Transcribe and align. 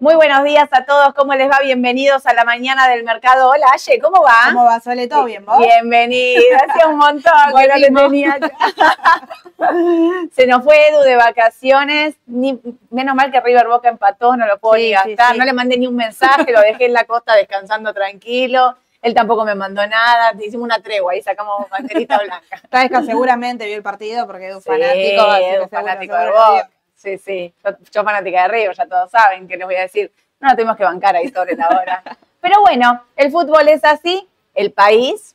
buenos 0.00 0.44
días 0.44 0.68
a 0.72 0.84
todos, 0.84 1.12
¿cómo 1.14 1.34
les 1.34 1.48
va? 1.50 1.58
Bienvenidos 1.62 2.24
a 2.26 2.32
la 2.32 2.44
mañana 2.44 2.88
del 2.88 3.04
mercado. 3.04 3.50
Hola, 3.50 3.66
Aye, 3.74 4.00
¿cómo 4.00 4.22
va? 4.22 4.32
¿Cómo 4.46 4.64
va, 4.64 4.80
Sole? 4.80 5.06
¿Todo 5.08 5.24
bien, 5.24 5.44
vos? 5.44 5.58
Bienvenida, 5.58 6.40
hacía 6.68 6.86
un 6.88 6.96
montón 6.96 7.32
que 7.56 7.68
no 7.68 7.76
le 7.76 7.90
tenía. 7.90 8.38
Se 10.32 10.46
nos 10.46 10.64
fue 10.64 10.88
Edu 10.88 11.00
de 11.02 11.16
vacaciones, 11.16 12.14
ni, 12.26 12.58
menos 12.90 13.14
mal 13.14 13.30
que 13.30 13.40
River 13.40 13.68
Boca 13.68 13.88
empató, 13.90 14.36
no 14.36 14.46
lo 14.46 14.58
puedo 14.58 14.76
Sí, 14.76 14.82
ni 14.84 14.90
gastar, 14.92 15.32
sí. 15.32 15.38
no 15.38 15.44
le 15.44 15.52
mandé 15.52 15.76
ni 15.76 15.86
un 15.86 15.96
mensaje, 15.96 16.50
lo 16.50 16.60
dejé 16.60 16.86
en 16.86 16.94
la 16.94 17.04
costa 17.04 17.34
descansando 17.34 17.92
tranquilo, 17.92 18.76
él 19.02 19.14
tampoco 19.14 19.44
me 19.44 19.54
mandó 19.54 19.86
nada, 19.86 20.32
hicimos 20.40 20.64
una 20.64 20.80
tregua 20.80 21.14
y 21.14 21.22
sacamos 21.22 21.68
banderita 21.70 22.18
blanca. 22.18 22.42
Sabes 22.70 22.90
que 22.90 23.02
seguramente 23.04 23.66
vio 23.66 23.76
el 23.76 23.82
partido 23.82 24.26
porque 24.26 24.48
es 24.48 24.54
un 24.56 24.62
fanático. 24.62 24.96
Edu, 25.36 25.44
seguro- 25.52 25.68
fanático 25.68 26.14
de. 26.16 26.26
Boca. 26.26 26.70
Sí, 27.00 27.16
sí, 27.16 27.54
yo, 27.64 27.70
yo 27.90 28.04
fanática 28.04 28.42
de 28.42 28.48
River, 28.48 28.76
ya 28.76 28.86
todos 28.86 29.10
saben 29.10 29.48
que 29.48 29.56
les 29.56 29.64
voy 29.64 29.74
a 29.74 29.80
decir, 29.80 30.12
no 30.38 30.48
nos 30.48 30.56
tenemos 30.56 30.76
que 30.76 30.84
bancar 30.84 31.16
ahí 31.16 31.30
sobre 31.30 31.56
la 31.56 31.68
hora. 31.68 32.02
Pero 32.42 32.60
bueno, 32.60 33.04
el 33.16 33.32
fútbol 33.32 33.68
es 33.68 33.82
así, 33.84 34.28
el 34.54 34.70
país 34.70 35.34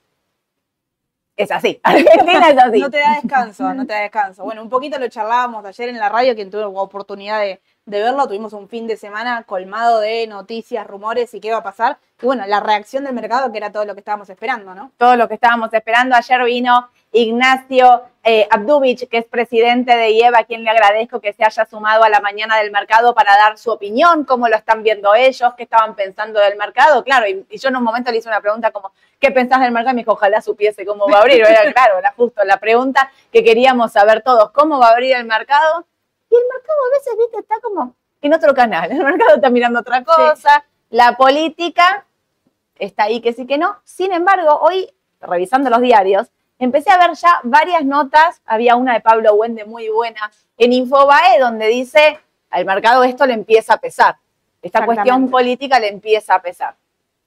es 1.36 1.50
así, 1.50 1.80
Argentina 1.84 2.50
es 2.50 2.58
así. 2.60 2.80
No 2.80 2.92
te 2.92 3.00
da 3.00 3.16
descanso, 3.20 3.74
no 3.74 3.88
te 3.88 3.94
da 3.94 4.02
descanso. 4.02 4.44
Bueno, 4.44 4.62
un 4.62 4.70
poquito 4.70 5.00
lo 5.00 5.08
charlábamos 5.08 5.66
ayer 5.66 5.90
en 5.90 5.98
la 5.98 6.08
radio, 6.08 6.36
quien 6.36 6.52
tuvo 6.52 6.80
oportunidad 6.80 7.42
de, 7.42 7.60
de 7.86 8.02
verlo. 8.02 8.28
Tuvimos 8.28 8.54
un 8.54 8.68
fin 8.68 8.88
de 8.88 8.98
semana 8.98 9.44
colmado 9.44 10.00
de 10.00 10.28
noticias, 10.28 10.86
rumores 10.88 11.34
y 11.34 11.40
qué 11.40 11.52
va 11.52 11.58
a 11.58 11.64
pasar. 11.64 11.98
Y 12.22 12.26
bueno, 12.26 12.46
la 12.48 12.60
reacción 12.60 13.04
del 13.04 13.14
mercado, 13.14 13.52
que 13.52 13.58
era 13.58 13.72
todo 13.72 13.86
lo 13.86 13.94
que 13.94 14.00
estábamos 14.00 14.30
esperando, 14.30 14.74
¿no? 14.74 14.92
todo 14.98 15.16
lo 15.16 15.28
que 15.28 15.36
estábamos 15.36 15.74
esperando. 15.74 16.16
Ayer 16.16 16.44
vino 16.44 16.90
Ignacio 17.12 18.04
eh, 18.24 18.50
que 19.10 19.18
es 19.18 19.26
presidente 19.26 19.96
de 19.96 20.12
IEVA, 20.12 20.40
a 20.40 20.44
quien 20.44 20.64
le 20.64 20.70
agradezco 20.70 21.22
que 21.22 21.32
se 21.32 21.46
haya 21.46 21.66
sumado 21.66 22.04
a 22.04 22.10
la 22.10 22.20
mañana 22.20 22.58
del 22.58 22.72
mercado 22.72 23.14
para 23.14 23.38
dar 23.38 23.58
su 23.58 23.72
opinión, 23.72 24.26
cómo 24.26 24.50
lo 24.50 24.56
están 24.56 24.84
viendo 24.84 25.14
ellos, 25.14 25.54
qué 25.56 25.64
estaban 25.64 25.96
pensando 25.96 26.40
del 26.40 26.58
mercado. 26.58 27.04
Claro, 27.04 27.28
y, 27.28 27.46
y 27.50 27.58
yo 27.58 27.70
en 27.70 27.78
un 27.78 27.84
momento 27.84 28.12
le 28.12 28.18
hice 28.18 28.28
una 28.28 28.42
pregunta 28.42 28.72
como, 28.72 28.92
¿qué 29.20 29.32
pensás 29.32 29.62
del 29.62 29.72
mercado? 29.72 29.92
Y 29.92 29.96
me 29.96 30.02
dijo, 30.02 30.14
ojalá 30.14 30.42
supiese 30.42 30.86
cómo 30.86 31.08
va 31.08 31.20
a 31.20 31.22
abrir. 31.22 31.42
Era 31.42 31.72
claro, 31.72 32.00
era 32.00 32.14
justo 32.18 32.44
la 32.44 32.58
pregunta 32.58 33.12
que 33.32 33.44
queríamos 33.44 33.92
saber 33.92 34.22
todos, 34.22 34.52
¿cómo 34.52 34.80
va 34.80 34.88
a 34.88 34.92
abrir 34.92 35.16
el 35.16 35.26
mercado? 35.26 35.86
Y 36.36 36.42
el 36.42 36.48
mercado 36.54 36.80
a 36.86 36.98
veces, 36.98 37.14
viste, 37.18 37.40
está 37.40 37.60
como 37.62 37.96
en 38.22 38.34
otro 38.34 38.54
canal. 38.54 38.92
El 38.92 39.04
mercado 39.04 39.36
está 39.36 39.50
mirando 39.50 39.80
otra 39.80 40.04
cosa. 40.04 40.66
La 40.90 41.16
política 41.16 42.06
está 42.78 43.04
ahí 43.04 43.22
que 43.22 43.34
sí 43.34 43.46
que 43.46 43.58
no. 43.58 43.78
Sin 43.84 44.12
embargo, 44.12 44.60
hoy, 44.62 44.90
revisando 45.22 45.70
los 45.70 45.82
diarios, 45.82 46.28
empecé 46.60 46.92
a 46.92 46.98
ver 46.98 47.16
ya 47.16 47.40
varias 47.44 47.86
notas. 47.86 48.42
Había 48.46 48.76
una 48.76 48.94
de 48.94 49.02
Pablo 49.02 49.34
Wende 49.36 49.66
muy 49.66 49.90
buena 49.90 50.32
en 50.58 50.74
Infobae, 50.74 51.40
donde 51.40 51.68
dice, 51.68 52.20
al 52.50 52.66
mercado 52.66 53.04
esto 53.04 53.26
le 53.26 53.34
empieza 53.34 53.76
a 53.76 53.78
pesar. 53.78 54.18
Esta 54.62 54.86
cuestión 54.86 55.30
política 55.30 55.80
le 55.80 55.90
empieza 55.90 56.36
a 56.36 56.42
pesar. 56.42 56.76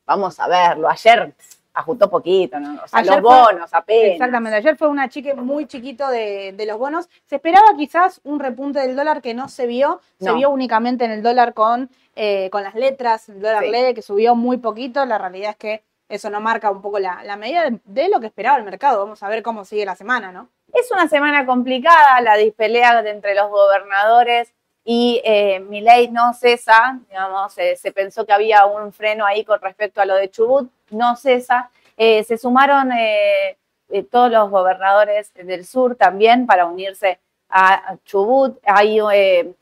Vamos 0.07 0.41
a 0.41 0.49
verlo. 0.49 0.89
Ayer 0.89 1.33
ajustó 1.79 2.11
poquito, 2.11 2.59
¿no? 2.61 2.75
O 2.83 2.89
sea, 2.89 3.01
Ayer 3.01 3.21
los 3.23 3.23
fue- 3.33 3.43
bonos 3.53 3.73
apenas. 3.73 4.13
Exactamente, 4.13 4.57
ayer 4.57 4.77
fue 4.77 4.89
una 4.89 5.09
chique 5.09 5.35
muy 5.35 5.67
chiquito 5.67 6.09
de, 6.09 6.53
de 6.53 6.67
los 6.67 6.77
bonos. 6.79 7.09
Se 7.27 7.37
esperaba 7.37 7.69
quizás 7.77 8.21
un 8.25 8.41
repunte 8.41 8.81
del 8.81 8.97
dólar 8.97 9.23
que 9.23 9.33
no 9.35 9.49
se 9.49 9.67
vio, 9.67 10.01
se 10.21 10.33
vio 10.33 10.51
únicamente 10.51 11.05
en 11.05 11.13
el 11.13 11.23
dólar 11.23 11.55
con, 11.55 11.91
eh, 12.17 12.51
con 12.51 12.63
las 12.65 12.75
letras, 12.75 13.29
el 13.29 13.41
dólar 13.41 13.65
Sí. 13.65 13.95
que 13.95 14.03
subió 14.03 14.35
muy 14.35 14.57
poquito. 14.59 15.05
La 15.07 15.19
realidad 15.19 15.51
es 15.51 15.57
que 15.57 15.85
eso 16.09 16.31
no 16.31 16.41
marca 16.41 16.71
un 16.71 16.81
poco 16.83 16.99
la, 16.99 17.23
la 17.23 17.37
medida 17.37 17.69
de, 17.71 17.81
de 17.85 18.09
lo 18.09 18.19
que 18.19 18.27
esperaba 18.27 18.57
el 18.59 18.65
mercado. 18.65 18.99
Vamos 18.99 19.23
a 19.23 19.29
ver 19.29 19.43
cómo 19.43 19.65
sigue 19.65 19.85
la 19.85 19.95
semana, 19.95 20.33
¿no? 20.33 20.49
Es 20.73 20.91
una 20.91 21.07
semana 21.09 21.47
complicada, 21.47 22.21
la 22.23 22.37
dispelea 22.37 23.01
entre 23.09 23.35
los 23.35 23.49
gobernadores 23.51 24.53
y 24.91 25.21
eh, 25.23 25.61
Milei 25.61 26.09
no 26.09 26.33
cesa, 26.33 26.99
digamos, 27.11 27.59
eh, 27.59 27.77
se 27.77 27.93
pensó 27.93 28.25
que 28.25 28.33
había 28.33 28.65
un 28.65 28.91
freno 28.91 29.27
ahí 29.27 29.45
con 29.45 29.61
respecto 29.61 30.01
a 30.01 30.07
lo 30.07 30.15
de 30.15 30.31
Chubut, 30.31 30.71
no 30.89 31.15
cesa. 31.15 31.71
Eh, 31.99 32.25
se 32.25 32.39
sumaron 32.39 32.91
eh, 32.93 33.59
todos 34.11 34.31
los 34.31 34.49
gobernadores 34.49 35.31
del 35.35 35.67
sur 35.67 35.95
también 35.95 36.47
para 36.47 36.65
unirse 36.65 37.21
a, 37.51 37.97
Chubut. 38.07 38.59
Hay 38.65 38.99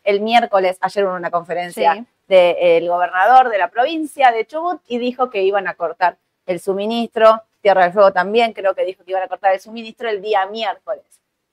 el 0.04 0.20
miércoles, 0.20 0.78
ayer 0.80 1.04
hubo 1.04 1.16
una 1.16 1.32
conferencia 1.32 1.94
Sí. 1.94 2.06
del 2.28 2.88
gobernador 2.88 3.48
de 3.48 3.58
la 3.58 3.66
provincia 3.66 4.30
de 4.30 4.46
Chubut 4.46 4.80
y 4.86 4.98
dijo 4.98 5.28
que 5.28 5.42
iban 5.42 5.66
a 5.66 5.74
cortar 5.74 6.18
el 6.46 6.60
suministro. 6.60 7.42
Tierra 7.62 7.82
del 7.82 7.92
Fuego 7.92 8.12
también 8.12 8.52
creo 8.52 8.76
que 8.76 8.84
dijo 8.84 9.02
que 9.02 9.10
iban 9.10 9.24
a 9.24 9.28
cortar 9.28 9.54
el 9.54 9.58
suministro 9.58 10.08
el 10.08 10.22
día 10.22 10.46
miércoles. 10.46 11.02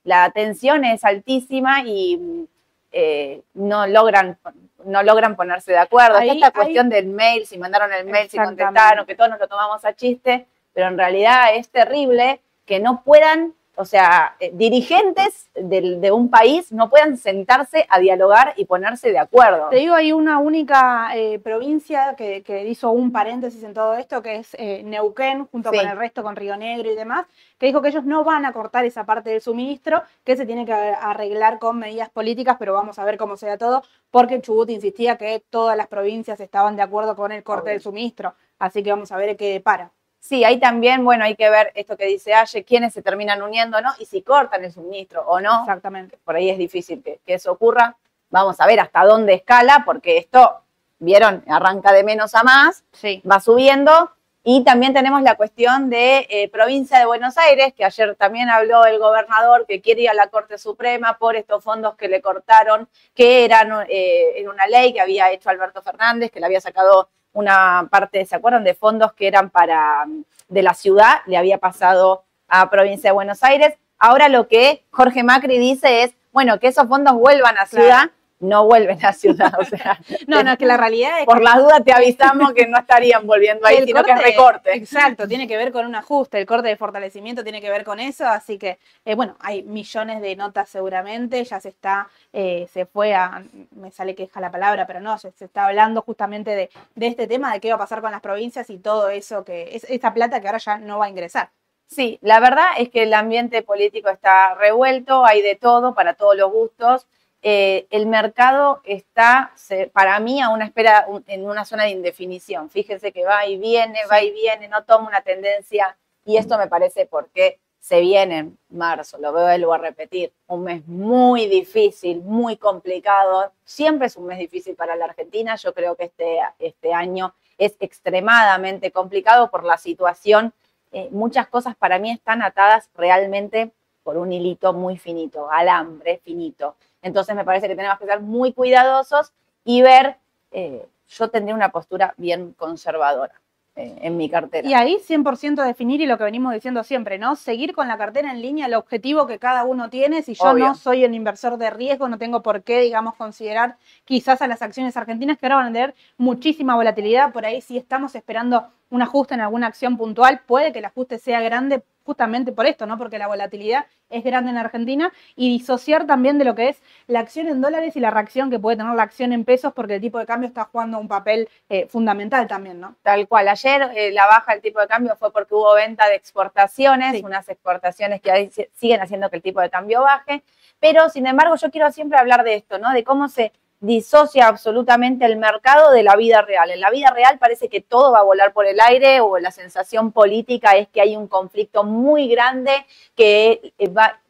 La 0.03 0.29
tensión 0.29 0.85
es 0.85 1.03
altísima 1.03 1.81
y 1.83 2.47
eh, 2.93 3.41
no, 3.55 3.87
logran, 3.87 4.37
no 4.85 5.01
logran 5.03 5.35
ponerse 5.35 5.71
de 5.71 5.79
acuerdo. 5.79 6.17
Ahí- 6.19 6.29
Está 6.29 6.47
esta 6.47 6.47
ahí- 6.59 6.63
cuestión 6.65 6.89
del 6.89 7.07
mail, 7.07 7.45
si 7.47 7.57
mandaron 7.57 7.91
el 7.91 8.05
mail, 8.05 8.29
si 8.29 8.37
contestaron, 8.37 9.05
que 9.05 9.15
todos 9.15 9.29
nos 9.31 9.39
lo 9.39 9.47
tomamos 9.47 9.83
a 9.83 9.93
chiste, 9.93 10.45
pero 10.73 10.87
en 10.87 10.97
realidad 10.97 11.55
es 11.55 11.69
terrible 11.69 12.39
que 12.65 12.79
no 12.79 13.01
puedan, 13.03 13.53
o 13.75 13.85
sea, 13.85 14.35
eh, 14.39 14.51
dirigentes 14.53 15.49
de 15.55 16.11
un 16.11 16.29
país 16.29 16.71
no 16.71 16.89
puedan 16.89 17.17
sentarse 17.17 17.85
a 17.89 17.99
dialogar 17.99 18.53
y 18.55 18.65
ponerse 18.65 19.11
de 19.11 19.19
acuerdo. 19.19 19.69
Te 19.69 19.77
digo, 19.77 19.95
hay 19.95 20.11
una 20.11 20.37
única 20.39 21.09
eh, 21.15 21.39
provincia 21.39 22.15
que, 22.15 22.43
que 22.43 22.67
hizo 22.67 22.91
un 22.91 23.11
paréntesis 23.11 23.63
en 23.63 23.73
todo 23.73 23.95
esto, 23.95 24.21
que 24.21 24.35
es 24.37 24.55
eh, 24.59 24.83
Neuquén, 24.83 25.45
junto 25.47 25.71
Sí. 25.71 25.77
con 25.77 25.87
el 25.87 25.97
resto, 25.97 26.21
con 26.23 26.35
Río 26.35 26.55
Negro 26.57 26.91
y 26.91 26.95
demás, 26.95 27.25
que 27.57 27.65
dijo 27.65 27.81
que 27.81 27.89
ellos 27.89 28.03
no 28.05 28.23
van 28.23 28.45
a 28.45 28.53
cortar 28.53 28.85
esa 28.85 29.05
parte 29.05 29.31
del 29.31 29.41
suministro, 29.41 30.03
que 30.23 30.35
se 30.37 30.45
tiene 30.45 30.65
que 30.65 30.73
arreglar 30.73 31.57
con 31.59 31.79
medidas 31.79 32.09
políticas, 32.09 32.57
pero 32.59 32.73
vamos 32.73 32.99
a 32.99 33.05
ver 33.05 33.17
cómo 33.17 33.37
se 33.37 33.47
da 33.47 33.57
todo, 33.57 33.83
porque 34.11 34.39
Chubut 34.41 34.69
insistía 34.69 35.17
que 35.17 35.43
todas 35.49 35.75
las 35.75 35.87
provincias 35.87 36.39
estaban 36.39 36.75
de 36.75 36.83
acuerdo 36.83 37.15
con 37.15 37.31
el 37.31 37.41
corte 37.43 37.63
Obvio. 37.63 37.71
del 37.73 37.81
suministro. 37.81 38.35
Así 38.59 38.83
que 38.83 38.91
vamos 38.91 39.11
a 39.11 39.17
ver 39.17 39.35
qué 39.35 39.51
depara. 39.51 39.91
Sí, 40.25 40.45
ahí 40.45 40.57
también, 40.57 41.03
bueno, 41.03 41.25
hay 41.25 41.35
que 41.35 41.49
ver 41.49 41.73
esto 41.75 41.97
que 41.97 42.05
dice 42.05 42.33
Aye, 42.33 42.63
quiénes 42.63 42.93
se 42.93 43.01
terminan 43.01 43.41
uniendo, 43.41 43.81
¿no? 43.81 43.89
Y 43.99 44.05
si 44.05 44.21
cortan 44.21 44.63
el 44.63 44.71
suministro 44.71 45.21
o 45.27 45.41
no. 45.41 45.59
Exactamente. 45.59 46.17
por 46.23 46.37
ahí 46.37 46.49
es 46.49 46.57
difícil 46.57 47.03
que, 47.03 47.19
que 47.25 47.33
eso 47.33 47.51
ocurra. 47.51 47.97
Vamos 48.29 48.57
a 48.61 48.65
ver 48.65 48.79
hasta 48.79 49.03
dónde 49.03 49.33
escala, 49.33 49.83
porque 49.85 50.17
esto, 50.17 50.61
vieron, 50.99 51.43
arranca 51.49 51.91
de 51.91 52.05
menos 52.05 52.35
a 52.35 52.43
más, 52.43 52.85
Sí. 52.93 53.21
va 53.29 53.41
subiendo. 53.41 54.11
Y 54.45 54.63
también 54.63 54.93
tenemos 54.93 55.21
la 55.23 55.35
cuestión 55.35 55.89
de 55.89 56.25
eh, 56.29 56.47
provincia 56.49 56.99
de 56.99 57.05
Buenos 57.05 57.37
Aires, 57.37 57.73
que 57.73 57.83
ayer 57.83 58.15
también 58.15 58.49
habló 58.49 58.85
el 58.85 58.99
gobernador 58.99 59.65
que 59.67 59.81
quiere 59.81 60.03
ir 60.03 60.09
a 60.09 60.13
la 60.13 60.27
Corte 60.27 60.57
Suprema 60.57 61.17
por 61.17 61.35
estos 61.35 61.61
fondos 61.61 61.95
que 61.95 62.07
le 62.07 62.21
cortaron, 62.21 62.87
que 63.13 63.43
eran 63.43 63.85
eh, 63.89 64.33
en 64.37 64.47
una 64.47 64.67
ley 64.67 64.93
que 64.93 65.01
había 65.01 65.31
hecho 65.31 65.49
Alberto 65.49 65.81
Fernández, 65.81 66.31
que 66.31 66.39
le 66.39 66.45
había 66.45 66.61
sacado 66.61 67.09
una 67.33 67.87
parte, 67.91 68.25
¿se 68.25 68.35
acuerdan? 68.35 68.63
De 68.63 68.73
fondos 68.73 69.13
que 69.13 69.27
eran 69.27 69.49
para 69.49 70.05
de 70.47 70.63
la 70.63 70.73
ciudad, 70.73 71.21
le 71.25 71.37
había 71.37 71.57
pasado 71.57 72.23
a 72.47 72.69
provincia 72.69 73.09
de 73.09 73.13
Buenos 73.13 73.43
Aires. 73.43 73.73
Ahora 73.97 74.29
lo 74.29 74.47
que 74.47 74.83
Jorge 74.91 75.23
Macri 75.23 75.57
dice 75.57 76.03
es, 76.03 76.13
bueno, 76.31 76.59
que 76.59 76.67
esos 76.67 76.87
fondos 76.87 77.13
vuelvan 77.15 77.57
a 77.57 77.65
Claro. 77.65 78.11
No 78.43 78.65
vuelven 78.65 79.03
a 79.05 79.13
ciudad, 79.13 79.51
o 79.59 79.63
sea, 79.65 79.99
No, 80.27 80.43
no, 80.43 80.51
es 80.51 80.57
que 80.57 80.65
la 80.65 80.77
realidad 80.77 81.19
es 81.21 81.25
por 81.25 81.37
que 81.39 81.43
las 81.43 81.57
dudas 81.57 81.83
te 81.83 81.93
avisamos 81.93 82.53
que 82.53 82.67
no 82.67 82.77
estarían 82.77 83.25
volviendo 83.25 83.65
ahí, 83.65 83.77
el 83.77 83.85
sino 83.85 84.03
que 84.03 84.11
es 84.11 84.17
corte- 84.17 84.29
recorte. 84.31 84.77
Exacto, 84.77 85.27
tiene 85.27 85.47
que 85.47 85.57
ver 85.57 85.71
con 85.71 85.85
un 85.85 85.95
ajuste, 85.95 86.39
el 86.39 86.45
corte 86.45 86.67
de 86.67 86.75
fortalecimiento 86.77 87.43
tiene 87.43 87.61
que 87.61 87.69
ver 87.69 87.83
con 87.83 87.99
eso, 87.99 88.25
así 88.27 88.57
que, 88.57 88.77
eh, 89.05 89.15
bueno, 89.15 89.35
hay 89.39 89.63
millones 89.63 90.21
de 90.21 90.35
notas 90.35 90.69
seguramente, 90.69 91.43
ya 91.43 91.59
se 91.59 91.69
está, 91.69 92.09
eh, 92.33 92.67
se 92.71 92.85
fue 92.85 93.15
a, 93.15 93.43
me 93.71 93.91
sale 93.91 94.15
queja 94.15 94.39
la 94.41 94.51
palabra, 94.51 94.85
pero 94.85 94.99
no, 94.99 95.17
se, 95.17 95.31
se 95.31 95.45
está 95.45 95.65
hablando 95.65 96.01
justamente 96.01 96.51
de, 96.55 96.69
de 96.95 97.07
este 97.07 97.27
tema, 97.27 97.53
de 97.53 97.59
qué 97.59 97.69
va 97.69 97.75
a 97.75 97.79
pasar 97.79 98.01
con 98.01 98.11
las 98.11 98.21
provincias 98.21 98.69
y 98.69 98.77
todo 98.77 99.09
eso, 99.09 99.43
que 99.43 99.75
es 99.75 99.83
esta 99.85 100.13
plata 100.13 100.39
que 100.41 100.47
ahora 100.47 100.59
ya 100.59 100.77
no 100.77 100.99
va 100.99 101.05
a 101.05 101.09
ingresar. 101.09 101.49
Sí, 101.87 102.17
la 102.21 102.39
verdad 102.39 102.65
es 102.77 102.89
que 102.89 103.03
el 103.03 103.13
ambiente 103.13 103.61
político 103.61 104.09
está 104.09 104.55
revuelto, 104.55 105.25
hay 105.25 105.41
de 105.43 105.55
todo, 105.55 105.93
para 105.93 106.15
todos 106.15 106.35
los 106.35 106.51
gustos. 106.51 107.05
Eh, 107.45 107.87
el 107.91 108.05
mercado 108.07 108.81
está, 108.85 109.51
se- 109.55 109.87
para 109.87 110.17
mí, 110.19 110.41
a 110.41 110.49
una 110.49 110.65
espera, 110.65 111.05
un- 111.09 111.23
en 111.27 111.45
una 111.45 111.65
zona 111.65 111.83
de 111.83 111.89
indefinición. 111.91 112.69
Fíjense 112.69 113.11
que 113.11 113.25
va 113.25 113.45
y 113.45 113.57
viene, 113.57 113.99
va 114.09 114.21
y 114.21 114.31
viene, 114.31 114.67
no 114.69 114.83
toma 114.85 115.09
una 115.09 115.21
tendencia. 115.21 115.97
Y 116.25 116.37
esto 116.37 116.57
me 116.57 116.67
parece 116.67 117.05
porque 117.05 117.59
se 117.79 117.99
viene 117.99 118.37
en 118.39 118.57
marzo, 118.69 119.17
lo 119.17 119.33
vuelvo 119.33 119.73
a 119.73 119.77
repetir, 119.77 120.31
un 120.47 120.63
mes 120.63 120.87
muy 120.87 121.47
difícil, 121.47 122.21
muy 122.21 122.55
complicado. 122.55 123.51
Siempre 123.65 124.07
es 124.07 124.15
un 124.15 124.25
mes 124.27 124.39
difícil 124.39 124.75
para 124.75 124.95
la 124.95 125.05
Argentina. 125.05 125.55
Yo 125.57 125.73
creo 125.73 125.95
que 125.97 126.05
este, 126.05 126.39
este 126.59 126.93
año 126.93 127.35
es 127.57 127.75
extremadamente 127.81 128.91
complicado 128.91 129.51
por 129.51 129.63
la 129.65 129.77
situación 129.77 130.53
eh, 130.95 131.09
muchas 131.11 131.47
cosas 131.47 131.75
para 131.75 131.97
mí 131.97 132.11
están 132.11 132.43
atadas 132.43 132.89
realmente 132.95 133.71
por 134.03 134.15
un 134.17 134.31
hilito 134.31 134.73
muy 134.73 134.97
finito, 134.97 135.49
alambre 135.51 136.19
finito. 136.23 136.75
Entonces 137.03 137.35
me 137.35 137.45
parece 137.45 137.67
que 137.67 137.75
tenemos 137.75 137.99
que 137.99 138.05
ser 138.05 138.21
muy 138.21 138.53
cuidadosos 138.53 139.31
y 139.63 139.81
ver, 139.83 140.17
eh, 140.51 140.85
yo 141.09 141.29
tendría 141.29 141.53
una 141.53 141.69
postura 141.69 142.13
bien 142.17 142.53
conservadora. 142.53 143.33
eh, 143.75 143.97
en 144.01 144.17
mi 144.17 144.29
cartera. 144.29 144.67
Y 144.67 144.75
ahí 144.75 144.99
100% 144.99 145.63
definir 145.63 145.99
y 145.99 146.05
lo 146.05 146.15
que 146.19 146.23
venimos 146.23 146.53
diciendo 146.53 146.83
siempre, 146.83 147.17
¿no? 147.17 147.35
Seguir 147.35 147.73
con 147.73 147.87
la 147.87 147.97
cartera 147.97 148.29
en 148.29 148.39
línea, 148.39 148.67
el 148.67 148.75
objetivo 148.75 149.25
que 149.25 149.39
cada 149.39 149.63
uno 149.63 149.89
tiene. 149.89 150.21
Si 150.21 150.35
yo 150.35 150.43
Obvio. 150.45 150.65
no 150.67 150.75
soy 150.75 151.03
el 151.03 151.15
inversor 151.15 151.57
de 151.57 151.71
riesgo, 151.71 152.07
no 152.07 152.19
tengo 152.19 152.43
por 152.43 152.61
qué, 152.61 152.81
digamos, 152.81 153.15
considerar 153.15 153.77
quizás 154.05 154.43
a 154.43 154.47
las 154.47 154.61
acciones 154.61 154.95
argentinas 154.95 155.39
que 155.39 155.47
ahora 155.47 155.55
van 155.55 155.65
a 155.69 155.73
tener 155.73 155.95
muchísima 156.17 156.75
volatilidad. 156.75 157.33
Por 157.33 157.47
ahí, 157.47 157.61
si 157.61 157.75
estamos 157.79 158.13
esperando 158.13 158.67
un 158.93 159.01
ajuste 159.01 159.33
en 159.33 159.41
alguna 159.41 159.65
acción 159.65 159.97
puntual, 159.97 160.41
puede 160.45 160.71
que 160.71 160.77
el 160.77 160.85
ajuste 160.85 161.17
sea 161.17 161.41
grande 161.41 161.81
justamente 162.05 162.51
por 162.51 162.67
esto, 162.67 162.85
¿no? 162.85 162.97
Porque 162.97 163.17
la 163.17 163.27
volatilidad 163.27 163.87
es 164.11 164.23
grande 164.23 164.51
en 164.51 164.57
Argentina 164.57 165.11
y 165.35 165.49
disociar 165.57 166.05
también 166.05 166.37
de 166.37 166.45
lo 166.45 166.53
que 166.53 166.69
es 166.69 166.83
la 167.07 167.21
acción 167.21 167.47
en 167.47 167.59
dólares 167.59 167.95
y 167.95 167.99
la 167.99 168.11
reacción 168.11 168.51
que 168.51 168.59
puede 168.59 168.77
tener 168.77 168.93
la 168.93 169.01
acción 169.01 169.33
en 169.33 169.45
pesos 169.45 169.73
porque 169.73 169.95
el 169.95 170.01
tipo 170.01 170.19
de 170.19 170.27
cambio 170.27 170.47
está 170.47 170.65
jugando 170.65 170.99
un 170.99 171.07
papel 171.07 171.49
eh, 171.69 171.87
fundamental 171.87 172.45
también, 172.47 172.79
¿no? 172.79 172.95
Tal 173.01 173.27
cual. 173.27 173.47
Ayer 173.47 173.89
eh, 173.95 174.11
la 174.11 174.27
baja 174.27 174.51
del 174.51 174.61
tipo 174.61 174.79
de 174.79 174.87
cambio 174.87 175.15
fue 175.15 175.31
porque 175.33 175.55
hubo 175.55 175.73
venta 175.73 176.07
de 176.07 176.15
exportaciones, 176.15 177.13
Sí. 177.13 177.21
unas 177.25 177.49
exportaciones 177.49 178.21
que 178.21 178.51
siguen 178.73 179.01
haciendo 179.01 179.29
que 179.31 179.37
el 179.37 179.41
tipo 179.41 179.59
de 179.59 179.71
cambio 179.71 180.01
baje. 180.01 180.43
Pero, 180.79 181.09
sin 181.09 181.25
embargo, 181.25 181.55
yo 181.55 181.71
quiero 181.71 181.89
siempre 181.91 182.19
hablar 182.19 182.43
de 182.43 182.55
esto, 182.55 182.77
¿no? 182.77 182.91
De 182.91 183.03
cómo 183.03 183.27
se 183.27 183.53
disocia 183.83 184.47
absolutamente 184.47 185.25
el 185.25 185.35
mercado 185.35 185.91
de 185.91 186.03
la 186.03 186.15
vida 186.15 186.41
real. 186.41 186.71
En 186.71 186.79
la 186.79 186.89
vida 186.89 187.11
real 187.13 187.37
parece 187.37 187.67
que 187.67 187.81
todo 187.81 188.13
va 188.13 188.19
a 188.19 188.23
volar 188.23 188.53
por 188.53 188.65
el 188.65 188.79
aire 188.79 189.19
o 189.19 189.37
la 189.39 189.51
sensación 189.51 190.13
política 190.13 190.77
es 190.77 190.87
que 190.87 191.01
hay 191.01 191.17
un 191.17 191.27
conflicto 191.27 191.83
muy 191.83 192.29
grande 192.29 192.71
que 193.13 193.73
eh, 193.77 193.89
va, 193.89 194.21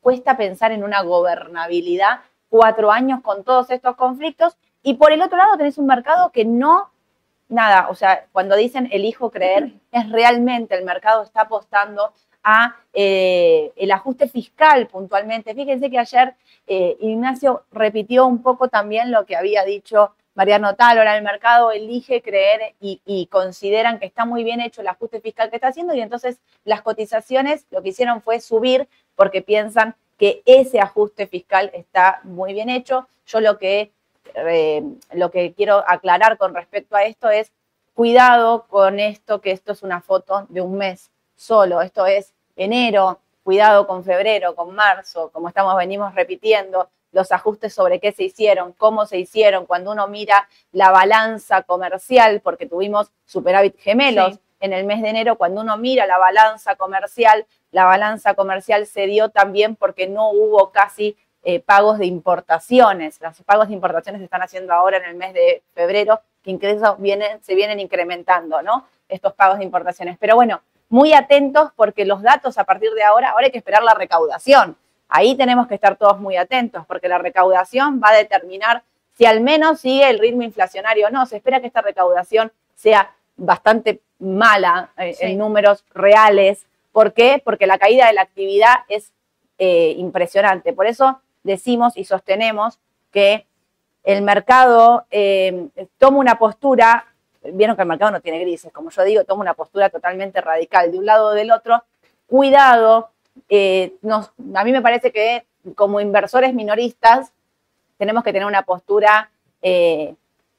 cuesta 0.00 0.36
pensar 0.36 0.72
en 0.72 0.82
una 0.82 1.02
gobernabilidad 1.02 2.22
cuatro 2.48 2.90
años 2.90 3.20
con 3.22 3.44
todos 3.44 3.70
estos 3.70 3.94
conflictos. 3.94 4.56
Y 4.82 4.94
por 4.94 5.12
el 5.12 5.22
otro 5.22 5.38
lado 5.38 5.56
tenés 5.56 5.78
un 5.78 5.86
mercado 5.86 6.32
que 6.32 6.44
no 6.44 6.90
nada, 7.48 7.86
o 7.88 7.94
sea, 7.94 8.26
cuando 8.32 8.56
dicen 8.56 8.88
elijo 8.90 9.30
creer, 9.30 9.72
es 9.92 10.10
realmente 10.10 10.74
el 10.76 10.84
mercado 10.84 11.22
está 11.22 11.42
apostando 11.42 12.12
a 12.48 12.76
eh, 12.92 13.72
el 13.74 13.90
ajuste 13.90 14.28
fiscal 14.28 14.86
puntualmente. 14.86 15.52
Fíjense 15.52 15.90
que 15.90 15.98
ayer 15.98 16.34
eh, 16.68 16.96
Ignacio 17.00 17.64
repitió 17.72 18.24
un 18.24 18.40
poco 18.40 18.68
también 18.68 19.10
lo 19.10 19.26
que 19.26 19.34
había 19.34 19.64
dicho 19.64 20.14
Mariano 20.36 20.76
Talora, 20.76 21.16
el 21.16 21.24
mercado 21.24 21.72
elige 21.72 22.22
creer 22.22 22.74
y, 22.80 23.26
consideran 23.32 23.98
que 23.98 24.06
está 24.06 24.26
muy 24.26 24.44
bien 24.44 24.60
hecho 24.60 24.80
el 24.80 24.86
ajuste 24.86 25.20
fiscal 25.20 25.50
que 25.50 25.56
está 25.56 25.68
haciendo 25.68 25.94
y 25.94 26.00
entonces 26.00 26.38
las 26.64 26.82
cotizaciones 26.82 27.66
lo 27.70 27.82
que 27.82 27.88
hicieron 27.88 28.22
fue 28.22 28.40
subir 28.40 28.86
porque 29.16 29.42
piensan 29.42 29.96
que 30.16 30.42
ese 30.46 30.78
ajuste 30.78 31.26
fiscal 31.26 31.70
está 31.74 32.20
muy 32.22 32.52
bien 32.52 32.68
hecho. 32.68 33.08
Yo 33.26 33.40
lo 33.40 33.58
que 33.58 33.90
eh, 34.34 34.84
lo 35.12 35.30
que 35.32 35.52
quiero 35.54 35.82
aclarar 35.88 36.36
con 36.38 36.54
respecto 36.54 36.94
a 36.94 37.04
esto 37.04 37.28
es 37.28 37.50
cuidado 37.94 38.66
con 38.68 39.00
esto, 39.00 39.40
que 39.40 39.50
esto 39.50 39.72
es 39.72 39.82
una 39.82 40.00
foto 40.00 40.46
de 40.50 40.60
un 40.60 40.76
mes 40.76 41.10
solo, 41.34 41.80
esto 41.82 42.06
es 42.06 42.35
enero, 42.56 43.20
cuidado 43.42 43.86
con 43.86 44.02
febrero, 44.04 44.54
con 44.54 44.74
marzo, 44.74 45.30
como 45.32 45.48
estamos 45.48 45.76
venimos 45.76 46.14
repitiendo, 46.14 46.88
los 47.12 47.30
ajustes 47.32 47.72
sobre 47.72 48.00
qué 48.00 48.12
se 48.12 48.24
hicieron, 48.24 48.72
cómo 48.72 49.06
se 49.06 49.18
hicieron, 49.18 49.66
cuando 49.66 49.92
uno 49.92 50.08
mira 50.08 50.48
la 50.72 50.90
balanza 50.90 51.62
comercial, 51.62 52.40
porque 52.42 52.66
tuvimos 52.66 53.10
superávit 53.24 53.78
gemelos 53.78 54.34
Sí. 54.34 54.40
en 54.60 54.72
el 54.72 54.84
mes 54.84 55.00
de 55.02 55.10
enero, 55.10 55.36
cuando 55.36 55.60
uno 55.60 55.76
mira 55.76 56.06
la 56.06 56.18
balanza 56.18 56.74
comercial, 56.76 57.46
la 57.70 57.84
balanza 57.84 58.34
comercial 58.34 58.86
se 58.86 59.06
dio 59.06 59.28
también 59.28 59.76
porque 59.76 60.08
no 60.08 60.30
hubo 60.30 60.70
casi 60.72 61.16
eh, 61.48 61.60
pagos 61.60 61.98
de 61.98 62.06
importaciones. 62.06 63.20
Los 63.20 63.40
pagos 63.42 63.68
de 63.68 63.74
importaciones 63.74 64.18
se 64.20 64.24
están 64.24 64.42
haciendo 64.42 64.72
ahora 64.72 64.96
en 64.96 65.04
el 65.04 65.14
mes 65.14 65.32
de 65.32 65.62
febrero, 65.74 66.20
que 66.42 66.50
incluso 66.50 66.96
vienen, 66.96 67.40
se 67.44 67.54
vienen 67.54 67.78
incrementando, 67.78 68.62
¿no? 68.62 68.86
Estos 69.08 69.32
pagos 69.34 69.58
de 69.58 69.64
importaciones. 69.64 70.16
Pero 70.18 70.34
bueno, 70.34 70.60
muy 70.88 71.12
atentos 71.12 71.70
porque 71.76 72.04
los 72.04 72.22
datos 72.22 72.58
a 72.58 72.64
partir 72.64 72.92
de 72.92 73.02
ahora, 73.02 73.30
ahora 73.30 73.46
hay 73.46 73.52
que 73.52 73.58
esperar 73.58 73.82
la 73.82 73.94
recaudación. 73.94 74.76
Ahí 75.08 75.36
tenemos 75.36 75.66
que 75.66 75.74
estar 75.74 75.96
todos 75.96 76.18
muy 76.20 76.36
atentos 76.36 76.84
porque 76.86 77.08
la 77.08 77.18
recaudación 77.18 78.00
va 78.02 78.10
a 78.10 78.16
determinar 78.16 78.82
si 79.14 79.24
al 79.24 79.40
menos 79.40 79.80
sigue 79.80 80.08
el 80.10 80.18
ritmo 80.18 80.42
inflacionario 80.42 81.06
o 81.06 81.10
no. 81.10 81.26
Se 81.26 81.36
espera 81.36 81.60
que 81.60 81.66
esta 81.68 81.80
recaudación 81.82 82.52
sea 82.74 83.14
bastante 83.36 84.00
mala 84.18 84.90
eh, 84.98 85.14
Sí. 85.14 85.26
en 85.26 85.38
números 85.38 85.84
reales. 85.94 86.66
¿Por 86.92 87.12
qué? 87.12 87.40
Porque 87.44 87.66
la 87.66 87.78
caída 87.78 88.06
de 88.06 88.12
la 88.14 88.22
actividad 88.22 88.76
es 88.88 89.12
eh, 89.58 89.94
impresionante. 89.96 90.72
Por 90.72 90.86
eso 90.86 91.20
decimos 91.42 91.96
y 91.96 92.04
sostenemos 92.04 92.78
que 93.10 93.46
el 94.02 94.22
mercado 94.22 95.06
eh, 95.10 95.68
toma 95.98 96.18
una 96.18 96.38
postura, 96.38 97.06
vieron 97.52 97.76
que 97.76 97.82
el 97.82 97.88
mercado 97.88 98.10
no 98.10 98.20
tiene 98.20 98.40
grises, 98.40 98.72
como 98.72 98.90
yo 98.90 99.02
digo, 99.04 99.24
toma 99.24 99.42
una 99.42 99.54
postura 99.54 99.90
totalmente 99.90 100.40
radical 100.40 100.90
de 100.90 100.98
un 100.98 101.06
lado 101.06 101.28
o 101.28 101.32
del 101.32 101.50
otro. 101.50 101.84
Cuidado, 102.26 103.10
eh, 103.48 103.94
a 104.54 104.64
mí 104.64 104.72
me 104.72 104.82
parece 104.82 105.12
que 105.12 105.46
como 105.74 106.00
inversores 106.00 106.54
minoristas 106.54 107.32
tenemos 107.98 108.22
que 108.22 108.32
tener 108.32 108.46
una 108.46 108.62
postura 108.62 109.30
eh, 109.62 110.14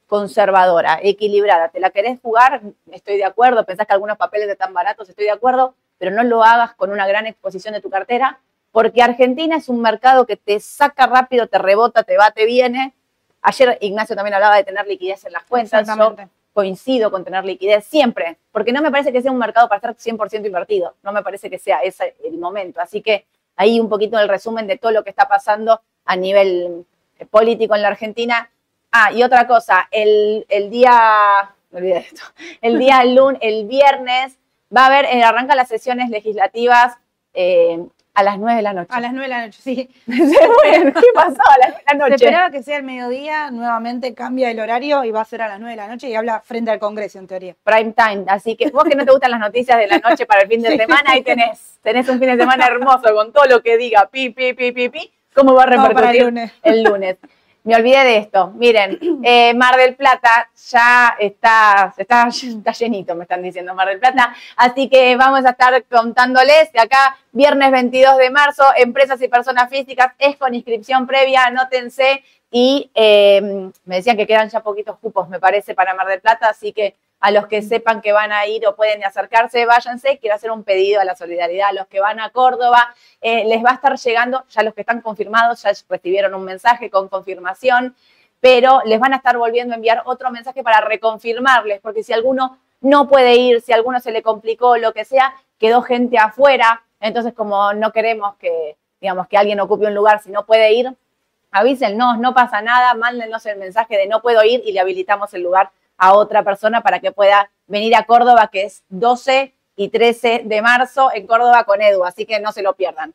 conservadora, 0.06 0.98
equilibrada. 1.02 1.68
¿Te 1.68 1.80
la 1.80 1.90
querés 1.90 2.18
jugar? 2.20 2.62
Estoy 2.90 3.16
de 3.16 3.24
acuerdo. 3.24 3.64
¿Pensás 3.64 3.86
que 3.86 3.92
algunos 3.92 4.16
papeles 4.16 4.48
están 4.48 4.72
baratos? 4.72 5.08
Estoy 5.08 5.26
de 5.26 5.30
acuerdo, 5.30 5.74
pero 5.98 6.10
no 6.10 6.22
lo 6.24 6.42
hagas 6.42 6.74
con 6.74 6.90
una 6.90 7.06
gran 7.06 7.26
exposición 7.26 7.74
de 7.74 7.80
tu 7.80 7.90
cartera, 7.90 8.40
porque 8.72 9.02
Argentina 9.02 9.56
es 9.56 9.68
un 9.68 9.80
mercado 9.80 10.26
que 10.26 10.36
te 10.36 10.60
saca 10.60 11.06
rápido, 11.06 11.46
te 11.46 11.58
rebota, 11.58 12.02
te 12.02 12.16
va, 12.16 12.30
te 12.30 12.46
viene. 12.46 12.94
Ayer 13.42 13.78
Ignacio 13.80 14.16
también 14.16 14.34
hablaba 14.34 14.56
de 14.56 14.64
tener 14.64 14.86
liquidez 14.86 15.24
en 15.24 15.32
las 15.32 15.44
cuentas. 15.44 15.82
Exactamente. 15.82 16.28
Coincido 16.52 17.10
con 17.10 17.24
tener 17.24 17.44
liquidez 17.44 17.84
siempre, 17.84 18.38
porque 18.50 18.72
no 18.72 18.82
me 18.82 18.90
parece 18.90 19.12
que 19.12 19.22
sea 19.22 19.30
un 19.30 19.38
mercado 19.38 19.68
para 19.68 19.92
estar 19.92 19.96
100% 19.96 20.46
invertido, 20.46 20.94
no 21.02 21.12
me 21.12 21.22
parece 21.22 21.48
que 21.48 21.58
sea 21.58 21.78
ese 21.78 22.16
el 22.24 22.38
momento. 22.38 22.80
Así 22.80 23.00
que 23.00 23.26
ahí 23.56 23.78
un 23.78 23.88
poquito 23.88 24.18
el 24.18 24.28
resumen 24.28 24.66
de 24.66 24.78
todo 24.78 24.92
lo 24.92 25.04
que 25.04 25.10
está 25.10 25.28
pasando 25.28 25.80
a 26.04 26.16
nivel 26.16 26.84
eh, 27.18 27.26
político 27.26 27.74
en 27.74 27.82
la 27.82 27.88
Argentina. 27.88 28.50
Ah, 28.90 29.12
y 29.12 29.22
otra 29.22 29.46
cosa, 29.46 29.88
el, 29.90 30.46
el 30.48 30.70
día, 30.70 31.54
me 31.70 31.78
olvidé 31.78 31.94
de 31.94 32.00
esto, 32.00 32.22
el 32.62 32.78
día 32.78 33.04
lunes, 33.04 33.38
el 33.42 33.66
viernes 33.66 34.38
va 34.74 34.82
a 34.82 34.86
haber, 34.86 35.04
eh, 35.06 35.22
arrancan 35.22 35.56
las 35.56 35.68
sesiones 35.68 36.10
legislativas 36.10 36.96
eh, 37.34 37.86
a 38.18 38.22
las 38.24 38.38
9 38.38 38.56
de 38.56 38.62
la 38.62 38.72
noche. 38.72 38.88
A 38.90 39.00
las 39.00 39.12
9 39.12 39.22
de 39.24 39.28
la 39.28 39.46
noche, 39.46 39.60
sí. 39.62 39.88
Bueno, 40.06 40.92
¿Qué 40.92 41.06
pasó 41.14 41.36
a 41.48 41.58
las 41.58 41.68
9 41.70 41.76
de 41.76 41.84
la 41.84 41.92
Se 41.92 41.96
noche? 41.98 42.14
esperaba 42.14 42.50
que 42.50 42.62
sea 42.62 42.76
el 42.78 42.82
mediodía, 42.82 43.50
nuevamente 43.50 44.12
cambia 44.14 44.50
el 44.50 44.58
horario 44.58 45.04
y 45.04 45.10
va 45.10 45.20
a 45.20 45.24
ser 45.24 45.42
a 45.42 45.48
las 45.48 45.60
9 45.60 45.70
de 45.72 45.76
la 45.76 45.88
noche 45.88 46.08
y 46.08 46.14
habla 46.14 46.40
frente 46.40 46.70
al 46.70 46.78
Congreso, 46.78 47.18
en 47.18 47.26
teoría. 47.26 47.54
prime 47.64 47.92
time. 47.96 48.24
Así 48.28 48.56
que 48.56 48.70
vos 48.70 48.84
que 48.84 48.96
no 48.96 49.04
te 49.04 49.12
gustan 49.12 49.30
las 49.30 49.40
noticias 49.40 49.78
de 49.78 49.86
la 49.86 49.98
noche 49.98 50.26
para 50.26 50.42
el 50.42 50.48
fin 50.48 50.62
de 50.62 50.76
semana, 50.76 51.10
ahí 51.12 51.22
tenés, 51.22 51.78
tenés 51.82 52.08
un 52.08 52.18
fin 52.18 52.28
de 52.28 52.36
semana 52.36 52.66
hermoso 52.66 53.14
con 53.14 53.32
todo 53.32 53.44
lo 53.46 53.62
que 53.62 53.76
diga 53.76 54.08
pi, 54.10 54.30
pi, 54.30 54.52
pi, 54.54 54.72
pi, 54.72 54.88
pi, 54.88 55.12
cómo 55.34 55.54
va 55.54 55.64
a 55.64 55.66
Vamos 55.66 55.94
para 55.94 56.10
el 56.10 56.16
repercutir 56.16 56.24
lunes. 56.24 56.52
el 56.62 56.82
lunes. 56.82 57.16
Me 57.64 57.76
olvidé 57.76 58.04
de 58.04 58.16
esto. 58.18 58.52
Miren, 58.56 58.98
eh, 59.24 59.52
Mar 59.54 59.76
del 59.76 59.94
Plata 59.96 60.50
ya 60.70 61.16
está, 61.18 61.94
está, 61.96 62.30
está 62.30 62.72
llenito, 62.72 63.14
me 63.14 63.24
están 63.24 63.42
diciendo 63.42 63.74
Mar 63.74 63.88
del 63.88 63.98
Plata. 63.98 64.34
Así 64.56 64.88
que 64.88 65.16
vamos 65.16 65.44
a 65.44 65.50
estar 65.50 65.84
contándoles 65.84 66.70
que 66.72 66.80
acá, 66.80 67.16
viernes 67.32 67.70
22 67.70 68.16
de 68.16 68.30
marzo, 68.30 68.64
empresas 68.76 69.20
y 69.22 69.28
personas 69.28 69.68
físicas 69.68 70.12
es 70.18 70.36
con 70.36 70.54
inscripción 70.54 71.06
previa, 71.06 71.44
anótense. 71.44 72.22
Y 72.50 72.90
eh, 72.94 73.70
me 73.84 73.96
decían 73.96 74.16
que 74.16 74.26
quedan 74.26 74.48
ya 74.48 74.60
poquitos 74.60 74.98
cupos, 74.98 75.28
me 75.28 75.38
parece, 75.38 75.74
para 75.74 75.94
Mar 75.94 76.06
del 76.06 76.20
Plata. 76.20 76.48
Así 76.48 76.72
que 76.72 76.96
a 77.20 77.30
los 77.30 77.46
que 77.46 77.62
sepan 77.62 78.00
que 78.00 78.12
van 78.12 78.32
a 78.32 78.46
ir 78.46 78.66
o 78.66 78.76
pueden 78.76 79.04
acercarse, 79.04 79.66
váyanse. 79.66 80.18
Quiero 80.18 80.36
hacer 80.36 80.50
un 80.50 80.62
pedido 80.62 81.00
a 81.00 81.04
la 81.04 81.16
solidaridad. 81.16 81.70
A 81.70 81.72
los 81.72 81.86
que 81.88 82.00
van 82.00 82.20
a 82.20 82.30
Córdoba, 82.30 82.94
eh, 83.20 83.44
les 83.46 83.64
va 83.64 83.70
a 83.70 83.74
estar 83.74 83.96
llegando, 83.98 84.44
ya 84.48 84.62
los 84.62 84.74
que 84.74 84.82
están 84.82 85.00
confirmados 85.00 85.62
ya 85.62 85.72
recibieron 85.88 86.34
un 86.34 86.44
mensaje 86.44 86.90
con 86.90 87.08
confirmación, 87.08 87.96
pero 88.40 88.82
les 88.84 89.00
van 89.00 89.14
a 89.14 89.16
estar 89.16 89.36
volviendo 89.36 89.74
a 89.74 89.76
enviar 89.76 90.02
otro 90.04 90.30
mensaje 90.30 90.62
para 90.62 90.80
reconfirmarles, 90.80 91.80
porque 91.80 92.04
si 92.04 92.12
alguno 92.12 92.58
no 92.80 93.08
puede 93.08 93.34
ir, 93.34 93.60
si 93.60 93.72
a 93.72 93.74
alguno 93.74 93.98
se 93.98 94.12
le 94.12 94.22
complicó, 94.22 94.76
lo 94.76 94.92
que 94.92 95.04
sea, 95.04 95.34
quedó 95.58 95.82
gente 95.82 96.18
afuera, 96.18 96.84
entonces 97.00 97.34
como 97.34 97.72
no 97.74 97.90
queremos 97.92 98.36
que, 98.36 98.76
digamos, 99.00 99.26
que 99.26 99.36
alguien 99.36 99.58
ocupe 99.58 99.86
un 99.86 99.94
lugar 99.94 100.22
si 100.22 100.30
no 100.30 100.46
puede 100.46 100.72
ir, 100.72 100.94
avísennos, 101.50 102.18
no 102.18 102.34
pasa 102.34 102.62
nada, 102.62 102.94
mándenos 102.94 103.44
el 103.46 103.58
mensaje 103.58 103.96
de 103.96 104.06
no 104.06 104.22
puedo 104.22 104.44
ir 104.44 104.62
y 104.64 104.72
le 104.72 104.78
habilitamos 104.78 105.34
el 105.34 105.42
lugar 105.42 105.70
a 105.98 106.14
otra 106.14 106.42
persona 106.42 106.82
para 106.82 107.00
que 107.00 107.12
pueda 107.12 107.50
venir 107.66 107.94
a 107.96 108.04
Córdoba, 108.04 108.48
que 108.50 108.62
es 108.62 108.84
12 108.88 109.54
y 109.76 109.88
13 109.88 110.42
de 110.44 110.62
marzo 110.62 111.10
en 111.12 111.26
Córdoba 111.26 111.64
con 111.64 111.82
Edu, 111.82 112.04
así 112.04 112.24
que 112.24 112.40
no 112.40 112.52
se 112.52 112.62
lo 112.62 112.74
pierdan. 112.74 113.14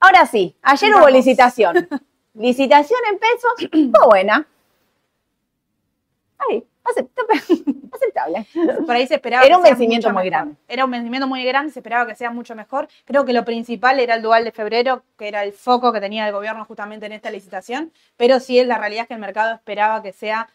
Ahora 0.00 0.26
sí, 0.26 0.56
ayer 0.62 0.94
hubo 0.94 1.08
licitación. 1.08 1.88
licitación 2.34 3.00
en 3.12 3.18
pesos, 3.18 3.92
fue 3.92 4.06
buena. 4.08 4.46
Ahí, 6.38 6.64
aceptable. 7.92 8.46
Por 8.86 8.96
ahí 8.96 9.06
se 9.06 9.16
esperaba 9.16 9.44
Era 9.44 9.58
un 9.58 9.62
vencimiento 9.62 10.08
muy 10.08 10.24
mejor. 10.24 10.30
grande. 10.30 10.54
Era 10.68 10.84
un 10.86 10.90
vencimiento 10.90 11.26
muy 11.26 11.44
grande, 11.44 11.72
se 11.72 11.80
esperaba 11.80 12.06
que 12.06 12.14
sea 12.14 12.30
mucho 12.30 12.54
mejor. 12.54 12.88
Creo 13.04 13.24
que 13.24 13.34
lo 13.34 13.44
principal 13.44 14.00
era 14.00 14.14
el 14.14 14.22
dual 14.22 14.44
de 14.44 14.52
febrero, 14.52 15.02
que 15.18 15.28
era 15.28 15.44
el 15.44 15.52
foco 15.52 15.92
que 15.92 16.00
tenía 16.00 16.26
el 16.26 16.32
gobierno 16.32 16.64
justamente 16.64 17.06
en 17.06 17.12
esta 17.12 17.30
licitación, 17.30 17.92
pero 18.16 18.40
sí 18.40 18.62
la 18.64 18.78
realidad 18.78 19.02
es 19.02 19.08
que 19.08 19.14
el 19.14 19.20
mercado 19.20 19.54
esperaba 19.54 20.02
que 20.02 20.12
sea 20.12 20.48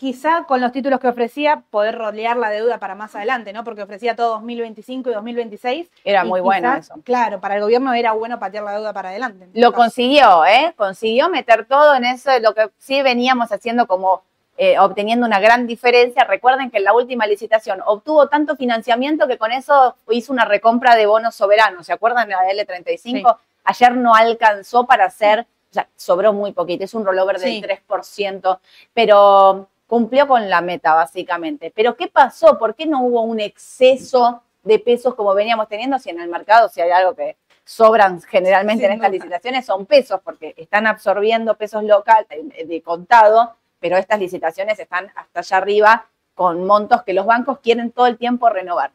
quizá 0.00 0.44
con 0.44 0.62
los 0.62 0.72
títulos 0.72 0.98
que 0.98 1.08
ofrecía 1.08 1.62
poder 1.68 1.98
rolear 1.98 2.38
la 2.38 2.48
deuda 2.48 2.78
para 2.78 2.94
más 2.94 3.14
adelante, 3.14 3.52
¿no? 3.52 3.64
Porque 3.64 3.82
ofrecía 3.82 4.16
todo 4.16 4.30
2025 4.30 5.10
y 5.10 5.12
2026. 5.12 5.90
Era 6.04 6.24
muy 6.24 6.40
bueno 6.40 6.74
eso. 6.74 6.94
Claro, 7.04 7.38
para 7.38 7.56
el 7.56 7.60
gobierno 7.60 7.92
era 7.92 8.12
bueno 8.12 8.38
patear 8.38 8.64
la 8.64 8.72
deuda 8.72 8.94
para 8.94 9.10
adelante. 9.10 9.50
Lo 9.52 9.74
consiguió, 9.74 10.46
¿eh? 10.46 10.72
Consiguió 10.74 11.28
meter 11.28 11.66
todo 11.66 11.94
en 11.94 12.06
eso, 12.06 12.30
lo 12.40 12.54
que 12.54 12.70
sí 12.78 13.02
veníamos 13.02 13.52
haciendo 13.52 13.86
como 13.86 14.22
eh, 14.56 14.78
obteniendo 14.78 15.26
una 15.26 15.38
gran 15.38 15.66
diferencia. 15.66 16.24
Recuerden 16.24 16.70
que 16.70 16.78
en 16.78 16.84
la 16.84 16.94
última 16.94 17.26
licitación 17.26 17.82
obtuvo 17.84 18.26
tanto 18.26 18.56
financiamiento 18.56 19.28
que 19.28 19.36
con 19.36 19.52
eso 19.52 19.96
hizo 20.08 20.32
una 20.32 20.46
recompra 20.46 20.96
de 20.96 21.04
bonos 21.04 21.34
soberanos. 21.34 21.84
¿Se 21.84 21.92
acuerdan 21.92 22.26
de 22.26 22.36
la 22.36 22.64
L35? 22.64 23.36
Ayer 23.64 23.94
no 23.94 24.14
alcanzó 24.14 24.86
para 24.86 25.04
hacer, 25.04 25.40
o 25.40 25.74
sea, 25.74 25.86
sobró 25.94 26.32
muy 26.32 26.52
poquito, 26.52 26.84
es 26.84 26.94
un 26.94 27.04
rollover 27.04 27.38
del 27.38 27.62
3%, 27.62 28.58
pero 28.94 29.68
cumplió 29.90 30.28
con 30.28 30.48
la 30.48 30.60
meta, 30.60 30.94
básicamente. 30.94 31.72
Pero 31.74 31.96
¿qué 31.96 32.06
pasó? 32.06 32.56
¿Por 32.56 32.76
qué 32.76 32.86
no 32.86 33.02
hubo 33.02 33.22
un 33.22 33.40
exceso 33.40 34.40
de 34.62 34.78
pesos 34.78 35.16
como 35.16 35.34
veníamos 35.34 35.66
teniendo? 35.66 35.98
Si 35.98 36.10
en 36.10 36.20
el 36.20 36.28
mercado, 36.28 36.68
si 36.68 36.80
hay 36.80 36.92
algo 36.92 37.16
que 37.16 37.36
sobran 37.64 38.22
generalmente 38.22 38.86
en 38.86 38.92
estas 38.92 39.10
licitaciones, 39.10 39.66
son 39.66 39.86
pesos, 39.86 40.20
porque 40.22 40.54
están 40.56 40.86
absorbiendo 40.86 41.56
pesos 41.56 41.82
locales 41.82 42.28
de 42.28 42.82
contado, 42.82 43.56
pero 43.80 43.96
estas 43.96 44.20
licitaciones 44.20 44.78
están 44.78 45.10
hasta 45.16 45.40
allá 45.40 45.56
arriba 45.56 46.06
con 46.36 46.64
montos 46.64 47.02
que 47.02 47.12
los 47.12 47.26
bancos 47.26 47.58
quieren 47.58 47.90
todo 47.90 48.06
el 48.06 48.16
tiempo 48.16 48.48
renovar. 48.48 48.92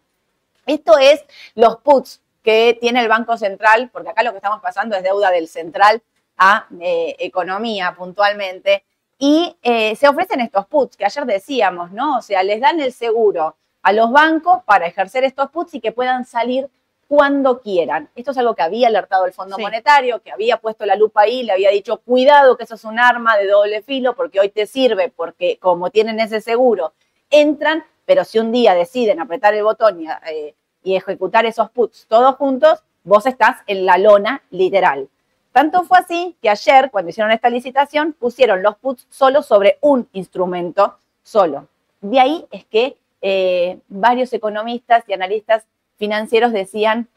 Esto 0.66 0.98
es 0.98 1.26
los 1.56 1.76
puts 1.82 2.22
que 2.42 2.78
tiene 2.80 3.02
el 3.02 3.10
Banco 3.10 3.36
Central, 3.36 3.90
porque 3.92 4.12
acá 4.12 4.24
lo 4.24 4.32
que 4.32 4.38
estamos 4.38 4.62
pasando 4.62 4.96
es 4.96 5.04
deuda 5.04 5.30
del 5.30 5.50
central 5.50 6.02
a 6.38 6.68
eh, 6.80 7.18
economía 7.20 7.94
puntualmente 7.98 8.86
y 9.18 9.56
eh, 9.62 9.96
se 9.96 10.08
ofrecen 10.08 10.42
estos 10.42 10.66
puts 10.68 10.98
que 10.98 11.06
ayer 11.06 11.26
decíamos, 11.26 11.92
¿no? 11.92 12.18
O 12.18 12.22
sea, 12.22 12.44
les 12.44 12.60
dan 12.60 12.80
el 12.80 12.92
seguro 12.92 13.56
a 13.82 13.94
los 13.94 14.12
bancos 14.12 14.64
para 14.66 14.88
ejercer 14.88 15.24
estos 15.24 15.50
puts 15.52 15.76
y 15.76 15.80
que 15.80 15.92
puedan 15.92 16.26
salir 16.26 16.70
cuando 17.08 17.62
quieran. 17.62 18.10
Esto 18.16 18.32
es 18.32 18.38
algo 18.38 18.56
que 18.56 18.64
había 18.64 18.88
alertado 18.88 19.26
el 19.26 19.34
Fondo 19.34 19.58
Monetario, 19.58 20.22
que 20.22 20.32
había 20.32 20.58
puesto 20.58 20.86
la 20.86 20.96
lupa 20.96 21.22
ahí, 21.22 21.44
le 21.44 21.52
había 21.52 21.70
dicho, 21.70 21.98
cuidado 21.98 22.58
que 22.58 22.64
eso 22.64 22.76
es 22.76 22.84
un 22.84 23.00
arma 23.00 23.38
de 23.38 23.48
doble 23.48 23.82
filo 23.84 24.16
porque 24.16 24.40
hoy 24.40 24.50
te 24.50 24.66
sirve, 24.66 25.10
porque 25.16 25.58
como 25.60 25.92
tienen 25.92 26.20
ese 26.20 26.42
seguro, 26.42 26.94
entran, 27.30 27.86
pero 28.06 28.24
si 28.26 28.40
un 28.40 28.52
día 28.52 28.74
deciden 28.74 29.20
apretar 29.20 29.54
el 29.54 29.64
botón 29.64 30.02
y, 30.02 30.08
eh, 30.08 30.56
y 30.84 30.96
ejecutar 30.96 31.46
esos 31.46 31.70
puts 31.70 32.08
todos 32.08 32.36
juntos, 32.36 32.84
vos 33.04 33.26
estás 33.28 33.58
en 33.68 33.86
la 33.86 33.98
lona 33.98 34.42
literal. 34.50 35.08
Tanto 35.56 35.86
fue 35.86 36.00
así 36.00 36.36
que 36.42 36.50
ayer, 36.50 36.92
cuando 36.92 37.12
hicieron 37.12 37.32
esta 37.32 37.50
licitación, 37.50 38.12
pusieron 38.12 38.62
los 38.62 38.76
puts 38.76 39.08
solo 39.10 39.42
sobre 39.42 39.78
un 39.80 40.06
instrumento 40.12 40.98
solo. 41.24 41.70
De 42.02 42.20
ahí 42.20 42.46
es 42.52 42.66
que 42.66 42.98
eh, 43.22 43.80
varios 43.88 44.34
economistas 44.34 45.06
y 45.08 45.14
analistas 45.14 45.64
financieros 45.98 46.52
decían 46.52 47.08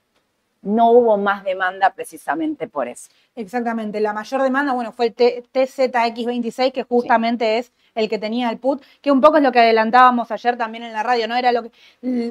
no 0.62 0.92
hubo 0.92 1.16
más 1.16 1.42
demanda 1.42 1.90
precisamente 1.90 2.68
por 2.68 2.86
eso. 2.86 3.10
Exactamente, 3.34 3.98
la 3.98 4.12
mayor 4.12 4.40
demanda, 4.42 4.72
bueno, 4.72 4.92
fue 4.92 5.06
el 5.06 5.16
TZX26, 5.16 6.70
que 6.70 6.84
justamente 6.84 7.58
es 7.58 7.72
el 7.96 8.08
que 8.08 8.18
tenía 8.20 8.50
el 8.50 8.58
put, 8.58 8.80
que 9.02 9.10
un 9.10 9.20
poco 9.20 9.38
es 9.38 9.42
lo 9.42 9.50
que 9.50 9.58
adelantábamos 9.58 10.30
ayer 10.30 10.56
también 10.56 10.84
en 10.84 10.92
la 10.92 11.02
radio, 11.02 11.26
¿no? 11.26 11.34
Era 11.34 11.50
lo 11.50 11.64
que, 11.64 11.72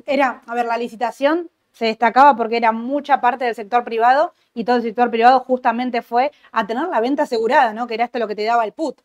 era, 0.05 0.41
a 0.47 0.55
ver, 0.55 0.67
la 0.67 0.77
licitación 0.77 1.49
se 1.77 1.85
destacaba 1.85 2.35
porque 2.35 2.57
era 2.57 2.71
mucha 2.71 3.21
parte 3.21 3.45
del 3.45 3.53
sector 3.53 3.83
privado 3.83 4.33
y 4.55 4.63
todo 4.63 4.77
el 4.77 4.81
sector 4.81 5.11
privado 5.11 5.39
justamente 5.41 6.01
fue 6.01 6.31
a 6.51 6.65
tener 6.65 6.87
la 6.87 6.99
venta 6.99 7.23
asegurada, 7.23 7.71
¿no? 7.73 7.85
Que 7.85 7.93
era 7.93 8.05
esto 8.05 8.17
lo 8.17 8.27
que 8.27 8.35
te 8.35 8.43
daba 8.43 8.65
el 8.65 8.73
put. 8.73 8.99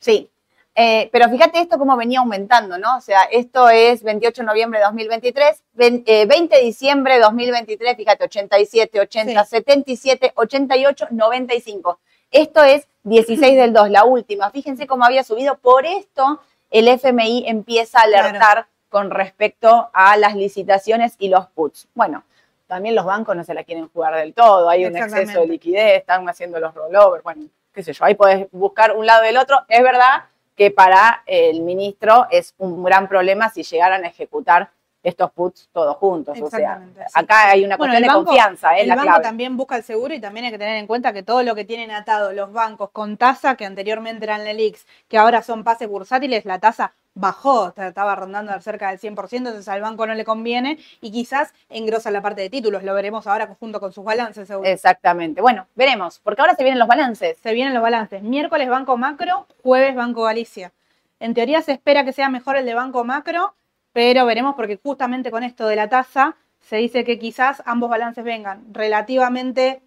Sí, 0.00 0.28
eh, 0.74 1.08
pero 1.12 1.30
fíjate 1.30 1.60
esto 1.60 1.78
cómo 1.78 1.96
venía 1.96 2.18
aumentando, 2.18 2.78
¿no? 2.78 2.96
O 2.96 3.00
sea, 3.00 3.22
esto 3.30 3.68
es 3.68 4.02
28 4.02 4.42
de 4.42 4.46
noviembre 4.46 4.80
de 4.80 4.86
2023, 4.86 5.62
20, 5.74 6.26
de 6.56 6.62
diciembre 6.62 7.14
de 7.14 7.20
2023, 7.20 7.96
fíjate, 7.96 8.24
87, 8.24 9.00
80, 9.00 9.44
77, 9.44 10.32
88, 10.34 11.06
95. 11.12 12.00
Esto 12.32 12.64
es 12.64 12.88
16 13.04 13.56
del 13.56 13.72
2, 13.72 13.90
la 13.90 14.04
última. 14.04 14.50
Fíjense 14.50 14.88
cómo 14.88 15.04
había 15.04 15.22
subido. 15.22 15.56
Por 15.58 15.86
esto 15.86 16.40
el 16.70 16.88
FMI 16.88 17.44
empieza 17.46 18.00
a 18.00 18.02
alertar 18.02 18.66
con 18.88 19.10
respecto 19.10 19.90
a 19.92 20.16
las 20.16 20.34
licitaciones 20.34 21.16
y 21.18 21.28
los 21.28 21.46
puts. 21.48 21.88
Bueno, 21.94 22.24
también 22.66 22.94
los 22.94 23.04
bancos 23.04 23.36
no 23.36 23.44
se 23.44 23.54
la 23.54 23.64
quieren 23.64 23.88
jugar 23.88 24.14
del 24.16 24.34
todo, 24.34 24.68
hay 24.68 24.86
un 24.86 24.96
exceso 24.96 25.40
de 25.40 25.46
liquidez, 25.46 25.98
están 25.98 26.28
haciendo 26.28 26.58
los 26.58 26.74
rollovers, 26.74 27.22
bueno, 27.22 27.46
qué 27.72 27.82
sé 27.82 27.92
yo, 27.92 28.04
ahí 28.04 28.14
podés 28.14 28.48
buscar 28.50 28.96
un 28.96 29.06
lado 29.06 29.22
del 29.22 29.36
otro. 29.36 29.58
Es 29.68 29.82
verdad 29.82 30.24
que 30.56 30.70
para 30.70 31.22
el 31.26 31.60
ministro 31.60 32.26
es 32.30 32.54
un 32.58 32.82
gran 32.82 33.08
problema 33.08 33.50
si 33.50 33.62
llegaran 33.62 34.04
a 34.04 34.08
ejecutar 34.08 34.70
estos 35.06 35.30
puts 35.30 35.68
todos 35.72 35.96
juntos. 35.98 36.36
O 36.42 36.50
sea, 36.50 36.82
acá 37.14 37.50
hay 37.50 37.64
una 37.64 37.76
cuestión 37.76 38.02
de 38.02 38.08
confianza. 38.08 38.76
El 38.76 38.90
banco 38.90 39.20
también 39.20 39.56
busca 39.56 39.76
el 39.76 39.84
seguro 39.84 40.12
y 40.12 40.20
también 40.20 40.46
hay 40.46 40.50
que 40.50 40.58
tener 40.58 40.76
en 40.76 40.88
cuenta 40.88 41.12
que 41.12 41.22
todo 41.22 41.44
lo 41.44 41.54
que 41.54 41.64
tienen 41.64 41.92
atado 41.92 42.32
los 42.32 42.52
bancos 42.52 42.90
con 42.90 43.16
tasa, 43.16 43.54
que 43.54 43.64
anteriormente 43.64 44.24
eran 44.24 44.42
LELIX, 44.44 44.84
que 45.06 45.16
ahora 45.16 45.42
son 45.42 45.62
pases 45.62 45.88
bursátiles, 45.88 46.44
la 46.44 46.58
tasa 46.58 46.94
bajó, 47.14 47.72
estaba 47.76 48.16
rondando 48.16 48.60
cerca 48.60 48.90
del 48.90 48.98
100%, 48.98 49.36
entonces 49.36 49.68
al 49.68 49.80
banco 49.80 50.08
no 50.08 50.14
le 50.14 50.24
conviene 50.24 50.78
y 51.00 51.12
quizás 51.12 51.54
engrosa 51.70 52.10
la 52.10 52.20
parte 52.20 52.42
de 52.42 52.50
títulos, 52.50 52.82
lo 52.82 52.92
veremos 52.92 53.28
ahora 53.28 53.46
junto 53.60 53.78
con 53.78 53.92
sus 53.92 54.04
balances. 54.04 54.48
Seguro. 54.48 54.68
Exactamente, 54.68 55.40
bueno, 55.40 55.68
veremos, 55.76 56.18
porque 56.18 56.42
ahora 56.42 56.56
se 56.56 56.64
vienen 56.64 56.80
los 56.80 56.88
balances. 56.88 57.38
Se 57.40 57.54
vienen 57.54 57.74
los 57.74 57.82
balances, 57.82 58.22
miércoles 58.22 58.68
Banco 58.68 58.96
Macro, 58.96 59.46
jueves 59.62 59.94
Banco 59.94 60.24
Galicia. 60.24 60.72
En 61.20 61.32
teoría 61.32 61.62
se 61.62 61.72
espera 61.72 62.04
que 62.04 62.12
sea 62.12 62.28
mejor 62.28 62.56
el 62.56 62.66
de 62.66 62.74
Banco 62.74 63.04
Macro, 63.04 63.54
pero 63.96 64.26
veremos 64.26 64.56
porque 64.56 64.76
justamente 64.76 65.30
con 65.30 65.42
esto 65.42 65.66
de 65.66 65.74
la 65.74 65.88
tasa 65.88 66.36
se 66.60 66.76
dice 66.76 67.02
que 67.02 67.18
quizás 67.18 67.62
ambos 67.64 67.88
balances 67.88 68.22
vengan 68.24 68.66
relativamente 68.74 69.80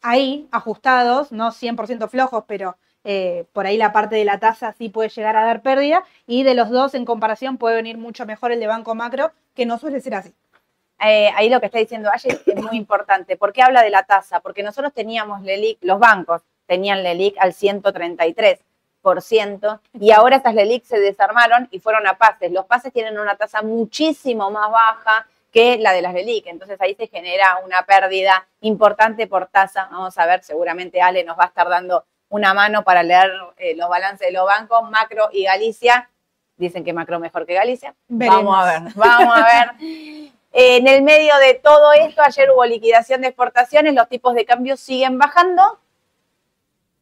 ahí, 0.00 0.48
ajustados, 0.50 1.30
no 1.30 1.52
100% 1.52 2.08
flojos, 2.08 2.42
pero 2.48 2.76
eh, 3.04 3.44
por 3.52 3.68
ahí 3.68 3.76
la 3.76 3.92
parte 3.92 4.16
de 4.16 4.24
la 4.24 4.40
tasa 4.40 4.72
sí 4.72 4.88
puede 4.88 5.10
llegar 5.10 5.36
a 5.36 5.44
dar 5.44 5.62
pérdida 5.62 6.02
y 6.26 6.42
de 6.42 6.54
los 6.54 6.70
dos 6.70 6.94
en 6.94 7.04
comparación 7.04 7.56
puede 7.56 7.76
venir 7.76 7.98
mucho 7.98 8.26
mejor 8.26 8.50
el 8.50 8.58
de 8.58 8.66
Banco 8.66 8.96
Macro, 8.96 9.30
que 9.54 9.64
no 9.64 9.78
suele 9.78 10.00
ser 10.00 10.16
así. 10.16 10.34
Eh, 10.98 11.30
ahí 11.36 11.48
lo 11.48 11.60
que 11.60 11.66
está 11.66 11.78
diciendo 11.78 12.10
Ayer 12.12 12.42
es 12.44 12.56
muy 12.64 12.76
importante. 12.76 13.36
¿Por 13.36 13.52
qué 13.52 13.62
habla 13.62 13.84
de 13.84 13.90
la 13.90 14.02
tasa? 14.02 14.40
Porque 14.40 14.64
nosotros 14.64 14.92
teníamos 14.92 15.40
LELIC, 15.42 15.78
los 15.82 16.00
bancos 16.00 16.42
tenían 16.66 17.04
LELIC 17.04 17.36
al 17.38 17.52
133%, 17.52 18.58
y 19.98 20.12
ahora 20.12 20.36
estas 20.36 20.54
LELIC 20.54 20.84
se 20.84 21.00
desarmaron 21.00 21.68
y 21.70 21.80
fueron 21.80 22.06
a 22.06 22.16
pases. 22.16 22.52
Los 22.52 22.66
pases 22.66 22.92
tienen 22.92 23.18
una 23.18 23.36
tasa 23.36 23.62
muchísimo 23.62 24.50
más 24.50 24.70
baja 24.70 25.26
que 25.52 25.76
la 25.78 25.92
de 25.92 26.00
las 26.00 26.14
LELIC, 26.14 26.46
entonces 26.46 26.80
ahí 26.80 26.94
se 26.94 27.08
genera 27.08 27.58
una 27.64 27.82
pérdida 27.82 28.46
importante 28.62 29.26
por 29.26 29.46
tasa. 29.48 29.88
Vamos 29.90 30.16
a 30.16 30.26
ver, 30.26 30.42
seguramente 30.42 31.02
Ale 31.02 31.24
nos 31.24 31.38
va 31.38 31.44
a 31.44 31.48
estar 31.48 31.68
dando 31.68 32.04
una 32.30 32.54
mano 32.54 32.82
para 32.82 33.02
leer 33.02 33.30
eh, 33.58 33.76
los 33.76 33.88
balances 33.90 34.26
de 34.26 34.32
los 34.32 34.46
bancos, 34.46 34.90
Macro 34.90 35.28
y 35.32 35.44
Galicia. 35.44 36.08
Dicen 36.56 36.84
que 36.84 36.94
Macro 36.94 37.18
mejor 37.18 37.44
que 37.44 37.54
Galicia. 37.54 37.94
Vamos 38.08 38.56
a 38.56 38.64
ver, 38.64 38.92
vamos 38.94 39.36
a 39.36 39.42
ver. 39.42 39.70
en 40.52 40.88
el 40.88 41.02
medio 41.02 41.36
de 41.38 41.54
todo 41.54 41.92
esto, 41.92 42.22
ayer 42.22 42.50
hubo 42.50 42.64
liquidación 42.64 43.20
de 43.20 43.28
exportaciones, 43.28 43.94
los 43.94 44.08
tipos 44.08 44.34
de 44.34 44.46
cambio 44.46 44.78
siguen 44.78 45.18
bajando. 45.18 45.78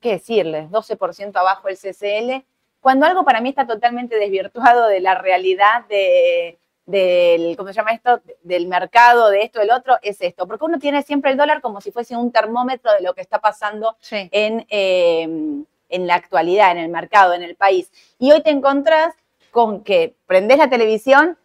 ¿Qué 0.01 0.13
decirles? 0.13 0.71
12% 0.71 1.37
abajo 1.37 1.69
el 1.69 1.77
CCL. 1.77 2.45
Cuando 2.81 3.07
algo 3.07 3.25
para 3.25 3.41
mí 3.41 3.51
está 3.51 3.67
totalmente 3.67 4.17
desvirtuado 4.17 4.89
de 4.89 5.01
la 5.01 5.15
realidad 5.15 5.85
de, 5.89 6.59
del, 6.87 7.57
¿cómo 7.57 7.69
se 7.69 7.75
llama 7.75 7.93
esto? 7.93 8.23
Del 8.43 8.67
mercado, 8.67 9.29
de 9.29 9.43
esto, 9.43 9.61
del 9.61 9.71
otro, 9.71 9.99
es 10.03 10.21
esto. 10.21 10.47
Porque 10.47 10.65
uno 10.65 10.79
tiene 10.79 11.03
siempre 11.03 11.31
el 11.31 11.37
dólar 11.37 11.61
como 11.61 11.81
si 11.81 11.93
fuese 11.93 12.17
un 12.17 12.33
termómetro 12.33 12.93
de 12.93 13.03
lo 13.03 13.15
que 13.15 13.21
está 13.21 13.41
pasando 13.41 13.97
en, 14.11 14.67
em, 14.71 15.65
en 15.91 16.07
la 16.07 16.15
actualidad, 16.15 16.73
en 16.73 16.79
el 16.79 16.89
mercado, 16.89 17.35
en 17.35 17.43
el 17.43 17.57
país. 17.57 17.93
Y 18.19 18.33
hoy 18.33 18.43
te 18.43 18.51
encontrás 18.51 19.15
con 19.51 19.85
que 19.85 20.17
prendés 20.27 20.59
la 20.59 20.71
televisión 20.71 21.37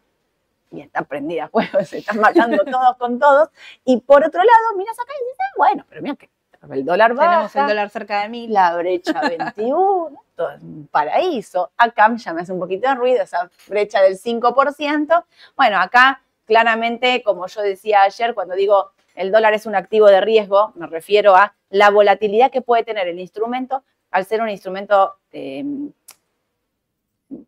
y 0.70 0.80
está 0.80 1.02
prendida 1.02 1.48
fuego, 1.48 1.78
se 1.84 1.98
están 1.98 2.20
matando 2.20 2.64
todos 2.64 2.96
con 2.96 3.18
todos. 3.18 3.50
Y 3.84 4.00
por 4.00 4.24
otro 4.24 4.40
lado, 4.40 4.76
miras 4.76 4.98
acá 4.98 5.12
y 5.20 5.24
dices, 5.24 5.38
ah, 5.40 5.54
bueno, 5.56 5.86
pero 5.88 6.02
mira 6.02 6.16
que 6.16 6.30
el 6.70 6.84
dólar 6.84 7.14
baja. 7.14 7.30
Tenemos 7.30 7.56
el 7.56 7.66
dólar 7.66 7.90
cerca 7.90 8.22
de 8.22 8.28
mil. 8.28 8.52
La 8.52 8.76
brecha 8.76 9.20
21, 9.28 10.24
todo 10.34 10.50
es 10.50 10.62
un 10.62 10.88
paraíso. 10.90 11.70
Acá 11.76 12.14
ya 12.16 12.32
me 12.32 12.42
hace 12.42 12.52
un 12.52 12.60
poquito 12.60 12.88
de 12.88 12.94
ruido 12.94 13.22
esa 13.22 13.50
brecha 13.68 14.00
del 14.02 14.18
5%. 14.18 15.24
Bueno, 15.56 15.78
acá 15.78 16.22
claramente, 16.46 17.22
como 17.22 17.46
yo 17.46 17.62
decía 17.62 18.02
ayer, 18.02 18.34
cuando 18.34 18.54
digo 18.54 18.92
el 19.16 19.32
dólar 19.32 19.54
es 19.54 19.66
un 19.66 19.74
activo 19.74 20.06
de 20.06 20.20
riesgo, 20.20 20.72
me 20.76 20.86
refiero 20.86 21.34
a 21.34 21.54
la 21.70 21.90
volatilidad 21.90 22.50
que 22.50 22.60
puede 22.60 22.84
tener 22.84 23.08
el 23.08 23.18
instrumento 23.18 23.82
al 24.10 24.24
ser 24.24 24.40
un 24.40 24.50
instrumento 24.50 25.16
em, 25.32 25.90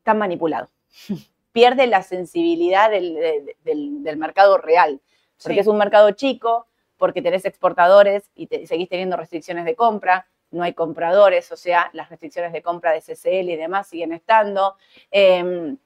tan 0.03 0.19
manipulado. 0.19 0.69
Pierde 1.53 1.87
la 1.87 2.03
sensibilidad 2.03 2.91
del, 2.91 4.17
mercado 4.17 4.59
real, 4.59 5.01
porque 5.43 5.61
es 5.61 5.67
un 5.67 5.79
mercado 5.79 6.11
chico, 6.13 6.67
porque 6.99 7.23
tenés 7.23 7.45
exportadores 7.45 8.31
y 8.35 8.47
seguís 8.67 8.88
teniendo 8.88 9.17
restricciones 9.17 9.64
de 9.64 9.75
compra, 9.75 10.26
no 10.50 10.62
hay 10.62 10.73
compradores, 10.75 11.50
o 11.52 11.57
sea, 11.57 11.90
las 11.93 12.09
restricciones 12.09 12.52
de 12.52 12.62
compra 12.62 12.93
de 12.93 13.00
CCL 13.00 13.50
y 13.50 13.57
demás 13.57 13.87
siguen 13.87 14.12
estando. 14.12 14.76
Em, 15.11 15.76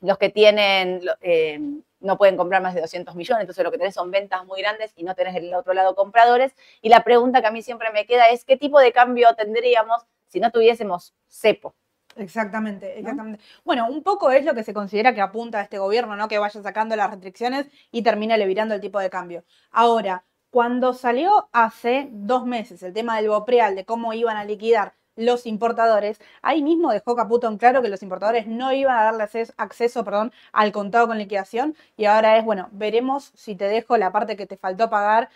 los 0.00 0.18
que 0.18 0.30
tienen, 0.30 1.00
em, 1.20 1.82
no 2.00 2.18
pueden 2.18 2.36
comprar 2.36 2.62
más 2.62 2.74
de 2.74 2.80
200 2.80 3.14
millones, 3.14 3.42
entonces 3.42 3.64
lo 3.64 3.70
que 3.70 3.78
tenés 3.78 3.94
son 3.94 4.10
ventas 4.10 4.44
muy 4.44 4.60
grandes 4.60 4.92
y 4.96 5.04
no 5.04 5.14
tenés 5.14 5.34
del 5.34 5.54
otro 5.54 5.74
lado 5.74 5.94
compradores. 5.94 6.52
Y 6.80 6.88
la 6.88 7.04
pregunta 7.04 7.40
que 7.40 7.46
a 7.48 7.50
mí 7.52 7.62
siempre 7.62 7.90
me 7.92 8.06
queda 8.06 8.28
es, 8.30 8.44
¿qué 8.44 8.56
tipo 8.56 8.80
de 8.80 8.92
cambio 8.92 9.34
tendríamos 9.36 10.02
si 10.26 10.40
no 10.40 10.50
tuviésemos 10.50 11.14
cepo? 11.28 11.74
Exactamente, 12.16 12.98
exactamente. 12.98 13.42
Bueno, 13.64 13.88
un 13.88 14.02
poco 14.02 14.30
es 14.30 14.44
lo 14.44 14.54
que 14.54 14.64
se 14.64 14.74
considera 14.74 15.14
que 15.14 15.20
apunta 15.20 15.60
a 15.60 15.62
este 15.62 15.78
gobierno, 15.78 16.16
¿no? 16.16 16.28
Que 16.28 16.38
vaya 16.38 16.62
sacando 16.62 16.94
las 16.96 17.10
restricciones 17.10 17.66
y 17.90 18.02
termine 18.02 18.36
levirando 18.36 18.74
el 18.74 18.80
tipo 18.80 18.98
de 19.00 19.08
cambio. 19.08 19.44
Ahora, 19.70 20.24
cuando 20.52 20.92
salió 20.92 21.48
hace 21.52 22.10
dos 22.12 22.44
meses 22.44 22.82
el 22.82 22.92
tema 22.92 23.16
del 23.16 23.30
Bopreal, 23.30 23.74
de 23.74 23.86
cómo 23.86 24.12
iban 24.12 24.36
a 24.36 24.44
liquidar 24.44 24.92
los 25.16 25.46
importadores, 25.46 26.20
ahí 26.42 26.62
mismo 26.62 26.92
dejó 26.92 27.16
Caputo 27.16 27.48
en 27.48 27.56
claro 27.56 27.80
que 27.80 27.88
los 27.88 28.02
importadores 28.02 28.46
no 28.46 28.70
iban 28.70 28.98
a 28.98 29.04
darle 29.04 29.24
acceso, 29.56 30.04
perdón, 30.04 30.30
al 30.52 30.70
contado 30.70 31.06
con 31.06 31.16
liquidación. 31.16 31.74
Y 31.96 32.04
ahora 32.04 32.36
es, 32.36 32.44
bueno, 32.44 32.68
veremos 32.72 33.32
si 33.34 33.54
te 33.56 33.64
dejo 33.64 33.96
la 33.96 34.12
parte 34.12 34.36
que 34.36 34.46
te 34.46 34.58
faltó 34.58 34.90
pagar, 34.90 35.30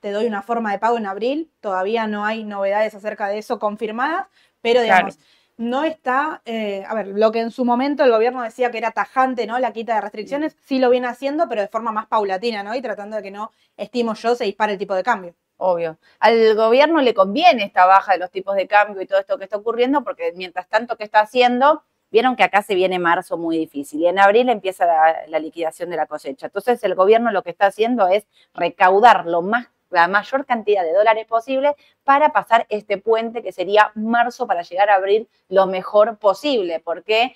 te 0.00 0.12
doy 0.12 0.24
una 0.26 0.40
forma 0.40 0.72
de 0.72 0.78
pago 0.78 0.96
en 0.96 1.06
abril, 1.06 1.50
todavía 1.60 2.06
no 2.06 2.24
hay 2.24 2.42
novedades 2.42 2.94
acerca 2.94 3.28
de 3.28 3.38
eso 3.38 3.58
confirmadas, 3.58 4.28
pero 4.62 4.80
digamos, 4.80 5.18
no 5.56 5.84
está, 5.84 6.42
eh, 6.44 6.84
a 6.86 6.94
ver, 6.94 7.08
lo 7.08 7.30
que 7.30 7.40
en 7.40 7.50
su 7.50 7.64
momento 7.64 8.04
el 8.04 8.10
gobierno 8.10 8.42
decía 8.42 8.70
que 8.70 8.78
era 8.78 8.90
tajante, 8.90 9.46
¿no? 9.46 9.58
La 9.58 9.72
quita 9.72 9.94
de 9.94 10.00
restricciones, 10.00 10.56
sí 10.64 10.78
lo 10.78 10.90
viene 10.90 11.06
haciendo, 11.06 11.48
pero 11.48 11.60
de 11.60 11.68
forma 11.68 11.92
más 11.92 12.06
paulatina, 12.06 12.62
¿no? 12.62 12.74
Y 12.74 12.82
tratando 12.82 13.16
de 13.16 13.22
que 13.22 13.30
no, 13.30 13.52
estimo 13.76 14.14
yo, 14.14 14.34
se 14.34 14.44
dispare 14.44 14.72
el 14.72 14.78
tipo 14.78 14.94
de 14.94 15.02
cambio. 15.02 15.34
Obvio. 15.56 15.98
Al 16.18 16.54
gobierno 16.56 17.00
le 17.00 17.14
conviene 17.14 17.64
esta 17.64 17.86
baja 17.86 18.12
de 18.12 18.18
los 18.18 18.30
tipos 18.30 18.56
de 18.56 18.66
cambio 18.66 19.00
y 19.00 19.06
todo 19.06 19.20
esto 19.20 19.38
que 19.38 19.44
está 19.44 19.56
ocurriendo, 19.56 20.02
porque 20.02 20.32
mientras 20.34 20.68
tanto 20.68 20.96
que 20.96 21.04
está 21.04 21.20
haciendo, 21.20 21.84
vieron 22.10 22.36
que 22.36 22.42
acá 22.42 22.62
se 22.62 22.74
viene 22.74 22.98
marzo 22.98 23.36
muy 23.38 23.58
difícil 23.58 24.00
y 24.00 24.06
en 24.08 24.18
abril 24.18 24.48
empieza 24.48 24.86
la, 24.86 25.26
la 25.28 25.38
liquidación 25.38 25.90
de 25.90 25.96
la 25.96 26.06
cosecha. 26.06 26.46
Entonces 26.46 26.82
el 26.84 26.94
gobierno 26.96 27.30
lo 27.30 27.42
que 27.42 27.50
está 27.50 27.66
haciendo 27.66 28.08
es 28.08 28.26
recaudar 28.54 29.26
lo 29.26 29.42
más 29.42 29.68
la 29.94 30.08
mayor 30.08 30.44
cantidad 30.44 30.82
de 30.82 30.92
dólares 30.92 31.26
posible 31.26 31.74
para 32.02 32.32
pasar 32.32 32.66
este 32.68 32.98
puente 32.98 33.42
que 33.42 33.52
sería 33.52 33.92
marzo 33.94 34.46
para 34.46 34.62
llegar 34.62 34.90
a 34.90 34.96
abrir 34.96 35.28
lo 35.48 35.66
mejor 35.66 36.18
posible, 36.18 36.80
porque 36.80 37.34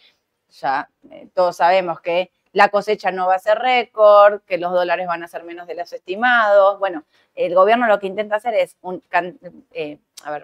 ya 0.51 0.90
eh, 1.11 1.29
todos 1.35 1.57
sabemos 1.57 2.01
que 2.01 2.31
la 2.53 2.68
cosecha 2.68 3.11
no 3.11 3.27
va 3.27 3.35
a 3.35 3.38
ser 3.38 3.59
récord, 3.59 4.40
que 4.42 4.59
los 4.59 4.73
dólares 4.73 5.07
van 5.07 5.23
a 5.23 5.29
ser 5.29 5.44
menos 5.44 5.66
de 5.66 5.75
los 5.75 5.92
estimados. 5.92 6.79
Bueno, 6.79 7.05
el 7.35 7.55
gobierno 7.55 7.87
lo 7.87 7.99
que 7.99 8.07
intenta 8.07 8.37
hacer 8.37 8.55
es 8.55 8.77
eh, 9.73 9.99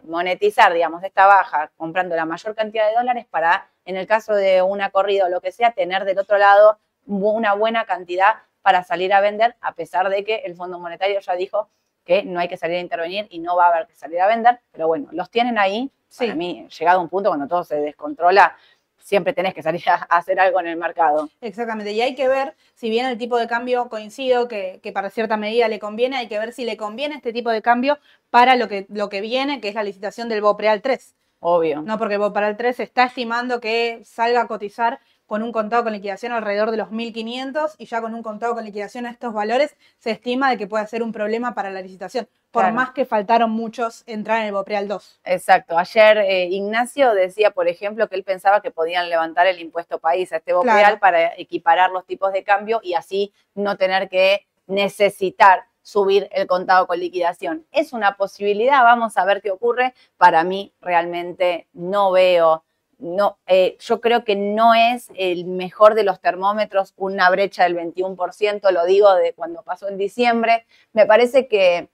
monetizar, 0.04 0.72
digamos, 0.72 1.02
esta 1.02 1.26
baja 1.26 1.72
comprando 1.76 2.14
la 2.14 2.26
mayor 2.26 2.54
cantidad 2.54 2.88
de 2.88 2.94
dólares 2.94 3.26
para, 3.28 3.70
en 3.84 3.96
el 3.96 4.06
caso 4.06 4.34
de 4.34 4.62
una 4.62 4.90
corrida 4.90 5.26
o 5.26 5.28
lo 5.28 5.40
que 5.40 5.50
sea, 5.50 5.72
tener 5.72 6.04
del 6.04 6.18
otro 6.18 6.38
lado 6.38 6.78
una 7.06 7.54
buena 7.54 7.84
cantidad 7.84 8.36
para 8.62 8.82
salir 8.84 9.12
a 9.12 9.20
vender, 9.20 9.56
a 9.60 9.72
pesar 9.72 10.08
de 10.08 10.24
que 10.24 10.36
el 10.36 10.54
Fondo 10.54 10.78
Monetario 10.78 11.20
ya 11.20 11.34
dijo 11.34 11.68
que 12.04 12.22
no 12.22 12.40
hay 12.40 12.48
que 12.48 12.56
salir 12.56 12.76
a 12.76 12.80
intervenir 12.80 13.26
y 13.30 13.38
no 13.38 13.56
va 13.56 13.66
a 13.66 13.68
haber 13.70 13.86
que 13.86 13.94
salir 13.94 14.20
a 14.20 14.26
vender, 14.26 14.60
pero 14.70 14.86
bueno, 14.86 15.08
los 15.12 15.30
tienen 15.30 15.58
ahí. 15.58 15.90
Sí. 16.08 16.26
Para 16.26 16.36
mí, 16.36 16.68
llegado 16.78 17.00
a 17.00 17.02
un 17.02 17.08
punto 17.08 17.30
cuando 17.30 17.48
todo 17.48 17.64
se 17.64 17.76
descontrola, 17.76 18.56
siempre 18.98 19.32
tenés 19.32 19.52
que 19.52 19.62
salir 19.62 19.82
a 19.88 19.94
hacer 19.94 20.40
algo 20.40 20.60
en 20.60 20.68
el 20.68 20.76
mercado. 20.76 21.28
Exactamente, 21.40 21.92
y 21.92 22.00
hay 22.00 22.14
que 22.14 22.28
ver, 22.28 22.54
si 22.74 22.88
bien 22.90 23.06
el 23.06 23.18
tipo 23.18 23.38
de 23.38 23.46
cambio 23.46 23.88
coincido 23.88 24.48
que, 24.48 24.80
que, 24.82 24.92
para 24.92 25.10
cierta 25.10 25.36
medida 25.36 25.68
le 25.68 25.78
conviene, 25.78 26.16
hay 26.16 26.28
que 26.28 26.38
ver 26.38 26.52
si 26.52 26.64
le 26.64 26.76
conviene 26.76 27.16
este 27.16 27.32
tipo 27.32 27.50
de 27.50 27.62
cambio 27.62 27.98
para 28.30 28.56
lo 28.56 28.68
que, 28.68 28.86
lo 28.88 29.08
que 29.08 29.20
viene, 29.20 29.60
que 29.60 29.68
es 29.68 29.74
la 29.74 29.82
licitación 29.82 30.28
del 30.28 30.40
BOPREAL 30.40 30.82
3. 30.82 31.14
Obvio. 31.40 31.82
No, 31.82 31.98
porque 31.98 32.14
el 32.14 32.20
BOPREAL 32.20 32.56
3 32.56 32.80
está 32.80 33.04
estimando 33.04 33.60
que 33.60 34.00
salga 34.04 34.40
a 34.40 34.46
cotizar 34.46 35.00
con 35.26 35.42
un 35.42 35.52
contado 35.52 35.84
con 35.84 35.92
liquidación 35.92 36.32
alrededor 36.32 36.70
de 36.70 36.76
los 36.76 36.88
1.500 36.90 37.74
y 37.78 37.86
ya 37.86 38.00
con 38.00 38.14
un 38.14 38.22
contado 38.22 38.54
con 38.54 38.64
liquidación 38.64 39.06
a 39.06 39.10
estos 39.10 39.32
valores 39.32 39.76
se 39.98 40.10
estima 40.10 40.50
de 40.50 40.58
que 40.58 40.66
puede 40.66 40.86
ser 40.86 41.02
un 41.02 41.12
problema 41.12 41.54
para 41.54 41.70
la 41.70 41.80
licitación, 41.80 42.28
por 42.50 42.70
más 42.72 42.90
que 42.92 43.04
faltaron 43.04 43.50
muchos 43.50 44.04
entrar 44.06 44.40
en 44.40 44.46
el 44.46 44.52
Bopreal 44.52 44.86
2. 44.86 45.20
Exacto. 45.24 45.78
Ayer 45.78 46.18
eh, 46.18 46.44
Ignacio 46.46 47.14
decía, 47.14 47.50
por 47.50 47.68
ejemplo, 47.68 48.08
que 48.08 48.16
él 48.16 48.24
pensaba 48.24 48.60
que 48.60 48.70
podían 48.70 49.08
levantar 49.08 49.46
el 49.46 49.60
impuesto 49.60 49.98
país 49.98 50.32
a 50.32 50.36
este 50.36 50.52
Bopreal 50.52 50.98
para 50.98 51.34
equiparar 51.36 51.90
los 51.90 52.06
tipos 52.06 52.32
de 52.32 52.44
cambio 52.44 52.80
y 52.82 52.94
así 52.94 53.32
no 53.54 53.76
tener 53.76 54.08
que 54.08 54.46
necesitar 54.66 55.64
subir 55.82 56.28
el 56.32 56.46
contado 56.46 56.86
con 56.86 56.98
liquidación. 56.98 57.66
Es 57.70 57.92
una 57.92 58.16
posibilidad, 58.16 58.82
vamos 58.82 59.16
a 59.16 59.24
ver 59.24 59.42
qué 59.42 59.50
ocurre. 59.50 59.94
Para 60.16 60.42
mí 60.42 60.72
realmente 60.80 61.68
no 61.72 62.10
veo 62.10 62.64
no, 62.98 63.38
eh, 63.46 63.76
yo 63.80 64.00
creo 64.00 64.24
que 64.24 64.36
no 64.36 64.74
es 64.74 65.10
el 65.16 65.44
mejor 65.46 65.94
de 65.94 66.04
los 66.04 66.20
termómetros 66.20 66.94
una 66.96 67.30
brecha 67.30 67.64
del 67.64 67.76
21%, 67.76 68.70
lo 68.70 68.84
digo 68.84 69.14
de 69.14 69.34
cuando 69.34 69.62
pasó 69.62 69.88
en 69.88 69.98
diciembre. 69.98 70.66
Me 70.92 71.06
parece 71.06 71.48
que 71.48 71.90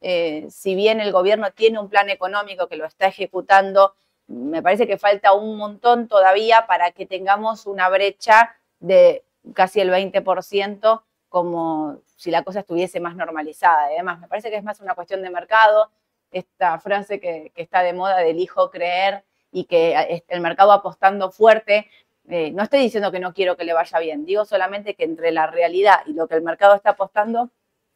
eh, 0.00 0.46
si 0.50 0.74
bien 0.74 1.00
el 1.00 1.12
gobierno 1.12 1.52
tiene 1.52 1.78
un 1.78 1.88
plan 1.88 2.10
económico 2.10 2.68
que 2.68 2.76
lo 2.76 2.84
está 2.84 3.06
ejecutando, 3.06 3.94
me 4.26 4.62
parece 4.62 4.86
que 4.86 4.98
falta 4.98 5.32
un 5.32 5.56
montón 5.56 6.08
todavía 6.08 6.66
para 6.66 6.92
que 6.92 7.06
tengamos 7.06 7.66
una 7.66 7.88
brecha 7.88 8.56
de 8.80 9.24
casi 9.54 9.80
el 9.80 9.90
20%, 9.90 11.02
como 11.28 11.98
si 12.16 12.30
la 12.30 12.42
cosa 12.42 12.60
estuviese 12.60 13.00
más 13.00 13.16
normalizada. 13.16 13.84
Además, 13.86 14.20
me 14.20 14.28
parece 14.28 14.50
que 14.50 14.56
es 14.56 14.64
más 14.64 14.80
una 14.80 14.94
cuestión 14.94 15.22
de 15.22 15.30
mercado. 15.30 15.90
Esta 16.30 16.78
frase 16.78 17.20
que, 17.20 17.52
que 17.54 17.62
está 17.62 17.82
de 17.82 17.92
moda 17.92 18.18
del 18.18 18.38
hijo 18.38 18.70
creer 18.70 19.24
y 19.52 19.64
que 19.64 20.24
el 20.26 20.40
mercado 20.40 20.72
apostando 20.72 21.30
fuerte. 21.30 21.88
Eh, 22.28 22.50
no 22.52 22.62
estoy 22.62 22.80
diciendo 22.80 23.12
que 23.12 23.20
no 23.20 23.34
quiero 23.34 23.56
que 23.56 23.64
le 23.64 23.72
vaya 23.72 23.98
bien, 23.98 24.24
digo 24.24 24.44
solamente 24.44 24.94
que 24.94 25.04
entre 25.04 25.32
la 25.32 25.46
realidad 25.48 26.00
y 26.06 26.14
lo 26.14 26.26
que 26.26 26.36
el 26.36 26.42
mercado 26.42 26.74
está 26.74 26.90
apostando, 26.90 27.50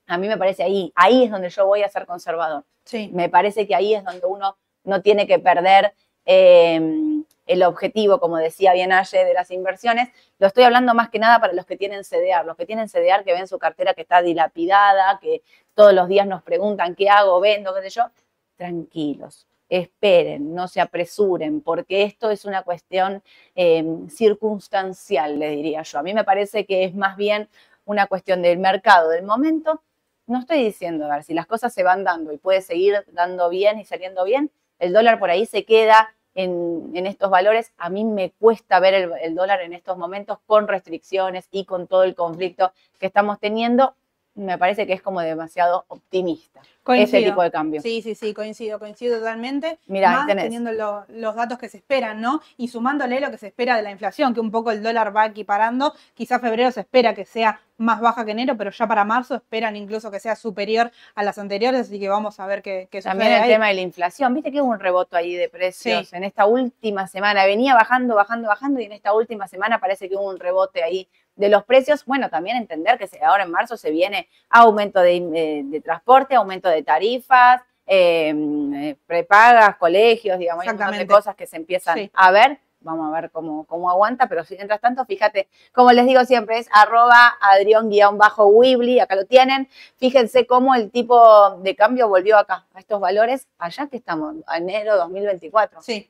a 0.06 0.18
mí 0.18 0.28
me 0.28 0.36
parece 0.36 0.62
ahí, 0.62 0.92
ahí 0.94 1.24
es 1.24 1.30
donde 1.30 1.48
yo 1.48 1.66
voy 1.66 1.82
a 1.82 1.88
ser 1.88 2.06
conservador. 2.06 2.64
Sí. 2.84 3.10
Me 3.12 3.28
parece 3.28 3.66
que 3.66 3.74
ahí 3.74 3.94
es 3.94 4.04
donde 4.04 4.26
uno 4.26 4.56
no 4.84 5.00
tiene 5.00 5.26
que 5.26 5.38
perder 5.38 5.94
em, 6.24 7.24
el 7.46 7.62
objetivo, 7.62 8.20
como 8.20 8.36
decía 8.36 8.72
bien 8.72 8.92
Aye, 8.92 9.24
de 9.24 9.34
las 9.34 9.50
inversiones. 9.50 10.10
Lo 10.38 10.48
estoy 10.48 10.64
hablando 10.64 10.94
más 10.94 11.08
que 11.08 11.18
nada 11.18 11.40
para 11.40 11.52
los 11.52 11.66
que 11.66 11.76
tienen 11.76 12.02
CDR, 12.02 12.44
los 12.44 12.56
que 12.56 12.66
tienen 12.66 12.88
CDR 12.88 13.24
que 13.24 13.32
ven 13.32 13.48
su 13.48 13.58
cartera 13.58 13.94
que 13.94 14.02
está 14.02 14.22
dilapidada, 14.22 15.18
que 15.20 15.42
todos 15.74 15.92
los 15.92 16.08
días 16.08 16.26
nos 16.26 16.42
preguntan 16.42 16.94
qué 16.94 17.08
hago, 17.08 17.40
vendo, 17.40 17.74
qué 17.74 17.82
sé 17.82 17.90
yo. 17.90 18.10
Tranquilos 18.56 19.46
esperen, 19.68 20.54
no 20.54 20.68
se 20.68 20.80
apresuren, 20.80 21.60
porque 21.60 22.04
esto 22.04 22.30
es 22.30 22.44
una 22.44 22.62
cuestión 22.62 23.22
em, 23.54 24.08
circunstancial, 24.08 25.38
le 25.38 25.50
diría 25.50 25.82
yo. 25.82 25.98
A 25.98 26.02
mí 26.02 26.14
me 26.14 26.24
parece 26.24 26.66
que 26.66 26.84
es 26.84 26.94
más 26.94 27.16
bien 27.16 27.48
una 27.84 28.06
cuestión 28.06 28.42
del 28.42 28.58
mercado 28.58 29.10
del 29.10 29.24
momento. 29.24 29.82
No 30.26 30.40
estoy 30.40 30.62
diciendo, 30.62 31.06
a 31.06 31.16
ver, 31.16 31.24
si 31.24 31.34
las 31.34 31.46
cosas 31.46 31.72
se 31.72 31.82
van 31.82 32.04
dando 32.04 32.32
y 32.32 32.38
puede 32.38 32.62
seguir 32.62 33.04
dando 33.12 33.48
bien 33.48 33.78
y 33.78 33.84
saliendo 33.84 34.24
bien, 34.24 34.50
el 34.78 34.92
dólar 34.92 35.18
por 35.18 35.30
ahí 35.30 35.46
se 35.46 35.64
queda 35.64 36.14
en, 36.34 37.06
estos 37.06 37.30
valores. 37.30 37.72
A 37.78 37.88
mí 37.90 38.04
me 38.04 38.32
cuesta 38.32 38.78
ver 38.80 39.10
el 39.22 39.34
dólar 39.34 39.62
en 39.62 39.72
estos 39.72 39.96
momentos 39.96 40.38
con 40.46 40.68
restricciones 40.68 41.48
y 41.50 41.64
con 41.64 41.86
todo 41.86 42.04
el 42.04 42.14
conflicto 42.14 42.72
que 42.98 43.06
estamos 43.06 43.38
teniendo. 43.40 43.94
Me 44.36 44.56
parece 44.56 44.86
que 44.86 44.92
es 44.92 45.02
como 45.02 45.20
demasiado 45.20 45.84
optimista 45.88 46.60
ese 46.94 47.22
tipo 47.22 47.42
de 47.42 47.50
cambio. 47.50 47.80
Sí, 47.80 48.00
sí, 48.02 48.14
sí, 48.14 48.32
coincido, 48.32 48.78
coincido 48.78 49.18
totalmente. 49.18 49.78
Mira, 49.86 50.10
más 50.10 50.26
teniendo 50.26 50.70
los 51.08 51.34
datos 51.34 51.58
que 51.58 51.68
se 51.68 51.78
esperan, 51.78 52.20
¿no? 52.20 52.40
Y 52.56 52.68
sumándole 52.68 53.20
lo 53.20 53.30
que 53.30 53.38
se 53.38 53.48
espera 53.48 53.76
de 53.76 53.82
la 53.82 53.90
inflación, 53.90 54.34
que 54.34 54.40
un 54.40 54.50
poco 54.50 54.70
el 54.70 54.82
dólar 54.82 55.16
va 55.16 55.26
equiparando. 55.26 55.94
Quizás 56.14 56.40
febrero 56.40 56.70
se 56.70 56.80
espera 56.80 57.14
que 57.14 57.24
sea 57.24 57.60
más 57.78 58.00
baja 58.00 58.24
que 58.24 58.30
enero, 58.30 58.56
pero 58.56 58.70
ya 58.70 58.86
para 58.86 59.04
marzo 59.04 59.34
esperan 59.34 59.76
incluso 59.76 60.10
que 60.10 60.20
sea 60.20 60.36
superior 60.36 60.90
a 61.14 61.22
las 61.22 61.38
anteriores, 61.38 61.82
así 61.82 62.00
que 62.00 62.08
vamos 62.08 62.40
a 62.40 62.46
ver 62.46 62.62
qué, 62.62 62.88
qué 62.90 63.02
También 63.02 63.32
el 63.32 63.46
tema 63.46 63.68
de 63.68 63.74
la 63.74 63.80
inflación, 63.82 64.34
viste 64.34 64.50
que 64.50 64.60
hubo 64.60 64.70
un 64.70 64.80
reboto 64.80 65.16
ahí 65.16 65.34
de 65.34 65.48
precios 65.48 66.12
en 66.12 66.24
esta 66.24 66.46
última 66.46 67.06
semana, 67.06 67.44
venía 67.44 67.74
bajando, 67.74 68.14
bajando, 68.14 68.48
bajando 68.48 68.80
y 68.80 68.84
en 68.84 68.92
esta 68.92 69.12
última 69.12 69.46
semana 69.46 69.78
parece 69.78 70.08
que 70.08 70.16
hubo 70.16 70.28
un 70.28 70.38
rebote 70.38 70.82
ahí 70.82 71.08
de 71.36 71.48
los 71.48 71.64
precios. 71.64 72.04
Bueno, 72.04 72.28
también 72.28 72.56
entender 72.56 72.98
que 72.98 73.08
ahora 73.22 73.44
en 73.44 73.50
marzo 73.50 73.76
se 73.76 73.90
viene 73.90 74.28
aumento 74.48 75.00
de, 75.00 75.62
de 75.64 75.80
transporte, 75.80 76.34
aumento 76.34 76.68
de 76.68 76.82
tarifas, 76.82 77.62
em, 77.86 78.74
eh, 78.74 78.96
prepagas, 79.06 79.76
colegios, 79.76 80.38
digamos, 80.38 80.64
hay 80.64 80.70
un 80.70 80.78
montón 80.78 80.98
de 80.98 81.06
cosas 81.06 81.36
que 81.36 81.46
se 81.46 81.56
empiezan 81.56 82.10
a 82.12 82.30
ver. 82.30 82.58
Vamos 82.86 83.08
a 83.12 83.20
ver 83.20 83.32
cómo, 83.32 83.64
cómo 83.64 83.90
aguanta, 83.90 84.28
pero 84.28 84.44
mientras 84.48 84.80
tanto, 84.80 85.04
fíjate, 85.04 85.48
como 85.72 85.90
les 85.90 86.06
digo 86.06 86.24
siempre, 86.24 86.58
es 86.58 86.68
arroba 86.72 87.36
adrión-wibly, 87.40 89.00
acá 89.00 89.16
lo 89.16 89.24
tienen. 89.24 89.68
Fíjense 89.96 90.46
cómo 90.46 90.72
el 90.76 90.92
tipo 90.92 91.56
de 91.58 91.74
cambio 91.74 92.08
volvió 92.08 92.38
acá, 92.38 92.64
a 92.72 92.78
estos 92.78 93.00
valores, 93.00 93.48
allá 93.58 93.88
que 93.88 93.96
estamos, 93.96 94.36
enero 94.54 94.96
2024. 94.96 95.82
Sí, 95.82 96.08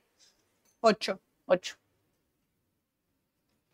8. 0.80 1.18
8 1.46 1.76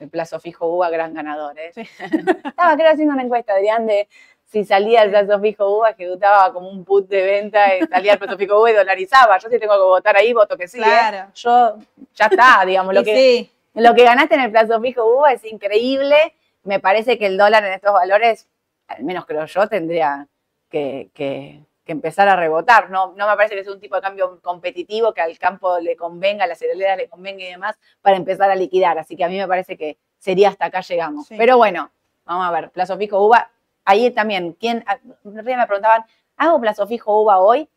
el 0.03 0.11
plazo 0.11 0.41
fijo 0.41 0.67
UBA, 0.67 0.91
gran 0.91 1.15
ganador. 1.15 1.57
¿eh? 1.59 1.71
Estaba 1.77 2.75
creo 2.75 2.91
haciendo 2.91 3.15
una 3.15 3.23
encuesta, 3.23 3.55
Adrián, 3.55 3.87
de 3.87 4.09
si 4.53 4.65
salía 4.67 5.03
el 5.03 5.11
plazo 5.11 5.41
fijo 5.41 5.79
UVA, 5.79 5.91
ejecutaba 5.91 6.53
como 6.53 6.69
un 6.69 6.85
put 6.85 7.09
de 7.09 7.23
venta, 7.25 7.75
y 7.75 7.81
salía 7.87 8.13
el 8.13 8.19
plazo 8.19 8.37
fijo 8.37 8.61
UVA 8.61 8.71
y 8.71 8.75
dolarizaba. 8.75 9.39
Yo 9.39 9.49
si 9.49 9.59
tengo 9.59 9.73
que 9.75 9.81
votar 9.81 10.15
ahí, 10.17 10.35
voto 10.35 10.59
que 10.59 10.69
sí. 10.69 10.79
¿eh? 10.79 10.83
Claro. 10.83 11.31
Yo, 11.35 11.77
ya 12.15 12.27
está, 12.27 12.63
digamos, 12.67 12.93
lo 12.95 13.03
que, 13.03 13.17
sí, 13.17 13.51
lo 13.75 13.95
que 13.95 14.05
ganaste 14.05 14.35
en 14.35 14.43
el 14.43 14.51
plazo 14.53 14.79
fijo 14.83 15.05
UVA 15.07 15.33
es 15.33 15.45
increíble. 15.47 16.35
Me 16.65 16.79
parece 16.81 17.17
que 17.19 17.27
el 17.27 17.39
dólar 17.39 17.65
en 17.65 17.73
estos 17.73 17.95
valores, 17.95 18.47
al 18.89 19.03
menos 19.05 19.25
creo 19.25 19.47
yo, 19.47 19.67
tendría 19.69 20.29
que, 20.69 21.09
que- 21.15 21.61
que 21.85 21.91
empezar 21.91 22.29
a 22.29 22.37
rebotar. 22.37 22.91
No, 22.91 23.13
no 23.17 23.27
me 23.29 23.35
parece 23.35 23.57
que 23.57 23.65
sea 23.65 23.73
un 23.73 23.81
tipo 23.81 23.97
de 23.97 24.03
cambio 24.03 24.39
competitivo 24.41 25.13
que 25.13 25.21
al 25.21 25.37
campo 25.37 25.81
le 25.81 25.97
convenga, 25.97 26.45
a 26.45 26.47
las 26.47 26.59
cerealeras 26.61 26.97
le 26.97 27.09
convenga 27.09 27.43
y 27.43 27.49
demás, 27.51 27.77
para 28.01 28.17
empezar 28.17 28.49
a 28.53 28.55
liquidar. 28.55 28.97
Así 29.01 29.17
que 29.17 29.25
a 29.25 29.29
mí 29.29 29.37
me 29.37 29.49
parece 29.49 29.77
que 29.77 29.99
sería 30.17 30.51
hasta 30.51 30.67
acá 30.67 30.81
llegamos. 30.83 31.27
Sí. 31.27 31.35
Pero 31.37 31.57
bueno, 31.57 31.91
vamos 32.25 32.47
a 32.47 32.51
ver, 32.53 32.71
plazo 32.71 32.97
fijo 32.99 33.27
UVA. 33.27 33.51
Ahí 33.85 34.11
también, 34.11 34.53
¿quién? 34.59 34.85
ah, 34.87 34.99
día 35.25 35.57
me 35.57 35.67
preguntaban, 35.67 36.05
¿hago 36.37 36.61
plazo 36.61 36.87
fijo 36.87 37.23
UVA 37.23 37.39
hoy? 37.39 37.69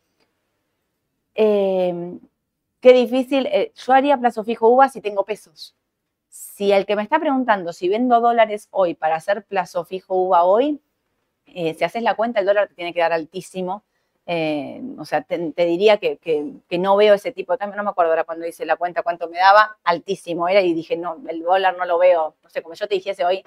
Eh, 1.34 2.18
qué 2.80 2.92
difícil. 2.92 3.46
eh, 3.46 3.72
yo 3.74 3.92
haría 3.92 4.16
plazo 4.16 4.44
fijo 4.44 4.68
UVA 4.68 4.88
si 4.88 5.00
tengo 5.00 5.24
pesos. 5.24 5.74
Si 6.28 6.72
el 6.72 6.86
que 6.86 6.96
me 6.96 7.02
está 7.02 7.18
preguntando 7.18 7.72
si 7.72 7.88
vendo 7.88 8.20
dólares 8.20 8.68
hoy 8.70 8.94
para 8.94 9.16
hacer 9.16 9.44
plazo 9.44 9.84
fijo 9.84 10.14
UVA 10.14 10.44
hoy, 10.44 10.80
eh, 11.46 11.74
si 11.74 11.84
haces 11.84 12.02
la 12.02 12.14
cuenta, 12.14 12.40
el 12.40 12.46
dólar 12.46 12.68
te 12.68 12.74
tiene 12.74 12.92
que 12.92 13.00
dar 13.00 13.12
altísimo. 13.12 13.84
Eh, 14.28 14.82
o 14.98 15.04
sea, 15.04 15.22
te, 15.22 15.38
diría 15.66 15.98
que, 15.98 16.18
no 16.78 16.96
veo 16.96 17.14
ese 17.14 17.32
tipo 17.32 17.56
de. 17.56 17.66
No 17.68 17.84
me 17.84 17.90
acuerdo 17.90 18.10
ahora 18.12 18.24
cuando 18.24 18.46
hice 18.46 18.66
la 18.66 18.76
cuenta 18.76 19.02
cuánto 19.02 19.28
me 19.28 19.38
daba. 19.38 19.78
Altísimo 19.84 20.48
era 20.48 20.60
y 20.60 20.74
dije, 20.74 20.96
no, 20.96 21.16
el 21.28 21.42
dólar 21.42 21.76
no 21.76 21.84
lo 21.84 21.98
veo. 21.98 22.36
No 22.42 22.50
sé, 22.50 22.62
como 22.62 22.74
yo 22.74 22.88
te 22.88 22.96
dijese 22.96 23.24
hoy, 23.24 23.44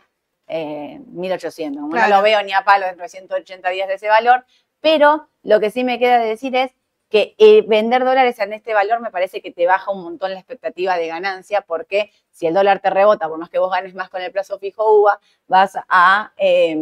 eh, 0.50 1.00
1800. 1.08 1.82
Como 1.82 1.94
Claro. 1.94 2.10
No 2.10 2.18
lo 2.18 2.24
veo 2.24 2.44
ni 2.44 2.54
a 2.54 2.64
palo 2.64 2.86
dentro 2.86 3.04
de 3.04 3.10
180 3.10 3.70
días 3.70 3.88
de 3.88 3.94
ese 3.94 4.08
valor. 4.08 4.46
Pero 4.82 5.30
lo 5.44 5.60
que 5.60 5.72
sí 5.72 5.84
me 5.84 6.00
queda 6.00 6.20
de 6.20 6.28
decir 6.28 6.56
es 6.56 6.72
que 7.10 7.36
eh, 7.40 7.64
vender 7.68 8.06
dólares 8.06 8.38
en 8.40 8.54
este 8.54 8.74
valor 8.74 9.02
me 9.02 9.10
parece 9.10 9.42
que 9.42 9.52
te 9.52 9.66
baja 9.66 9.92
un 9.92 10.04
montón 10.04 10.32
la 10.32 10.40
expectativa 10.40 10.96
de 10.96 11.08
ganancia, 11.08 11.62
porque 11.62 12.12
si 12.32 12.46
el 12.46 12.54
dólar 12.54 12.80
te 12.80 12.90
rebota, 12.90 13.28
por 13.28 13.40
más 13.40 13.50
que 13.50 13.58
vos 13.58 13.72
ganes 13.72 13.96
más 13.96 14.10
con 14.10 14.22
el 14.22 14.32
plazo 14.32 14.60
fijo 14.60 15.02
UVA, 15.02 15.20
vas 15.48 15.74
a, 15.88 16.34
eh, 16.38 16.78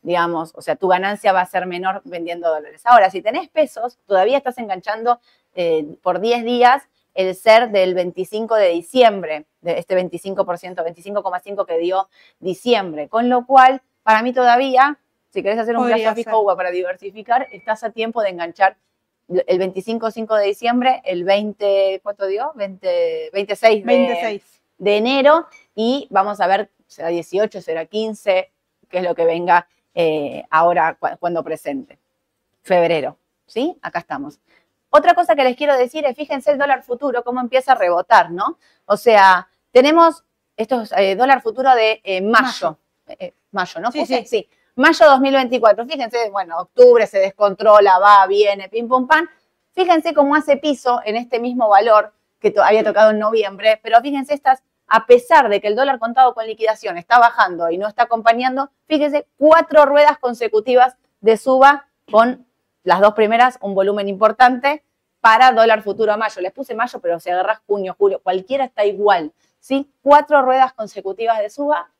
digamos, 0.00 0.52
o 0.54 0.62
sea, 0.62 0.76
tu 0.76 0.86
ganancia 0.88 1.32
va 1.32 1.40
a 1.40 1.46
ser 1.46 1.66
menor 1.66 2.02
vendiendo 2.04 2.48
dólares. 2.48 2.82
Ahora, 2.84 3.10
si 3.10 3.20
tenés 3.20 3.48
pesos, 3.48 3.98
todavía 4.06 4.38
estás 4.38 4.58
enganchando 4.58 5.20
eh, 5.54 5.86
por 6.02 6.20
10 6.20 6.44
días 6.44 6.88
el 7.14 7.34
ser 7.34 7.70
del 7.70 7.94
25 7.94 8.54
de 8.56 8.68
diciembre, 8.68 9.46
de 9.60 9.78
este 9.78 9.96
25%, 9.96 10.76
25,5 10.84 11.66
que 11.66 11.78
dio 11.78 12.08
diciembre, 12.38 13.08
con 13.08 13.28
lo 13.28 13.46
cual, 13.46 13.82
para 14.02 14.22
mí 14.22 14.32
todavía, 14.32 14.98
si 15.30 15.42
querés 15.42 15.58
hacer 15.58 15.76
un 15.76 15.82
plazo 15.88 16.14
fijo 16.16 16.56
para 16.56 16.70
diversificar, 16.70 17.48
estás 17.52 17.84
a 17.84 17.90
tiempo 17.90 18.22
de 18.22 18.30
enganchar 18.30 18.76
el 19.28 19.58
25-5 19.60 20.36
de 20.38 20.46
diciembre, 20.46 21.00
el 21.04 21.24
20, 21.24 22.00
¿cuánto 22.02 22.26
dio? 22.26 22.52
20, 22.54 23.30
26 23.32 23.84
de, 23.86 23.96
26. 23.96 24.62
de 24.78 24.96
enero 24.96 25.46
y 25.74 26.06
vamos 26.10 26.40
a 26.40 26.46
ver, 26.46 26.70
será 26.86 27.08
18, 27.08 27.60
será 27.62 27.86
15, 27.86 28.50
qué 28.88 28.98
es 28.98 29.04
lo 29.04 29.14
que 29.14 29.24
venga 29.24 29.66
eh, 29.94 30.44
ahora 30.50 30.96
cu- 30.98 31.16
cuando 31.20 31.42
presente. 31.44 31.98
Febrero, 32.62 33.16
¿sí? 33.46 33.76
Acá 33.82 34.00
estamos. 34.00 34.40
Otra 34.94 35.14
cosa 35.14 35.34
que 35.34 35.42
les 35.42 35.56
quiero 35.56 35.74
decir 35.74 36.04
es, 36.04 36.14
fíjense 36.14 36.52
el 36.52 36.58
dólar 36.58 36.82
futuro, 36.82 37.24
cómo 37.24 37.40
empieza 37.40 37.72
a 37.72 37.76
rebotar, 37.76 38.30
¿no? 38.30 38.58
O 38.84 38.98
sea, 38.98 39.48
tenemos 39.70 40.22
estos 40.54 40.92
eh, 40.92 41.16
dólar 41.16 41.40
futuro 41.40 41.74
de 41.74 42.02
eh, 42.04 42.20
mayo. 42.20 42.42
Mayo. 42.42 42.78
Eh, 43.06 43.32
mayo, 43.52 43.80
¿no? 43.80 43.90
Sí, 43.90 44.00
Puse? 44.00 44.26
sí. 44.26 44.46
Mayo 44.76 45.06
2024. 45.06 45.86
Fíjense, 45.86 46.28
bueno, 46.30 46.58
octubre 46.58 47.06
se 47.06 47.20
descontrola, 47.20 47.98
va, 47.98 48.26
viene, 48.26 48.68
pim, 48.68 48.86
pum, 48.86 49.06
pan. 49.06 49.30
Fíjense 49.72 50.12
cómo 50.12 50.36
hace 50.36 50.58
piso 50.58 51.00
en 51.06 51.16
este 51.16 51.40
mismo 51.40 51.70
valor 51.70 52.12
que 52.38 52.52
había 52.62 52.84
tocado 52.84 53.12
en 53.12 53.18
noviembre, 53.18 53.80
pero 53.82 53.98
fíjense 54.02 54.34
estas, 54.34 54.62
a 54.88 55.06
pesar 55.06 55.48
de 55.48 55.62
que 55.62 55.68
el 55.68 55.74
dólar 55.74 56.00
contado 56.00 56.34
con 56.34 56.46
liquidación 56.46 56.98
está 56.98 57.18
bajando 57.18 57.70
y 57.70 57.78
no 57.78 57.88
está 57.88 58.02
acompañando, 58.02 58.70
fíjense, 58.88 59.26
cuatro 59.38 59.86
ruedas 59.86 60.18
consecutivas 60.18 60.96
de 61.22 61.38
suba 61.38 61.86
con 62.10 62.46
las 62.84 63.00
dos 63.00 63.14
primeras, 63.14 63.58
un 63.60 63.74
volumen 63.74 64.08
importante 64.08 64.82
para 65.20 65.52
dólar 65.52 65.82
futuro 65.82 66.12
a 66.12 66.16
mayo. 66.16 66.40
Les 66.40 66.52
puse 66.52 66.74
mayo, 66.74 67.00
pero 67.00 67.20
si 67.20 67.30
agarras 67.30 67.60
junio, 67.66 67.94
julio, 67.98 68.20
cualquiera 68.22 68.64
está 68.64 68.84
igual, 68.84 69.32
¿sí? 69.60 69.90
Cuatro 70.02 70.42
ruedas 70.42 70.72
consecutivas 70.72 71.38
de 71.38 71.48
suba, 71.50 71.90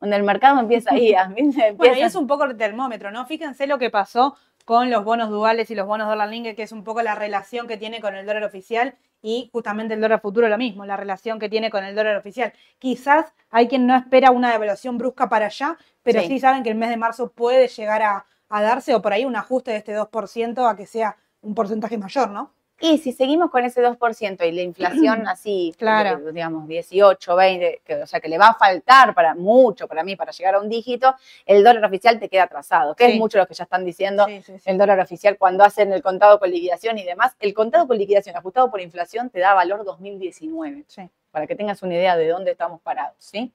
donde 0.00 0.16
el 0.16 0.22
mercado 0.22 0.60
empieza 0.60 0.92
ahí, 0.92 1.14
a 1.14 1.28
mí 1.28 1.42
me 1.42 1.52
Bueno, 1.72 1.84
y 1.84 1.88
empieza- 1.88 2.06
es 2.06 2.14
un 2.14 2.26
poco 2.26 2.44
el 2.44 2.56
termómetro, 2.56 3.10
¿no? 3.10 3.24
Fíjense 3.26 3.66
lo 3.66 3.78
que 3.78 3.90
pasó 3.90 4.36
con 4.64 4.90
los 4.90 5.02
bonos 5.02 5.30
duales 5.30 5.70
y 5.70 5.74
los 5.74 5.86
bonos 5.86 6.06
dólar 6.08 6.28
link, 6.28 6.54
que 6.54 6.62
es 6.62 6.72
un 6.72 6.84
poco 6.84 7.00
la 7.00 7.14
relación 7.14 7.66
que 7.66 7.78
tiene 7.78 8.00
con 8.00 8.14
el 8.14 8.26
dólar 8.26 8.44
oficial 8.44 8.94
y 9.22 9.48
justamente 9.50 9.94
el 9.94 10.00
dólar 10.02 10.20
futuro 10.20 10.46
lo 10.48 10.58
mismo, 10.58 10.84
la 10.84 10.96
relación 10.96 11.38
que 11.38 11.48
tiene 11.48 11.70
con 11.70 11.84
el 11.84 11.94
dólar 11.96 12.16
oficial. 12.16 12.52
Quizás 12.78 13.32
hay 13.50 13.66
quien 13.66 13.86
no 13.86 13.96
espera 13.96 14.30
una 14.30 14.52
devaluación 14.52 14.98
brusca 14.98 15.28
para 15.30 15.46
allá, 15.46 15.78
pero 16.02 16.20
Sí. 16.20 16.26
sí, 16.28 16.38
saben 16.40 16.62
que 16.62 16.68
el 16.68 16.76
mes 16.76 16.90
de 16.90 16.98
marzo 16.98 17.32
puede 17.32 17.66
llegar 17.68 18.02
a, 18.02 18.26
a 18.48 18.62
darse 18.62 18.94
o 18.94 19.02
por 19.02 19.12
ahí 19.12 19.24
un 19.24 19.36
ajuste 19.36 19.70
de 19.72 19.76
este 19.78 19.94
2% 19.96 20.68
a 20.70 20.76
que 20.76 20.86
sea 20.86 21.16
un 21.42 21.54
porcentaje 21.54 21.98
mayor, 21.98 22.30
¿no? 22.30 22.52
Y 22.80 22.98
si 22.98 23.10
seguimos 23.12 23.50
con 23.50 23.64
ese 23.64 23.82
2% 23.82 24.44
y 24.46 24.52
la 24.52 24.62
inflación 24.62 25.26
así, 25.28 25.74
Claro. 25.76 26.18
de- 26.20 26.32
digamos, 26.32 26.68
18, 26.68 27.34
20, 27.34 27.82
que, 27.84 27.96
o 27.96 28.06
sea, 28.06 28.20
que 28.20 28.28
le 28.28 28.38
va 28.38 28.50
a 28.50 28.54
faltar 28.54 29.14
para 29.14 29.34
mucho, 29.34 29.88
para 29.88 30.04
mí, 30.04 30.14
para 30.14 30.30
llegar 30.30 30.54
a 30.54 30.60
un 30.60 30.68
dígito, 30.68 31.12
el 31.44 31.64
dólar 31.64 31.84
oficial 31.84 32.20
te 32.20 32.28
queda 32.28 32.44
atrasado, 32.44 32.94
que 32.94 33.06
Sí. 33.06 33.12
es 33.14 33.18
mucho 33.18 33.36
lo 33.38 33.48
que 33.48 33.54
ya 33.54 33.64
están 33.64 33.84
diciendo 33.84 34.24
Sí, 34.26 34.42
sí, 34.44 34.58
sí. 34.60 34.70
el 34.70 34.78
dólar 34.78 35.00
oficial 35.00 35.36
cuando 35.38 35.64
hacen 35.64 35.92
el 35.92 36.02
contado 36.02 36.38
con 36.38 36.50
liquidación 36.52 36.98
y 36.98 37.04
demás. 37.04 37.34
El 37.40 37.52
contado 37.52 37.88
con 37.88 37.98
liquidación 37.98 38.36
ajustado 38.36 38.70
por 38.70 38.80
inflación 38.80 39.28
te 39.30 39.40
da 39.40 39.54
valor 39.54 39.84
2019, 39.84 40.84
Sí. 40.86 41.10
para 41.32 41.48
que 41.48 41.56
tengas 41.56 41.82
una 41.82 41.94
idea 41.94 42.16
de 42.16 42.28
dónde 42.28 42.52
estamos 42.52 42.80
parados, 42.80 43.16
¿sí? 43.18 43.52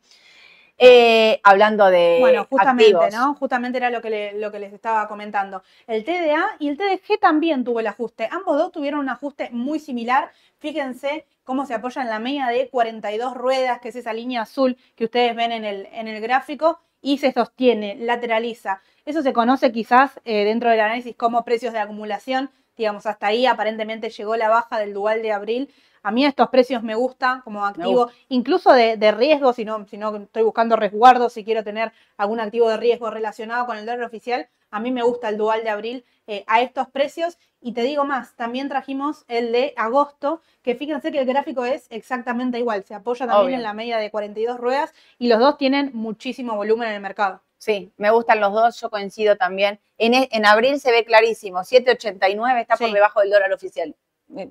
Eh, 0.86 1.40
hablando 1.44 1.86
de 1.90 2.18
Bueno, 2.20 2.46
justamente, 2.50 2.96
activos. 2.96 3.14
¿no? 3.14 3.34
Justamente 3.36 3.78
era 3.78 3.90
lo 3.90 4.02
que, 4.02 4.10
le- 4.10 4.34
lo 4.40 4.52
que 4.52 4.60
les 4.60 4.74
estaba 4.74 5.08
comentando. 5.08 5.64
El 5.88 6.04
TDA 6.04 6.56
y 6.60 6.70
el 6.70 6.78
TDG 6.78 7.20
también 7.20 7.64
tuvo 7.64 7.80
el 7.80 7.88
ajuste. 7.88 8.28
Ambos 8.32 8.58
dos 8.58 8.72
tuvieron 8.72 9.00
un 9.00 9.10
ajuste 9.10 9.50
muy 9.52 9.80
similar. 9.80 10.32
Fíjense 10.60 11.26
cómo 11.44 11.66
se 11.66 11.74
apoya 11.74 12.02
en 12.02 12.10
la 12.10 12.20
media 12.20 12.48
de 12.48 12.70
42 12.70 13.34
ruedas, 13.34 13.80
que 13.82 13.90
es 13.90 13.96
esa 13.96 14.14
línea 14.14 14.42
azul 14.44 14.78
que 14.96 15.06
ustedes 15.06 15.36
ven 15.36 15.52
en 15.52 15.66
el, 15.66 15.88
en 15.92 16.08
el 16.08 16.22
gráfico, 16.22 16.80
y 17.02 17.18
se 17.18 17.34
sostiene, 17.34 17.96
lateraliza. 18.00 18.82
Eso 19.06 19.22
se 19.22 19.34
conoce 19.34 19.74
quizás 19.74 20.22
eh, 20.24 20.46
dentro 20.46 20.70
del 20.70 20.80
análisis 20.80 21.16
como 21.18 21.44
precios 21.44 21.74
de 21.74 21.80
acumulación. 21.80 22.50
Digamos, 22.78 23.06
hasta 23.06 23.28
ahí 23.28 23.46
aparentemente 23.46 24.10
llegó 24.10 24.38
la 24.38 24.48
baja 24.50 24.80
del 24.80 24.94
dual 24.94 25.22
de 25.22 25.34
abril. 25.34 25.70
A 26.04 26.12
mí 26.12 26.26
estos 26.26 26.50
precios 26.50 26.84
me 26.84 26.96
gustan 26.96 27.42
como 27.42 27.66
activo, 27.66 28.10
incluso 28.30 28.74
de, 28.74 28.98
de 28.98 29.12
riesgo, 29.12 29.54
si 29.54 29.66
no, 29.66 29.88
si 29.88 29.98
no 29.98 30.16
estoy 30.16 30.44
buscando 30.44 30.76
resguardo, 30.76 31.30
si 31.30 31.44
quiero 31.46 31.64
tener 31.64 31.92
algún 32.18 32.40
activo 32.40 32.70
de 32.70 32.78
riesgo 32.78 33.10
relacionado 33.10 33.66
con 33.66 33.78
el 33.78 33.86
dólar 33.86 34.04
oficial, 34.04 34.48
a 34.70 34.80
mí 34.80 34.92
me 34.92 35.04
gusta 35.04 35.30
el 35.30 35.38
dual 35.38 35.64
de 35.64 35.70
abril 35.70 36.06
eh, 36.28 36.44
a 36.48 36.62
estos 36.62 36.90
precios. 36.90 37.38
Y 37.62 37.74
te 37.74 37.84
digo 37.84 38.04
más, 38.06 38.36
también 38.36 38.68
trajimos 38.68 39.24
el 39.28 39.52
de 39.52 39.74
agosto, 39.78 40.42
que 40.62 40.76
fíjense 40.76 41.12
que 41.12 41.20
el 41.20 41.26
gráfico 41.26 41.64
es 41.64 41.88
exactamente 41.90 42.60
igual, 42.60 42.84
se 42.84 42.96
apoya 42.96 43.26
también 43.26 43.46
Obvio. 43.46 43.56
en 43.58 43.64
la 43.64 43.74
media 43.74 43.98
de 43.98 44.12
42 44.12 44.60
ruedas 44.60 44.94
y 45.20 45.28
los 45.28 45.40
dos 45.40 45.58
tienen 45.58 45.92
muchísimo 45.94 46.56
volumen 46.56 46.90
en 46.90 46.96
el 46.96 47.02
mercado. 47.02 47.42
Sí, 47.58 47.94
me 47.96 48.10
gustan 48.12 48.42
los 48.42 48.52
dos, 48.52 48.82
yo 48.82 48.90
coincido 48.90 49.38
también. 49.38 49.80
En, 49.98 50.14
e- 50.14 50.28
en 50.34 50.46
abril 50.46 50.82
se 50.82 50.92
ve 50.92 51.06
clarísimo, 51.06 51.60
7.89 51.64 52.60
está 52.60 52.76
por 52.76 52.92
debajo 52.92 53.22
del 53.22 53.30
dólar 53.30 53.54
oficial. 53.54 53.96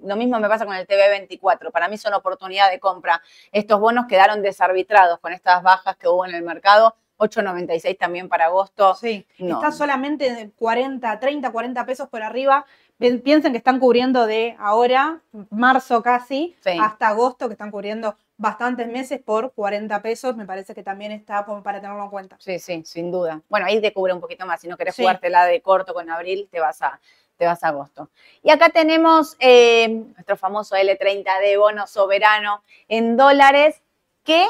Lo 0.04 0.16
mismo 0.16 0.38
me 0.40 0.48
pasa 0.48 0.64
con 0.66 0.74
el 0.76 0.86
TV24, 0.86 1.70
para 1.72 1.88
mí 1.88 1.96
son 1.98 2.14
oportunidad 2.14 2.70
de 2.70 2.78
compra. 2.80 3.20
Estos 3.50 3.80
bonos 3.80 4.06
quedaron 4.06 4.42
desarbitrados 4.42 5.18
con 5.20 5.32
estas 5.32 5.62
bajas 5.62 5.96
que 5.96 6.08
hubo 6.08 6.24
en 6.24 6.34
el 6.34 6.42
mercado, 6.42 6.94
8.96 7.18 7.96
también 7.98 8.28
para 8.28 8.46
agosto. 8.46 8.94
Sí, 8.94 9.26
No. 9.38 9.56
está 9.56 9.70
solamente 9.72 10.32
de 10.34 10.50
40, 10.52 11.18
30, 11.20 11.50
40 11.52 11.86
pesos 11.86 12.08
por 12.08 12.22
arriba. 12.22 12.64
Pi- 12.98 13.18
Piensen 13.18 13.52
que 13.52 13.58
están 13.58 13.78
cubriendo 13.78 14.26
de 14.26 14.56
ahora, 14.58 15.20
marzo 15.50 16.02
casi, 16.02 16.56
Sí. 16.62 16.78
hasta 16.80 17.08
agosto, 17.08 17.48
que 17.48 17.52
están 17.54 17.70
cubriendo 17.70 18.16
bastantes 18.36 18.88
meses 18.88 19.20
por 19.20 19.52
40 19.52 20.02
pesos. 20.02 20.36
Me 20.36 20.46
parece 20.46 20.74
que 20.74 20.82
también 20.82 21.12
está 21.12 21.44
para 21.44 21.80
tenerlo 21.80 22.04
en 22.04 22.10
cuenta. 22.10 22.36
Sí, 22.40 22.58
sí, 22.58 22.82
sin 22.84 23.10
duda. 23.10 23.40
Bueno, 23.48 23.66
ahí 23.66 23.80
te 23.80 23.92
cubre 23.92 24.12
un 24.12 24.20
poquito 24.20 24.46
más. 24.46 24.60
Si 24.60 24.68
no 24.68 24.76
querés 24.76 24.94
Sí. 24.94 25.02
jugártela 25.02 25.44
de 25.46 25.60
corto 25.62 25.94
con 25.94 26.08
abril, 26.10 26.48
te 26.50 26.60
vas 26.60 26.82
a, 26.82 27.00
te 27.36 27.46
vas 27.46 27.62
a 27.62 27.68
agosto. 27.68 28.10
Y 28.42 28.50
acá 28.50 28.70
tenemos 28.70 29.36
eh, 29.38 29.88
nuestro 29.88 30.36
famoso 30.36 30.76
L30 30.76 31.40
de 31.40 31.56
bono 31.56 31.86
soberano 31.86 32.62
en 32.88 33.16
dólares, 33.16 33.82
que 34.24 34.46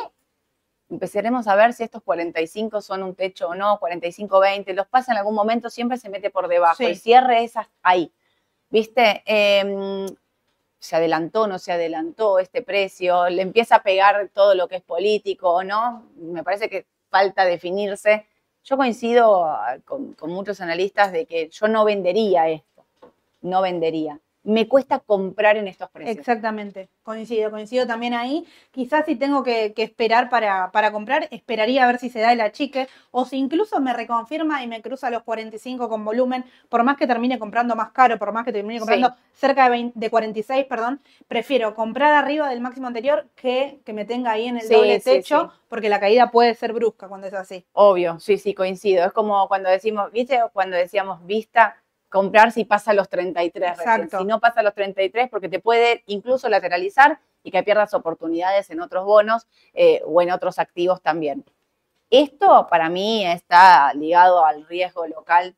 empezaremos 0.91 1.49
a 1.49 1.55
ver 1.55 1.73
si 1.73 1.85
estos 1.85 2.03
45 2.03 2.83
son 2.83 3.03
un 3.03 3.15
techo 3.15 3.49
o 3.49 3.55
no, 3.55 3.79
45-20, 3.81 4.75
los 4.75 4.87
pasa 4.87 5.13
en 5.13 5.19
algún 5.19 5.35
momento, 5.35 5.71
siempre 5.71 5.97
se 5.97 6.11
mete 6.11 6.29
por 6.31 6.49
debajo. 6.49 6.77
Sí. 6.77 6.85
El 6.85 6.97
cierre 6.99 7.45
es 7.45 7.55
ahí. 7.83 8.13
¿Viste? 8.69 9.23
Em, 9.27 10.07
se 10.83 10.97
adelantó, 10.97 11.47
no 11.47 11.61
se 11.61 11.71
adelantó 11.71 12.41
este 12.41 12.61
precio, 12.61 13.29
le 13.29 13.43
empieza 13.43 13.77
a 13.77 13.83
pegar 13.85 14.31
todo 14.35 14.57
lo 14.57 14.67
que 14.67 14.77
es 14.77 14.83
político 14.83 15.51
o 15.51 15.63
no. 15.63 16.11
Me 16.17 16.43
parece 16.43 16.69
que 16.69 16.87
falta 17.09 17.45
definirse 17.45 18.27
Yo 18.65 18.77
coincido 18.77 19.45
ah, 19.45 19.77
con, 19.85 20.15
con 20.15 20.31
muchos 20.33 20.61
analistas 20.61 21.13
de 21.13 21.27
que 21.27 21.49
yo 21.51 21.69
no 21.69 21.85
vendería 21.85 22.49
esto, 22.49 22.85
no 23.43 23.63
vendería 23.63 24.19
me 24.45 24.69
cuesta 24.69 24.99
comprar 24.99 25.57
en 25.57 25.69
estos 25.69 25.91
precios. 25.91 26.19
Exactamente, 26.19 26.89
coincido, 27.03 27.51
coincido 27.51 27.87
también 27.87 28.15
ahí. 28.15 28.47
Quizás 28.71 29.05
si 29.07 29.17
tengo 29.17 29.43
que, 29.43 29.73
esperar 29.77 30.31
para, 30.31 30.71
para, 30.73 30.91
comprar, 30.93 31.29
esperaría 31.31 31.85
a 31.85 31.87
ver 31.87 31.99
si 31.99 32.11
se 32.11 32.21
da 32.21 32.33
el 32.33 32.41
achique 32.41 32.89
o 33.11 33.25
si 33.25 33.37
incluso 33.37 33.81
me 33.81 33.93
reconfirma 33.93 34.63
y 34.63 34.67
me 34.67 34.83
cruza 34.83 35.11
los 35.11 35.23
45 35.23 35.89
con 35.89 36.05
volumen, 36.05 36.45
por 36.69 36.83
más 36.85 36.97
que 36.97 37.07
termine 37.07 37.39
comprando 37.39 37.77
más 37.77 37.91
caro, 37.91 38.19
por 38.19 38.33
más 38.33 38.45
que 38.45 38.53
termine 38.53 38.79
comprando 38.79 39.15
cerca 39.35 39.69
de, 39.69 39.93
de 39.95 40.11
46, 40.11 40.67
perdón, 40.67 41.01
prefiero 41.29 41.75
comprar 41.75 42.13
arriba 42.13 42.49
del 42.49 42.61
máximo 42.61 42.87
anterior 42.87 43.27
que 43.35 43.81
que 43.85 43.93
me 43.93 44.05
tenga 44.05 44.33
ahí 44.33 44.47
en 44.47 44.59
el 44.59 44.69
doble 44.69 45.01
techo, 45.01 45.53
porque 45.69 45.89
la 45.89 46.01
caída 46.01 46.31
puede 46.31 46.55
ser 46.55 46.73
brusca 46.73 47.09
cuando 47.09 47.27
es 47.27 47.35
así. 47.35 47.65
Obvio, 47.73 48.19
sí, 48.21 48.39
sí, 48.39 48.55
coincido. 48.55 49.05
Es 49.07 49.13
como 49.13 49.49
cuando 49.49 49.71
decimos, 49.71 50.11
¿viste? 50.13 50.39
Cuando 50.53 50.77
decíamos 50.77 51.25
vista 51.27 51.77
comprar 52.13 52.53
si 52.53 52.65
pasa 52.65 52.93
los 52.93 53.09
33 53.09 53.79
Si 54.11 54.25
no 54.25 54.39
pasa 54.39 54.63
los 54.63 54.75
33, 54.75 55.29
porque 55.31 55.49
te 55.49 55.59
puede 55.59 56.05
incluso 56.07 56.49
lateralizar 56.49 57.19
y 57.43 57.51
que 57.51 57.63
pierdas 57.63 57.95
oportunidades 57.95 58.71
en 58.71 58.81
otros 58.81 59.05
bonos 59.05 59.49
eh, 59.73 60.03
o 60.05 60.21
en 60.23 60.31
otros 60.31 60.59
activos 60.59 61.01
también. 61.01 61.45
Esto 62.11 62.69
para 62.71 62.91
mí 62.91 63.27
está 63.27 63.95
ligado 63.95 64.45
al 64.45 64.67
riesgo 64.69 65.07
local 65.07 65.57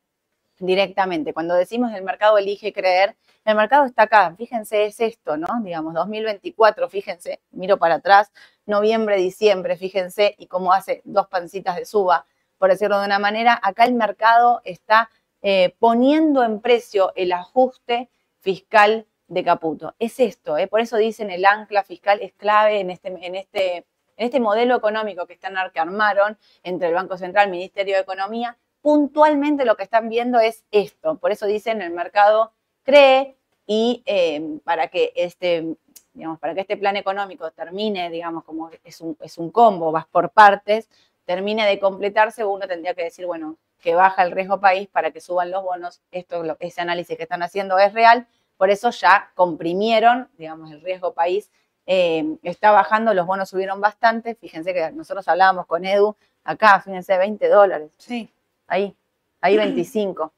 directamente. 0.61 1.35
Cuando 1.35 1.55
decimos 1.55 1.93
el 1.93 2.05
mercado 2.05 2.39
elige 2.39 2.73
creer, 2.73 3.17
el 3.45 3.57
mercado 3.57 3.85
está 3.85 4.05
acá. 4.05 4.33
Fíjense, 4.37 4.87
es 4.87 5.01
esto, 5.01 5.37
¿no? 5.37 5.49
Digamos, 5.63 5.93
2024, 5.93 6.89
fíjense, 6.89 7.41
miro 7.51 7.77
para 7.79 7.97
atrás, 7.97 8.33
noviembre, 8.65 9.17
diciembre, 9.17 9.77
fíjense, 9.77 10.37
y 10.39 10.47
cómo 10.47 10.73
hace 10.73 11.03
dos 11.05 11.27
pancitas 11.27 11.77
de 11.77 11.85
suba, 11.85 12.25
por 12.59 12.71
decirlo 12.71 13.01
de 13.01 13.07
una 13.07 13.19
manera. 13.19 13.59
Acá 13.61 13.85
el 13.85 13.95
mercado 13.95 14.63
está 14.65 15.11
eh, 15.47 15.77
poniendo 15.79 16.43
en 16.43 16.63
precio 16.63 17.13
el 17.17 17.31
ajuste 17.31 18.09
fiscal 18.41 19.07
de 19.29 19.45
Caputo. 19.45 19.95
Es 19.99 20.19
esto, 20.19 20.57
eh, 20.57 20.69
por 20.69 20.81
eso 20.81 20.97
dicen 20.97 21.31
el 21.31 21.45
ancla 21.45 21.85
fiscal 21.85 22.23
es 22.23 22.33
clave 22.33 22.81
en 22.81 22.91
este, 22.91 23.09
en 23.09 23.35
este, 23.35 23.77
en 23.77 23.85
este 24.17 24.41
modelo 24.41 24.75
económico 24.75 25.27
que, 25.27 25.35
están, 25.35 25.55
que 25.75 25.81
armaron 25.81 26.39
entre 26.63 26.89
el 26.89 26.95
Banco 26.95 27.19
Central, 27.19 27.45
el 27.45 27.51
Ministerio 27.51 27.95
de 27.95 28.01
Economía. 28.01 28.57
Puntualmente 28.81 29.67
lo 29.67 29.77
que 29.77 29.83
están 29.83 30.09
viendo 30.09 30.41
es 30.41 30.65
esto, 30.71 31.19
por 31.19 31.31
eso 31.31 31.45
dicen 31.45 31.83
el 31.83 31.91
mercado 31.91 32.53
cree 32.83 33.37
y 33.67 34.03
eh, 34.07 34.59
para 34.65 34.89
que 34.89 35.13
este 35.15 35.77
digamos, 36.15 36.39
para 36.39 36.55
que 36.55 36.63
este 36.63 36.79
plan 36.79 36.97
económico 36.97 37.51
termine, 37.51 38.09
digamos, 38.09 38.45
como 38.45 38.71
es 38.83 39.01
un, 39.03 39.17
es 39.21 39.37
un 39.37 39.51
combo, 39.51 39.93
vas 39.93 40.07
por 40.07 40.31
partes, 40.31 40.89
termine 41.25 41.67
de 41.67 41.79
completarse, 41.79 42.45
uno 42.45 42.67
tendría 42.67 42.95
que 42.95 43.05
decir, 43.05 43.27
bueno, 43.27 43.57
que 43.81 43.95
baja 43.95 44.23
el 44.23 44.33
riesgo 44.33 44.61
país 44.61 44.89
para 44.89 45.11
que 45.11 45.21
suban 45.21 45.51
los 45.51 45.63
bonos. 45.63 46.01
Esto, 46.11 46.57
ese 46.61 46.81
análisis 46.81 47.17
que 47.17 47.25
están 47.25 47.43
haciendo 47.43 47.79
es 47.79 47.93
real, 47.93 48.27
por 48.57 48.71
eso 48.71 48.91
ya 48.91 49.31
comprimieron, 49.35 50.29
digamos, 50.39 50.71
el 50.71 50.81
riesgo 50.81 51.13
país 51.13 51.51
eh, 51.87 52.37
está 52.43 52.71
bajando, 52.71 53.13
los 53.13 53.27
bonos 53.27 53.49
subieron 53.49 53.81
bastante. 53.81 54.35
Fíjense 54.37 54.73
que 54.73 54.91
nosotros 54.93 55.27
hablábamos 55.29 55.67
con 55.67 55.85
Edu, 55.85 56.17
acá, 56.45 56.81
fíjense, 56.81 57.17
20 57.19 57.49
dólares. 57.49 57.91
Sí. 57.99 58.31
Ahí, 58.67 58.97
ahí 59.41 59.57
25. 59.57 60.33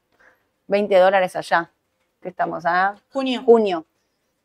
20 0.67 0.97
dólares 0.99 1.37
allá. 1.37 1.71
¿Qué 2.21 2.31
estamos? 2.31 2.65
a 2.67 2.97
Junio. 3.13 3.43
Junio. 3.45 3.87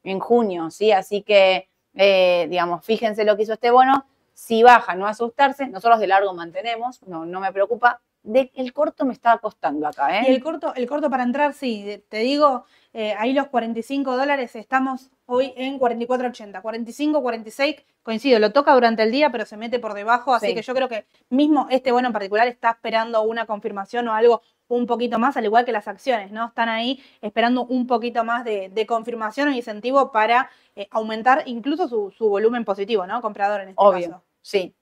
En 0.04 0.20
junio, 0.20 0.70
¿sí? 0.72 0.92
Así 0.92 1.22
que, 1.22 1.70
eh, 1.96 2.48
digamos, 2.50 2.84
fíjense 2.84 3.24
lo 3.24 3.36
que 3.36 3.44
hizo 3.44 3.54
este 3.54 3.72
bono. 3.72 4.06
Si 4.42 4.64
baja, 4.64 4.96
no 4.96 5.06
asustarse. 5.06 5.68
Nosotros 5.68 6.00
de 6.00 6.08
largo 6.08 6.34
mantenemos, 6.34 7.04
no, 7.04 7.28
no 7.28 7.40
me 7.40 7.54
preocupa 7.54 8.02
el 8.24 8.74
corto 8.74 9.06
me 9.06 9.14
estaba 9.14 9.40
costando 9.40 9.88
acá, 9.88 10.20
¿eh? 10.20 10.26
Y 10.28 10.32
el 10.32 10.44
corto, 10.44 10.74
el 10.76 10.88
corto 10.88 11.10
para 11.10 11.24
entrar, 11.24 11.54
sí, 11.54 12.04
te 12.10 12.18
digo, 12.18 12.66
eh, 12.94 13.16
ahí 13.18 13.34
los 13.34 13.48
45 13.48 14.16
dólares 14.16 14.56
estamos 14.56 15.10
hoy 15.26 15.54
en 15.56 15.80
44.80, 15.80 16.62
45, 16.62 17.22
46, 17.22 17.76
coincido, 18.04 18.40
lo 18.40 18.52
toca 18.52 18.74
durante 18.74 19.04
el 19.04 19.12
día, 19.12 19.32
pero 19.32 19.46
se 19.46 19.58
mete 19.58 19.80
por 19.80 19.94
debajo, 19.94 20.34
así 20.34 20.54
que 20.54 20.62
yo 20.62 20.74
creo 20.74 20.90
que 20.90 21.06
mismo 21.30 21.68
este 21.70 21.92
bueno 21.92 22.10
en 22.10 22.14
particular 22.14 22.48
está 22.48 22.72
esperando 22.72 23.22
una 23.24 23.46
confirmación 23.46 24.08
o 24.08 24.14
algo 24.14 24.42
un 24.68 24.86
poquito 24.86 25.20
más, 25.20 25.36
al 25.36 25.46
igual 25.46 25.66
que 25.66 25.72
las 25.72 25.88
acciones, 25.88 26.32
¿no? 26.32 26.48
Están 26.48 26.70
ahí 26.70 27.04
esperando 27.22 27.66
un 27.66 27.88
poquito 27.88 28.24
más 28.24 28.44
de, 28.46 28.86
confirmación 28.88 29.50
o 29.50 29.52
incentivo 29.52 30.12
para 30.12 30.50
eh, 30.76 30.88
aumentar 30.92 31.44
incluso 31.46 31.88
su, 31.88 32.30
volumen 32.30 32.66
positivo, 32.66 33.06
¿no? 33.06 33.22
Comprador 33.22 33.62
en 33.62 33.70
este 33.70 33.84
Obvio, 33.84 34.24
Sí, 34.42 34.76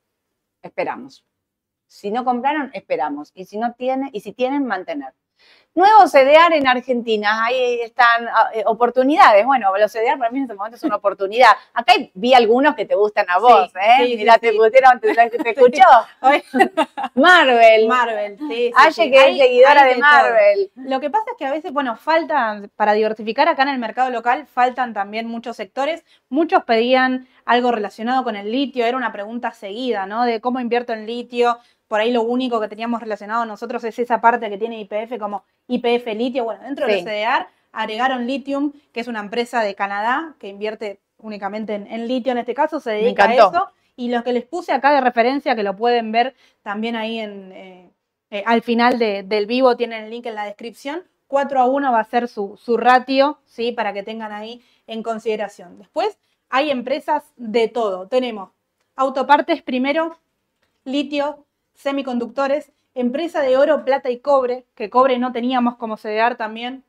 esperamos. 0.62 1.26
Si 1.88 2.12
no 2.12 2.24
compraron, 2.24 2.72
esperamos. 2.74 3.32
Y 3.34 3.45
si 3.45 3.58
no 3.58 3.74
tienen, 3.74 4.10
y 4.13 4.22
si 4.22 4.34
tienen, 4.34 4.65
mantener. 4.65 5.13
Nuevo 5.80 6.10
CDR 6.12 6.56
en 6.56 6.68
Argentina, 6.68 7.46
ahí 7.46 7.80
están 7.80 8.28
ah, 8.28 8.50
eh, 8.54 8.63
oportunidades. 8.65 9.46
Bueno, 9.46 9.72
los 9.78 9.89
CDR 9.89 10.18
para 10.18 10.30
mí 10.30 10.39
en 10.39 10.44
este 10.44 10.54
momento 10.54 10.76
es 10.76 10.84
una 10.84 10.98
oportunidad. 10.98 11.52
Acá 11.74 11.94
vi 12.15 12.34
algunos 12.34 12.76
que 12.76 12.84
te 12.84 12.96
gustan 12.96 13.26
a 13.30 13.39
vos, 13.39 13.72
¿eh? 13.76 14.06
Sí, 14.06 14.18
Mira, 14.18 14.38
te, 14.39 14.52
te, 14.52 15.50
escuchó. 15.52 15.84
Marvel. 17.15 17.88
Marvel, 17.88 18.38
sí. 18.50 18.74
Aye, 18.76 19.10
que 19.10 19.30
es 19.30 19.38
seguidora 19.38 19.86
de, 19.86 19.96
Marvel. 19.96 20.72
Lo 20.76 21.00
que 21.00 21.10
pasa 21.10 21.24
es 21.32 21.38
que 21.38 21.46
a 21.46 21.52
veces, 21.52 21.72
bueno, 21.72 21.96
faltan, 21.96 22.70
para 22.76 22.92
diversificar 22.92 23.48
acá 23.48 23.63
en 23.63 23.70
el 23.70 23.80
mercado 23.80 24.10
local, 24.10 24.48
faltan 24.48 24.94
también 24.94 25.28
muchos 25.28 25.56
sectores. 25.56 26.04
Muchos 26.28 26.65
pedían 26.65 27.30
algo 27.46 27.72
relacionado 27.72 28.26
con 28.26 28.36
el 28.36 28.52
litio, 28.52 28.86
era 28.86 28.98
una 28.98 29.13
pregunta 29.13 29.52
seguida, 29.54 30.06
¿no? 30.06 30.26
De 30.26 30.42
cómo 30.42 30.60
invierto 30.60 30.92
en 30.92 31.06
litio, 31.06 31.58
por 31.89 31.99
ahí 31.99 32.13
lo 32.13 32.21
único 32.21 32.62
que 32.62 32.69
teníamos 32.69 33.02
relacionado 33.02 33.45
nosotros 33.45 33.84
es 33.84 33.97
esa 33.99 34.21
parte 34.21 34.49
que 34.49 34.58
tiene 34.58 34.80
IPF 34.80 35.17
como 35.19 35.43
IPF 35.67 36.06
litio. 36.15 36.45
Bueno, 36.45 36.63
dentro 36.63 36.88
de 36.88 37.04
CDR 37.04 37.47
agregaron 37.71 38.28
Lithium, 38.28 38.71
que 38.93 38.99
es 39.02 39.08
una 39.08 39.19
empresa 39.19 39.62
de 39.62 39.75
Canadá 39.75 40.36
que 40.39 40.47
invierte 40.47 40.99
únicamente 41.17 41.73
en, 41.73 42.08
litio 42.08 42.32
en 42.32 42.38
este 42.38 42.54
caso, 42.54 42.80
se 42.80 42.91
dedica 42.91 43.25
a 43.25 43.34
eso. 43.34 43.67
Y 43.95 44.10
los 44.10 44.23
que 44.23 44.32
les 44.32 44.45
puse 44.45 44.71
acá 44.71 44.93
de 44.93 45.02
referencia, 45.02 45.56
que 45.56 45.63
lo 45.63 45.75
pueden 45.75 46.12
ver 46.12 46.36
también 46.62 46.95
ahí 46.95 47.19
en, 47.19 47.52
eh, 47.52 47.89
eh, 48.30 48.43
al 48.45 48.62
final 48.62 48.97
del 48.99 49.45
vivo, 49.45 49.75
tienen 49.75 50.06
el 50.06 50.10
link 50.12 50.28
en 50.28 50.36
la 50.36 50.45
descripción. 50.45 51.04
4 51.28 51.60
a 51.60 51.65
1 51.65 51.91
va 51.91 51.99
a 51.99 52.04
ser 52.06 52.28
su, 52.28 52.56
su 52.56 52.78
ratio, 52.78 53.39
¿sí? 53.45 53.71
Para 53.71 53.93
que 53.93 54.04
tengan 54.04 54.32
ahí 54.32 54.62
en 54.88 55.04
consideración. 55.04 55.80
Después 55.80 56.17
hay 56.49 56.69
empresas 56.69 57.23
de 57.36 57.67
todo. 57.67 58.08
Tenemos 58.08 58.52
autopartes 58.95 59.62
primero, 59.63 60.17
litio, 60.86 61.45
semiconductores, 61.80 62.74
empresa 62.94 63.42
de 63.42 63.58
oro, 63.58 63.86
plata 63.86 64.10
y 64.10 64.20
cobre, 64.20 64.65
que 64.76 64.89
cobre 64.89 65.18
no 65.18 65.32
teníamos 65.32 65.78
como 65.78 65.96
CDR 65.96 66.36
también, 66.36 66.84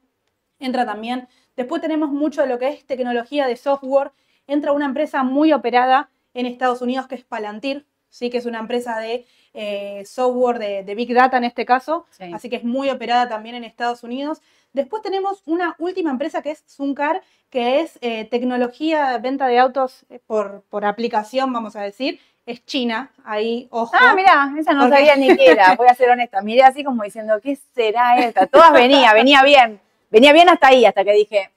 entra 0.59 0.85
también. 0.85 1.29
Después 1.57 1.81
tenemos 1.81 2.11
mucho 2.11 2.43
de 2.43 2.49
lo 2.49 2.59
que 2.59 2.69
es 2.69 2.85
tecnología 2.85 3.47
de 3.47 3.57
software, 3.57 4.11
entra 4.49 4.73
una 4.73 4.87
empresa 4.87 5.23
muy 5.23 5.53
operada 5.53 6.11
en 6.35 6.47
Estados 6.47 6.83
Unidos 6.83 7.07
que 7.07 7.15
es 7.15 7.25
Palantir, 7.25 7.87
sí 8.09 8.31
que 8.31 8.39
es 8.39 8.47
una 8.47 8.59
empresa 8.59 8.99
de 8.99 9.27
eh, 9.55 10.03
software 10.07 10.59
de, 10.59 10.95
Big 10.97 11.15
Data 11.15 11.37
en 11.37 11.45
este 11.45 11.65
caso, 11.65 12.07
así 12.33 12.51
que 12.51 12.57
es 12.57 12.65
muy 12.65 12.91
operada 12.91 13.29
también 13.29 13.55
en 13.55 13.63
Estados 13.63 14.03
Unidos. 14.03 14.43
Después 14.73 15.03
tenemos 15.03 15.43
una 15.47 15.77
última 15.79 16.11
empresa 16.11 16.43
que 16.43 16.51
es 16.51 16.65
Zuncar, 16.69 17.23
que 17.49 17.81
es 17.81 17.99
eh, 18.01 18.25
tecnología, 18.25 19.17
venta 19.19 19.47
de 19.47 19.59
autos 19.61 20.05
eh, 20.11 20.21
por, 20.27 20.65
por 20.69 20.85
aplicación, 20.85 21.53
vamos 21.53 21.77
a 21.77 21.83
decir, 21.83 22.21
es 22.47 22.65
China, 22.65 23.13
ahí, 23.25 23.69
ojo. 23.71 23.93
Ah, 23.99 24.15
mira, 24.15 24.53
esa 24.59 24.73
no 24.73 24.89
sabía 24.89 25.17
ni 25.17 25.37
qué 25.37 25.53
era, 25.53 25.75
voy 25.77 25.89
a 25.89 25.95
ser 25.95 26.11
honesta. 26.11 26.43
Miré 26.43 26.63
así 26.63 26.83
como 26.83 27.03
diciendo, 27.03 27.41
¿qué 27.41 27.57
será 27.75 28.19
esta? 28.19 28.47
Todas 28.47 28.73
venía, 28.73 29.13
venía 29.13 29.43
bien. 29.43 29.81
Venía 30.11 30.33
bien 30.33 30.49
hasta 30.49 30.69
ahí, 30.69 30.85
hasta 30.85 31.05
que 31.05 31.13
dije. 31.13 31.51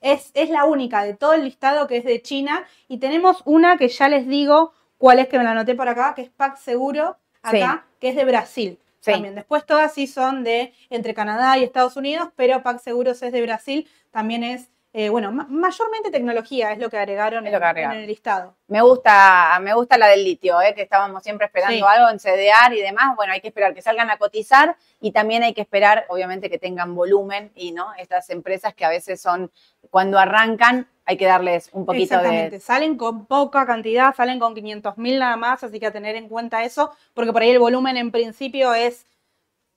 Es, 0.00 0.30
es 0.32 0.48
la 0.48 0.64
única 0.64 1.04
de 1.04 1.14
todo 1.14 1.34
el 1.34 1.44
listado 1.44 1.86
que 1.86 1.98
es 1.98 2.04
de 2.04 2.22
China. 2.22 2.64
Y 2.88 2.98
tenemos 2.98 3.42
una 3.44 3.76
que 3.76 3.88
ya 3.88 4.08
les 4.08 4.26
digo 4.26 4.72
cuál 4.96 5.18
es 5.18 5.28
que 5.28 5.36
me 5.36 5.44
la 5.44 5.50
anoté 5.50 5.74
por 5.74 5.88
acá, 5.88 6.14
que 6.14 6.22
es 6.22 6.30
Pac 6.30 6.56
Seguro, 6.56 7.18
acá, 7.42 7.84
que 8.00 8.08
es 8.08 8.16
de 8.16 8.24
Brasil. 8.24 8.78
También. 9.04 9.34
Después 9.34 9.64
todas 9.64 9.94
sí 9.94 10.06
son 10.06 10.44
de 10.44 10.74
entre 10.90 11.14
Canadá 11.14 11.56
y 11.58 11.64
Estados 11.64 11.96
Unidos, 11.96 12.28
pero 12.36 12.62
Pac 12.62 12.80
Seguros 12.80 13.22
es 13.22 13.32
de 13.32 13.42
Brasil, 13.42 13.88
también 14.10 14.44
es 14.44 14.68
eh, 14.92 15.08
bueno, 15.08 15.30
mayormente 15.30 16.10
tecnología 16.10 16.72
es 16.72 16.78
lo 16.78 16.90
que 16.90 16.98
agregaron, 16.98 17.46
en, 17.46 17.54
el 17.54 18.06
listado. 18.08 18.56
Me 18.66 18.82
gusta, 18.82 19.56
me 19.62 19.72
gusta 19.72 19.96
la 19.96 20.08
del 20.08 20.24
litio, 20.24 20.60
eh, 20.60 20.74
que 20.74 20.82
estábamos 20.82 21.22
siempre 21.22 21.46
esperando 21.46 21.86
algo 21.86 22.10
en 22.10 22.18
CDR 22.18 22.74
y 22.74 22.80
demás. 22.80 23.14
Bueno, 23.14 23.32
hay 23.32 23.40
que 23.40 23.48
esperar 23.48 23.72
que 23.72 23.82
salgan 23.82 24.10
a 24.10 24.16
cotizar 24.16 24.76
y 25.00 25.12
también 25.12 25.44
hay 25.44 25.54
que 25.54 25.60
esperar, 25.60 26.06
obviamente, 26.08 26.50
que 26.50 26.58
tengan 26.58 26.96
volumen 26.96 27.52
y 27.54 27.70
no 27.70 27.94
estas 27.98 28.30
empresas 28.30 28.74
que 28.74 28.84
a 28.84 28.88
veces 28.88 29.20
son, 29.20 29.52
cuando 29.90 30.18
arrancan, 30.18 30.88
hay 31.04 31.16
que 31.16 31.26
darles 31.26 31.70
un 31.72 31.86
poquito 31.86 32.16
Exactamente. 32.16 32.58
Salen 32.58 32.96
con 32.96 33.26
poca 33.26 33.64
cantidad, 33.66 34.12
salen 34.12 34.40
con 34.40 34.56
500 34.56 34.98
mil 34.98 35.20
nada 35.20 35.36
más, 35.36 35.62
así 35.62 35.78
que 35.78 35.86
a 35.86 35.92
tener 35.92 36.16
en 36.16 36.28
cuenta 36.28 36.64
eso, 36.64 36.90
porque 37.14 37.32
por 37.32 37.42
ahí 37.42 37.50
el 37.50 37.60
volumen 37.60 37.96
en 37.96 38.10
principio 38.10 38.74
es 38.74 39.06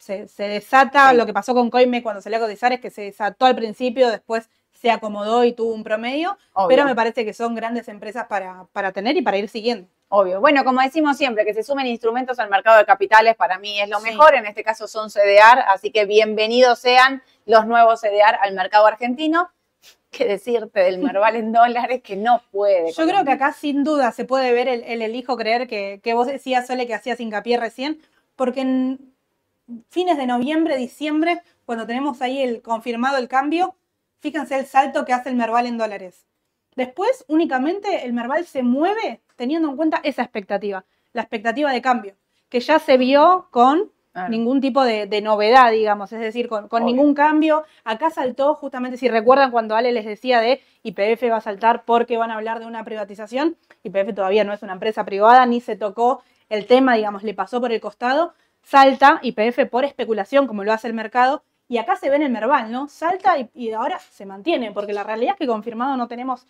se, 0.03 0.27
desata, 0.37 1.13
lo 1.13 1.25
que 1.25 1.33
pasó 1.33 1.53
con 1.53 1.69
Coinme 1.69 2.03
cuando 2.03 2.21
salió 2.21 2.39
a 2.39 2.41
cotizar 2.41 2.73
es 2.73 2.81
que 2.81 2.89
se 2.89 3.03
desató 3.03 3.45
al 3.45 3.55
principio, 3.55 4.09
después 4.09 4.49
se 4.83 4.91
acomodó 4.91 5.45
y 5.45 5.53
tuvo 5.53 5.73
un 5.73 5.81
promedio, 5.81 6.37
pero 6.67 6.83
me 6.83 6.93
parece 6.93 7.23
que 7.23 7.31
son 7.31 7.55
grandes 7.55 7.87
empresas 7.87 8.27
para, 8.27 8.65
para 8.73 8.91
tener 8.91 9.15
y 9.15 9.21
para 9.21 9.37
ir 9.37 9.47
siguiendo. 9.47 9.87
Obvio. 10.09 10.41
Bueno, 10.41 10.65
como 10.65 10.81
decimos 10.81 11.15
siempre, 11.15 11.45
que 11.45 11.53
se 11.53 11.63
sumen 11.63 11.87
instrumentos 11.87 12.37
al 12.37 12.49
mercado 12.49 12.79
de 12.79 12.85
capitales 12.85 13.37
para 13.37 13.57
mí 13.59 13.79
es 13.79 13.87
lo 13.87 14.01
mejor. 14.01 14.35
En 14.35 14.45
este 14.45 14.61
caso 14.61 14.85
son 14.89 15.09
CDR, 15.09 15.59
así 15.69 15.89
que 15.89 16.03
bienvenidos 16.03 16.79
sean 16.79 17.23
los 17.45 17.65
nuevos 17.65 18.01
CDR 18.01 18.35
al 18.41 18.55
mercado 18.55 18.85
argentino. 18.85 19.49
¿Qué 20.11 20.25
decirte 20.25 20.81
del 20.81 20.99
Merval 20.99 21.37
en 21.37 21.53
dólares 21.53 22.01
que 22.03 22.17
no 22.17 22.41
puede? 22.51 22.91
Yo 22.91 23.07
creo 23.07 23.23
que 23.23 23.31
acá 23.31 23.53
sin 23.53 23.85
duda 23.85 24.11
se 24.11 24.25
puede 24.25 24.51
ver 24.51 24.67
el, 24.67 24.83
el 24.83 25.01
elijo 25.01 25.37
creer 25.37 25.65
que, 25.65 26.01
que 26.03 26.13
vos 26.13 26.27
decías, 26.27 26.67
Sole, 26.67 26.87
que 26.87 26.93
hacías 26.93 27.21
hincapié 27.21 27.55
recién, 27.55 28.01
porque 28.35 28.59
en 28.59 29.13
fines 29.89 30.17
de 30.17 30.27
noviembre, 30.27 30.75
diciembre, 30.75 31.41
cuando 31.65 31.87
tenemos 31.87 32.21
ahí 32.21 32.41
el 32.41 32.61
confirmado 32.61 33.17
el 33.17 33.29
cambio, 33.29 33.77
fíjense 34.23 34.57
el 34.57 34.65
salto 34.65 35.03
que 35.03 35.11
hace 35.11 35.29
el 35.29 35.35
Merval 35.35 35.65
en 35.65 35.77
dólares. 35.77 36.25
Después, 36.77 37.25
únicamente 37.27 38.05
el 38.05 38.13
Merval 38.13 38.45
se 38.45 38.63
mueve 38.63 39.21
teniendo 39.35 39.69
en 39.69 39.75
cuenta 39.75 39.99
esa 40.01 40.23
expectativa, 40.23 40.85
la 41.11 41.23
expectativa 41.23 41.73
de 41.73 41.81
cambio, 41.81 42.15
que 42.47 42.61
ya 42.61 42.79
se 42.79 42.97
vio 42.97 43.49
con 43.51 43.91
ningún 44.29 44.61
tipo 44.61 44.83
de, 44.83 45.21
novedad, 45.21 45.71
digamos, 45.71 46.13
es 46.13 46.21
decir, 46.21 46.47
con, 46.47 46.85
ningún 46.85 47.13
cambio. 47.13 47.63
Acá 47.83 48.11
saltó, 48.11 48.55
justamente, 48.55 48.97
si 48.97 49.09
recuerdan 49.09 49.51
cuando 49.51 49.75
Ale 49.75 49.91
les 49.91 50.05
decía 50.05 50.39
de 50.39 50.61
IPF 50.83 51.23
va 51.29 51.37
a 51.37 51.41
saltar 51.41 51.83
porque 51.83 52.15
van 52.15 52.31
a 52.31 52.35
hablar 52.35 52.59
de 52.59 52.65
una 52.65 52.85
privatización, 52.85 53.57
IPF 53.83 54.15
todavía 54.15 54.45
no 54.45 54.53
es 54.53 54.63
una 54.63 54.73
empresa 54.73 55.03
privada, 55.03 55.45
ni 55.45 55.59
se 55.59 55.75
tocó 55.75 56.23
el 56.47 56.65
tema, 56.65 56.95
digamos, 56.95 57.23
le 57.23 57.33
pasó 57.33 57.59
por 57.59 57.73
el 57.73 57.81
costado, 57.81 58.35
salta 58.61 59.19
IPF 59.21 59.65
por 59.69 59.83
especulación, 59.83 60.47
como 60.47 60.63
lo 60.63 60.71
hace 60.71 60.87
el 60.87 60.93
mercado, 60.93 61.43
y 61.67 61.77
acá 61.77 61.95
se 61.95 62.09
ve 62.09 62.17
en 62.17 62.23
el 62.23 62.31
Merval, 62.31 62.71
¿no? 62.71 62.87
Salta 62.87 63.37
y, 63.37 63.49
y 63.53 63.71
ahora 63.71 63.99
se 63.99 64.25
mantiene, 64.25 64.71
porque 64.71 64.93
la 64.93 65.03
realidad 65.03 65.33
es 65.33 65.39
que 65.39 65.47
confirmado 65.47 65.97
no 65.97 66.07
tenemos 66.07 66.45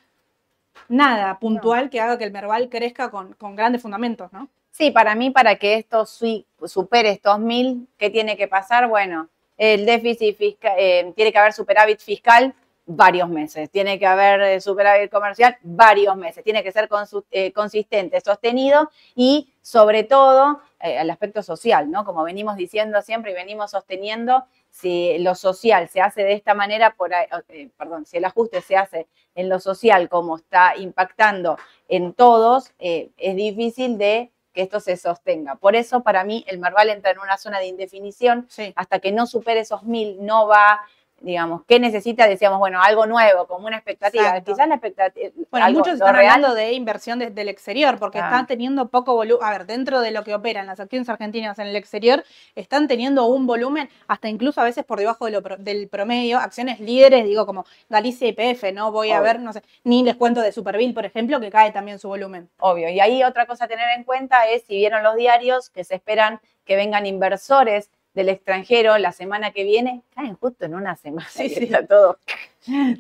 nada 0.88 1.40
puntual 1.40 1.90
que 1.90 2.00
haga 2.00 2.18
que 2.18 2.24
el 2.24 2.32
Merval 2.32 2.70
crezca 2.70 3.10
con, 3.10 3.36
grandes 3.56 3.82
fundamentos, 3.82 4.32
¿no? 4.34 4.50
Sí, 4.72 4.92
para 4.92 5.14
mí, 5.16 5.30
para 5.30 5.58
que 5.58 5.76
esto 5.76 6.06
supere 6.06 7.12
estos 7.12 7.40
mil, 7.40 7.88
¿qué 7.98 8.10
tiene 8.10 8.36
que 8.36 8.48
pasar? 8.48 8.88
Bueno, 8.88 9.30
el 9.58 9.86
déficit 9.86 10.36
fiscal, 10.36 10.74
eh, 10.78 11.14
tiene 11.16 11.32
que 11.32 11.38
haber 11.38 11.54
superávit 11.54 12.00
fiscal 12.00 12.56
varios 12.86 13.30
meses, 13.30 13.70
tiene 13.70 13.98
que 13.98 14.06
haber 14.06 14.42
eh, 14.42 14.62
superávit 14.62 15.10
comercial 15.10 15.58
varios 15.62 16.18
meses, 16.18 16.44
tiene 16.44 16.64
que 16.64 16.72
ser 16.72 16.90
eh, 17.32 17.54
consistente, 17.54 18.20
sostenido 18.22 18.90
y 19.16 19.54
sobre 19.62 20.04
todo 20.04 20.62
el 20.80 21.10
aspecto 21.10 21.42
social, 21.42 21.90
¿no? 21.90 22.04
Como 22.04 22.24
venimos 22.24 22.58
diciendo 22.58 23.02
siempre 23.02 23.32
y 23.32 23.36
venimos 23.36 23.72
sosteniendo, 23.72 24.46
si 24.74 25.20
lo 25.20 25.36
social 25.36 25.88
se 25.88 26.02
hace 26.02 26.24
de 26.24 26.34
esta 26.34 26.56
manera, 26.56 26.96
por 26.96 27.12
eh, 27.14 27.70
perdón, 27.78 28.08
si 28.08 28.18
el 28.18 28.26
ajuste 28.26 28.60
se 28.62 28.76
hace 28.76 29.08
en 29.36 29.48
lo 29.48 29.60
social 29.60 30.10
como 30.10 30.38
está 30.38 30.76
impactando 30.76 31.58
en 31.88 32.14
todos, 32.14 32.72
eh, 32.80 33.12
es 33.18 33.36
difícil 33.36 34.00
de 34.00 34.32
que 34.52 34.64
esto 34.64 34.80
se 34.80 34.98
sostenga. 34.98 35.56
Por 35.56 35.76
eso, 35.76 36.02
para 36.02 36.24
mí, 36.24 36.44
el 36.48 36.58
Marval 36.58 36.90
entra 36.90 37.12
en 37.12 37.20
una 37.20 37.38
zona 37.38 37.60
de 37.60 37.68
indefinición. 37.68 38.48
Hasta 38.76 39.00
que 39.00 39.12
no 39.12 39.26
supere 39.26 39.62
esos 39.62 39.84
mil, 39.84 40.18
no 40.24 40.48
va 40.48 40.82
digamos, 41.24 41.64
¿qué 41.66 41.80
necesita? 41.80 42.28
Decíamos, 42.28 42.60
bueno, 42.60 42.82
algo 42.82 43.06
nuevo, 43.06 43.48
como 43.48 43.66
una 43.66 43.78
expectativa. 43.78 44.40
Quizás 44.42 44.68
la 44.68 44.76
expectativa. 44.76 45.32
Bueno, 45.50 45.72
muchos 45.72 45.94
están 45.94 46.16
hablando 46.16 46.54
de 46.54 46.74
inversión 46.74 47.20
desde 47.20 47.42
el 47.42 47.50
exterior, 47.50 47.98
porque 47.98 48.20
están 48.20 48.46
teniendo 48.46 48.90
poco 48.90 49.16
volumen. 49.16 49.48
A 49.48 49.52
ver, 49.52 49.66
dentro 49.66 50.02
de 50.02 50.12
lo 50.12 50.24
que 50.24 50.36
operan 50.36 50.68
las 50.68 50.80
acciones 50.80 51.08
argentinas 51.10 51.58
en 51.60 51.68
el 51.68 51.76
exterior, 51.76 52.24
están 52.56 52.88
teniendo 52.88 53.26
un 53.26 53.48
volumen 53.48 53.90
hasta 54.08 54.28
incluso 54.28 54.62
a 54.62 54.66
veces 54.66 54.84
por 54.84 55.00
debajo 55.00 55.26
del 55.26 55.88
promedio. 55.88 56.40
Acciones 56.40 56.80
líderes, 56.82 57.24
digo, 57.24 57.46
como 57.46 57.66
Galicia 57.90 58.28
y 58.28 58.34
PF, 58.34 58.74
¿no? 58.74 58.92
Voy 58.92 59.12
a 59.12 59.22
ver, 59.22 59.40
no 59.40 59.54
sé, 59.54 59.64
ni 59.86 60.04
les 60.04 60.16
cuento 60.16 60.42
de 60.42 60.52
Superville, 60.52 60.94
por 60.94 61.06
ejemplo, 61.06 61.40
que 61.40 61.50
cae 61.50 61.72
también 61.72 62.00
su 62.00 62.10
volumen. 62.10 62.50
Obvio. 62.60 62.90
Y 62.90 63.00
ahí 63.00 63.24
otra 63.24 63.46
cosa 63.46 63.66
a 63.66 63.68
tener 63.70 63.88
en 63.96 64.04
cuenta 64.04 64.48
es, 64.50 64.64
si 64.64 64.76
vieron 64.76 65.04
los 65.04 65.16
diarios, 65.16 65.70
que 65.70 65.86
se 65.86 65.96
esperan 65.96 66.42
que 66.66 66.76
vengan 66.76 67.06
inversores 67.06 67.90
del 68.14 68.30
extranjero 68.30 68.98
la 68.98 69.12
semana 69.12 69.52
que 69.52 69.64
viene, 69.64 70.04
caen 70.14 70.36
justo 70.36 70.66
en 70.66 70.76
una 70.76 70.96
semana. 70.96 71.28
Sí, 71.30 71.50
sí. 71.50 71.64
Está 71.66 71.86
todo, 71.86 72.20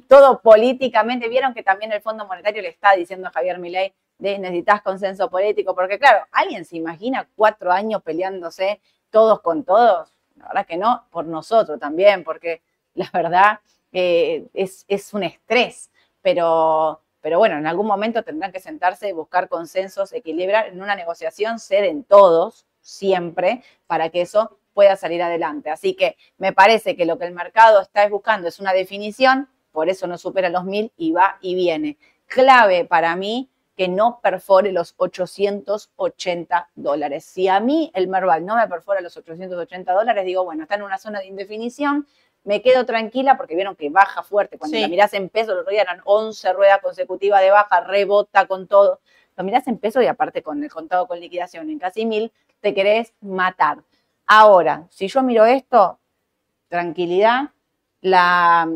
todo 0.07 0.41
políticamente. 0.41 1.29
Vieron 1.29 1.53
que 1.53 1.63
también 1.63 1.91
el 1.91 2.01
Fondo 2.01 2.25
Monetario 2.25 2.61
le 2.61 2.69
está 2.69 2.93
diciendo 2.93 3.27
a 3.27 3.31
Javier 3.31 3.59
Milei 3.59 3.93
de 4.17 4.39
necesitas 4.39 4.81
consenso 4.81 5.29
político, 5.29 5.75
porque 5.75 5.99
claro, 5.99 6.25
¿alguien 6.31 6.65
se 6.65 6.77
imagina 6.77 7.27
cuatro 7.35 7.71
años 7.71 8.01
peleándose 8.03 8.79
todos 9.09 9.41
con 9.41 9.63
todos? 9.63 10.09
La 10.37 10.47
verdad 10.47 10.65
que 10.65 10.77
no, 10.77 11.05
por 11.11 11.25
nosotros 11.25 11.79
también, 11.79 12.23
porque 12.23 12.61
la 12.95 13.09
verdad 13.13 13.59
eh, 13.91 14.47
es, 14.53 14.85
es 14.87 15.13
un 15.13 15.23
estrés, 15.23 15.91
pero, 16.21 17.01
pero 17.21 17.37
bueno, 17.37 17.57
en 17.57 17.67
algún 17.67 17.85
momento 17.85 18.23
tendrán 18.23 18.51
que 18.51 18.59
sentarse 18.59 19.09
y 19.09 19.11
buscar 19.11 19.49
consensos, 19.49 20.13
equilibrar. 20.13 20.67
En 20.67 20.81
una 20.81 20.95
negociación 20.95 21.59
ceden 21.59 22.03
todos, 22.03 22.65
siempre, 22.81 23.63
para 23.87 24.09
que 24.09 24.21
eso 24.21 24.57
pueda 24.73 24.95
salir 24.95 25.21
adelante. 25.21 25.69
Así 25.69 25.93
que 25.93 26.17
me 26.37 26.53
parece 26.53 26.95
que 26.95 27.05
lo 27.05 27.17
que 27.17 27.25
el 27.25 27.33
mercado 27.33 27.81
está 27.81 28.07
buscando 28.07 28.47
es 28.47 28.59
una 28.59 28.73
definición, 28.73 29.49
por 29.71 29.89
eso 29.89 30.07
no 30.07 30.17
supera 30.17 30.49
los 30.49 30.65
mil 30.65 30.91
y 30.97 31.11
va 31.11 31.37
y 31.41 31.55
viene. 31.55 31.97
Clave 32.27 32.85
para 32.85 33.15
mí 33.15 33.49
que 33.75 33.87
no 33.87 34.19
perfore 34.21 34.71
los 34.71 34.93
880 34.97 36.69
dólares. 36.75 37.25
Si 37.25 37.47
a 37.47 37.59
mí 37.59 37.91
el 37.95 38.07
Merval 38.07 38.45
no 38.45 38.55
me 38.55 38.67
perfora 38.67 39.01
los 39.01 39.17
880 39.17 39.91
dólares, 39.93 40.25
digo, 40.25 40.43
bueno, 40.43 40.63
está 40.63 40.75
en 40.75 40.83
una 40.83 40.97
zona 40.97 41.19
de 41.19 41.25
indefinición, 41.25 42.07
me 42.43 42.61
quedo 42.61 42.85
tranquila 42.85 43.37
porque 43.37 43.55
vieron 43.55 43.75
que 43.75 43.89
baja 43.89 44.21
fuerte. 44.21 44.57
Cuando 44.57 44.77
la 44.77 44.87
mirás 44.87 45.13
en 45.13 45.29
peso, 45.29 45.63
día 45.63 45.81
eran 45.81 46.01
11 46.03 46.53
ruedas 46.53 46.79
consecutivas 46.81 47.41
de 47.41 47.51
baja, 47.51 47.81
rebota 47.81 48.47
con 48.47 48.67
todo. 48.67 48.99
Lo 49.35 49.43
mirás 49.43 49.67
en 49.67 49.77
peso 49.77 50.01
y 50.01 50.07
aparte 50.07 50.43
con 50.43 50.63
el 50.63 50.69
contado 50.69 51.07
con 51.07 51.19
liquidación 51.19 51.69
en 51.69 51.79
casi 51.79 52.05
mil, 52.05 52.31
te 52.59 52.73
querés 52.73 53.13
matar. 53.21 53.83
Ahora, 54.25 54.87
si 54.89 55.07
yo 55.07 55.21
miro 55.21 55.45
esto, 55.45 55.99
tranquilidad, 56.69 57.51
la, 58.01 58.69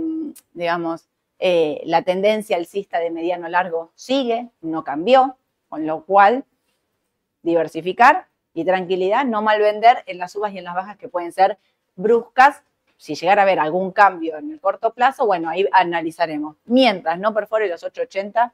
digamos, 0.54 1.08
eh, 1.40 1.82
la 1.86 2.02
tendencia 2.02 2.58
alcista 2.58 3.00
de 3.00 3.12
mediano 3.12 3.48
largo 3.48 3.92
sigue, 3.96 4.50
no 4.62 4.84
cambió, 4.84 5.38
con 5.70 5.86
lo 5.86 6.04
cual 6.06 6.46
diversificar 7.44 8.28
y 8.54 8.66
tranquilidad, 8.66 9.26
no 9.26 9.42
mal 9.42 9.60
vender 9.60 10.04
en 10.08 10.18
las 10.18 10.32
subas 10.32 10.54
y 10.54 10.58
en 10.58 10.64
las 10.64 10.76
bajas 10.76 10.98
que 10.98 11.10
pueden 11.10 11.32
ser 11.32 11.58
bruscas. 11.96 12.64
Si 12.98 13.14
llegara 13.14 13.44
a 13.44 13.44
haber 13.44 13.60
algún 13.60 13.92
cambio 13.92 14.38
en 14.38 14.52
el 14.52 14.60
corto 14.60 14.94
plazo, 14.94 15.26
bueno, 15.28 15.50
ahí 15.50 15.68
analizaremos. 15.72 16.58
Mientras 16.66 17.20
no 17.20 17.34
perfore 17.34 17.68
los 17.68 17.84
880, 17.84 18.54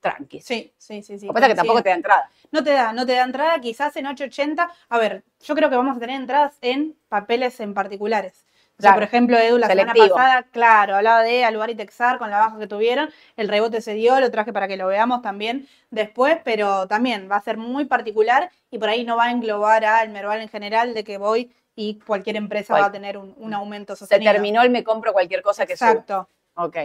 tranqui. 0.00 0.40
Sí, 0.40 0.72
sí, 0.78 1.02
sí. 1.02 1.18
sí 1.18 1.26
Lo 1.26 1.32
que 1.32 1.40
pasa 1.40 1.48
que 1.48 1.54
tampoco 1.54 1.82
te 1.82 1.88
da 1.90 1.94
entrada. 1.94 2.30
No 2.50 2.64
te 2.64 2.70
da, 2.70 2.92
no 2.92 3.06
te 3.06 3.12
da 3.12 3.24
entrada, 3.24 3.60
quizás 3.60 3.96
en 3.96 4.06
880. 4.06 4.70
A 4.88 4.98
ver, 4.98 5.24
yo 5.40 5.54
creo 5.54 5.70
que 5.70 5.76
vamos 5.76 5.96
a 5.96 6.00
tener 6.00 6.16
entradas 6.16 6.54
en 6.60 6.96
papeles 7.08 7.60
en 7.60 7.74
particulares. 7.74 8.44
O 8.78 8.82
sea, 8.82 8.94
por 8.94 9.02
ejemplo, 9.02 9.36
Edu, 9.36 9.58
la 9.58 9.66
semana 9.66 9.92
pasada, 9.92 10.44
claro, 10.52 10.94
hablaba 10.94 11.24
de 11.24 11.44
Aluar 11.44 11.68
y 11.68 11.74
Texar 11.74 12.18
con 12.18 12.30
la 12.30 12.38
baja 12.38 12.60
que 12.60 12.68
tuvieron. 12.68 13.10
El 13.36 13.48
rebote 13.48 13.80
se 13.80 13.94
dio, 13.94 14.20
lo 14.20 14.30
traje 14.30 14.52
para 14.52 14.68
que 14.68 14.76
lo 14.76 14.86
veamos 14.86 15.20
también 15.20 15.66
después, 15.90 16.38
pero 16.44 16.86
también 16.86 17.28
va 17.28 17.36
a 17.36 17.40
ser 17.40 17.56
muy 17.56 17.86
particular 17.86 18.52
y 18.70 18.78
por 18.78 18.88
ahí 18.88 19.04
no 19.04 19.16
va 19.16 19.24
a 19.24 19.30
englobar 19.32 19.84
al 19.84 20.10
Merval 20.10 20.42
en 20.42 20.48
general 20.48 20.94
de 20.94 21.02
que 21.02 21.18
voy 21.18 21.50
y 21.74 21.98
cualquier 21.98 22.36
empresa 22.36 22.74
va 22.74 22.86
a 22.86 22.92
tener 22.92 23.18
un, 23.18 23.52
aumento 23.52 23.96
sostenido. 23.96 24.30
Se 24.30 24.34
terminó 24.34 24.62
el 24.62 24.70
me 24.70 24.84
compro 24.84 25.12
cualquier 25.12 25.42
cosa 25.42 25.66
que 25.66 25.76
suba. 25.76 25.90
Exacto. 25.90 26.28
Ok. 26.54 26.76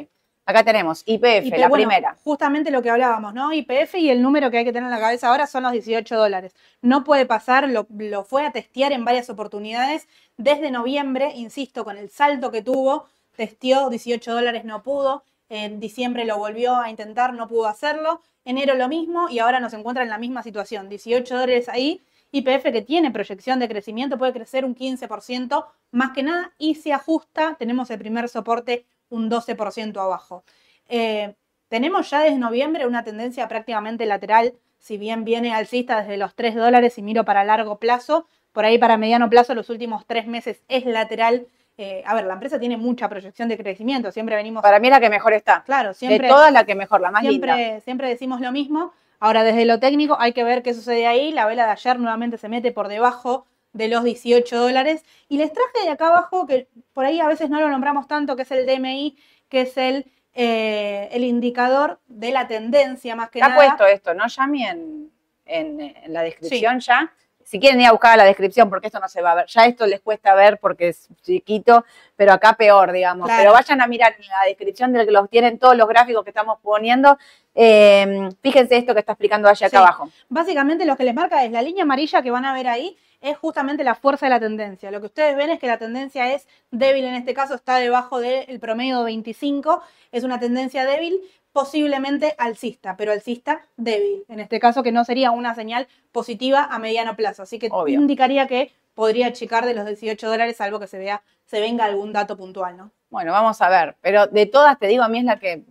Acá 0.45 0.65
tenemos 0.65 1.03
IPF, 1.05 1.57
la 1.57 1.69
primera. 1.69 2.17
Justamente 2.23 2.69
lo 2.69 2.81
que 2.81 2.89
hablábamos, 2.89 3.33
¿no? 3.33 3.53
IPF 3.53 3.95
y 3.95 4.09
el 4.09 4.21
número 4.21 4.51
que 4.51 4.57
hay 4.57 4.65
que 4.65 4.73
tener 4.73 4.87
en 4.87 4.91
la 4.91 4.99
cabeza 4.99 5.29
ahora 5.29 5.47
son 5.47 5.63
los 5.63 5.71
18 5.71 6.17
dólares. 6.17 6.53
No 6.81 7.05
puede 7.05 7.25
pasar, 7.25 7.69
lo, 7.69 7.85
fue 8.25 8.45
a 8.45 8.51
testear 8.51 8.91
en 8.91 9.05
varias 9.05 9.29
oportunidades. 9.29 10.07
Desde 10.35 10.69
noviembre, 10.69 11.31
insisto, 11.35 11.85
con 11.85 11.97
el 11.97 12.09
salto 12.09 12.51
que 12.51 12.61
tuvo, 12.61 13.07
testeó 13.37 13.89
18 13.89 14.33
dólares, 14.33 14.65
no 14.65 14.83
pudo. 14.83 15.23
En 15.47 15.79
diciembre 15.79 16.25
lo 16.25 16.37
volvió 16.37 16.75
a 16.75 16.89
intentar, 16.89 17.33
no 17.33 17.47
pudo 17.47 17.67
hacerlo. 17.67 18.21
Enero 18.43 18.75
lo 18.75 18.89
mismo 18.89 19.29
y 19.29 19.39
ahora 19.39 19.61
nos 19.61 19.73
encuentra 19.73 20.03
en 20.03 20.09
la 20.09 20.17
misma 20.17 20.43
situación. 20.43 20.89
18 20.89 21.35
dólares 21.35 21.69
ahí. 21.69 22.01
IPF 22.31 22.63
que 22.63 22.81
tiene 22.81 23.11
proyección 23.11 23.59
de 23.59 23.69
crecimiento 23.69 24.17
puede 24.17 24.33
crecer 24.33 24.65
un 24.65 24.75
15% 24.75 25.65
más 25.91 26.11
que 26.11 26.23
nada 26.23 26.51
y 26.57 26.75
se 26.75 26.91
ajusta. 26.91 27.55
Tenemos 27.57 27.89
el 27.91 27.99
primer 27.99 28.27
soporte 28.27 28.85
un 29.13 29.29
12% 29.29 29.97
abajo. 30.01 30.43
Eh, 30.89 31.35
tenemos 31.69 32.09
ya 32.09 32.21
desde 32.21 32.37
noviembre 32.37 32.85
una 32.87 33.03
tendencia 33.03 33.47
prácticamente 33.47 34.05
lateral, 34.05 34.53
si 34.79 34.97
bien 34.97 35.23
viene 35.23 35.53
alcista 35.53 36.01
desde 36.01 36.17
los 36.17 36.35
3 36.35 36.55
dólares 36.55 36.97
y 36.97 37.01
miro 37.01 37.23
para 37.23 37.43
largo 37.43 37.79
plazo, 37.79 38.27
por 38.51 38.65
ahí 38.65 38.77
para 38.77 38.97
mediano 38.97 39.29
plazo 39.29 39.55
los 39.55 39.69
últimos 39.69 40.05
tres 40.05 40.27
meses 40.27 40.61
es 40.67 40.85
lateral. 40.85 41.47
Eh, 41.77 42.03
a 42.05 42.13
ver, 42.13 42.25
la 42.25 42.33
empresa 42.33 42.59
tiene 42.59 42.77
mucha 42.77 43.09
proyección 43.09 43.49
de 43.49 43.57
crecimiento, 43.57 44.11
siempre 44.11 44.35
venimos... 44.35 44.61
Para 44.61 44.79
mí 44.79 44.89
la 44.89 44.99
que 44.99 45.09
mejor 45.09 45.33
está. 45.33 45.63
Claro, 45.63 45.93
siempre... 45.93 46.27
De 46.27 46.33
todas 46.33 46.51
la 46.51 46.65
que 46.65 46.75
mejor, 46.75 47.01
la 47.01 47.09
más 47.09 47.21
siempre, 47.21 47.55
linda. 47.55 47.79
Siempre 47.79 48.09
decimos 48.09 48.41
lo 48.41 48.51
mismo. 48.51 48.93
Ahora, 49.19 49.43
desde 49.43 49.65
lo 49.65 49.79
técnico 49.79 50.17
hay 50.19 50.33
que 50.33 50.43
ver 50.43 50.61
qué 50.61 50.73
sucede 50.73 51.07
ahí. 51.07 51.31
La 51.31 51.47
vela 51.47 51.65
de 51.65 51.71
ayer 51.71 51.97
nuevamente 51.97 52.37
se 52.37 52.49
mete 52.49 52.71
por 52.71 52.89
debajo 52.89 53.47
de 53.73 53.87
los 53.87 54.03
18 54.03 54.57
dólares. 54.57 55.03
Y 55.29 55.37
les 55.37 55.51
traje 55.51 55.83
de 55.83 55.89
acá 55.89 56.07
abajo, 56.07 56.45
que 56.47 56.67
por 56.93 57.05
ahí 57.05 57.19
a 57.19 57.27
veces 57.27 57.49
no 57.49 57.59
lo 57.59 57.69
nombramos 57.69 58.07
tanto, 58.07 58.35
que 58.35 58.43
es 58.43 58.51
el 58.51 58.65
DMI, 58.65 59.17
que 59.49 59.61
es 59.61 59.75
el, 59.77 60.05
eh, 60.33 61.09
el 61.11 61.23
indicador 61.23 61.99
de 62.07 62.31
la 62.31 62.47
tendencia 62.47 63.15
más 63.15 63.29
que 63.29 63.39
nada. 63.39 63.53
Está 63.55 63.65
puesto 63.77 63.85
esto, 63.87 64.13
¿no, 64.13 64.27
Yami? 64.27 64.65
En, 64.65 65.11
en, 65.45 65.79
en 65.81 66.13
la 66.13 66.21
descripción 66.23 66.79
ya. 66.79 67.11
Si 67.45 67.59
quieren 67.59 67.81
ir 67.81 67.87
a 67.87 67.91
buscar 67.91 68.17
la 68.17 68.23
descripción, 68.23 68.69
porque 68.69 68.87
esto 68.87 69.01
no 69.01 69.09
se 69.09 69.21
va 69.21 69.33
a 69.33 69.35
ver. 69.35 69.45
Ya 69.47 69.65
esto 69.65 69.85
les 69.85 69.99
cuesta 69.99 70.33
ver 70.33 70.59
porque 70.59 70.87
es 70.87 71.09
chiquito, 71.23 71.83
pero 72.15 72.31
acá 72.31 72.53
peor, 72.53 72.93
digamos. 72.93 73.25
Claro. 73.27 73.41
Pero 73.41 73.51
vayan 73.53 73.81
a 73.81 73.87
mirar 73.87 74.15
en 74.17 74.25
la 74.27 74.47
descripción 74.47 74.93
de 74.93 75.05
que 75.05 75.11
los 75.11 75.29
tienen 75.29 75.59
todos 75.59 75.75
los 75.75 75.85
gráficos 75.89 76.23
que 76.23 76.29
estamos 76.29 76.59
poniendo. 76.61 77.17
Eh, 77.53 78.29
fíjense 78.41 78.77
esto 78.77 78.93
que 78.93 79.01
está 79.01 79.11
explicando 79.11 79.49
allá 79.49 79.67
acá 79.67 79.77
Sí. 79.77 79.83
abajo. 79.83 80.09
Básicamente 80.29 80.85
lo 80.85 80.95
que 80.95 81.03
les 81.03 81.13
marca 81.13 81.43
es 81.43 81.51
la 81.51 81.61
línea 81.61 81.83
amarilla 81.83 82.21
que 82.21 82.31
van 82.31 82.45
a 82.45 82.53
ver 82.53 82.67
ahí, 82.69 82.97
es 83.23 83.37
justamente 83.37 83.85
la 83.85 83.95
fuerza 83.95 84.25
de 84.25 84.31
la 84.31 84.39
tendencia. 84.39 84.91
Lo 84.91 84.99
que 84.99 85.05
ustedes 85.07 85.35
ven 85.37 85.49
es 85.49 85.57
que 85.57 85.67
la 85.67 85.77
tendencia 85.77 86.33
es 86.33 86.45
débil, 86.71 87.05
en 87.05 87.15
este 87.15 87.33
caso 87.33 87.55
está 87.55 87.77
debajo 87.77 88.19
del 88.19 88.59
promedio 88.59 88.99
de 88.99 89.05
25, 89.05 89.81
es 90.11 90.25
una 90.25 90.39
tendencia 90.39 90.85
débil, 90.85 91.21
posiblemente 91.53 92.35
alcista, 92.37 92.97
pero 92.97 93.13
alcista 93.13 93.61
débil. 93.77 94.25
En 94.27 94.41
este 94.41 94.59
caso 94.59 94.83
que 94.83 94.91
no 94.91 95.05
sería 95.05 95.31
una 95.31 95.55
señal 95.55 95.87
positiva 96.11 96.65
a 96.65 96.79
mediano 96.79 97.15
plazo. 97.15 97.43
Así 97.43 97.59
que 97.59 97.69
Obvio. 97.71 97.97
indicaría 97.97 98.45
que 98.45 98.73
podría 98.93 99.27
achicar 99.27 99.65
de 99.65 99.73
los 99.73 99.85
18 99.85 100.27
dólares, 100.27 100.57
salvo 100.57 100.79
que 100.81 100.87
se 100.87 100.97
vea, 100.97 101.23
se 101.45 101.61
venga 101.61 101.85
algún 101.85 102.11
dato 102.11 102.35
puntual, 102.35 102.75
¿no? 102.75 102.91
Bueno, 103.09 103.31
vamos 103.31 103.61
a 103.61 103.69
ver. 103.69 103.95
Pero 104.01 104.27
de 104.27 104.47
todas, 104.47 104.77
te 104.77 104.87
digo, 104.87 105.03
a 105.03 105.07
mí 105.07 105.19
es 105.19 105.25
la 105.25 105.39
que 105.39 105.63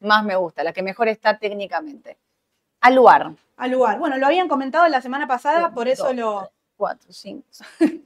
más 0.00 0.24
me 0.24 0.36
gusta, 0.36 0.62
la 0.62 0.74
que 0.74 0.82
mejor 0.82 1.08
está 1.08 1.38
técnicamente. 1.38 2.18
Aluar. 2.82 3.32
Al 3.56 3.70
lugar. 3.70 3.98
Bueno, 3.98 4.18
lo 4.18 4.26
habían 4.26 4.46
comentado 4.46 4.86
la 4.88 5.00
semana 5.00 5.26
pasada, 5.26 5.72
por 5.72 5.88
eso 5.88 6.12
lo, 6.12 6.50
Cuatro, 6.78 7.12
cinco. 7.12 7.44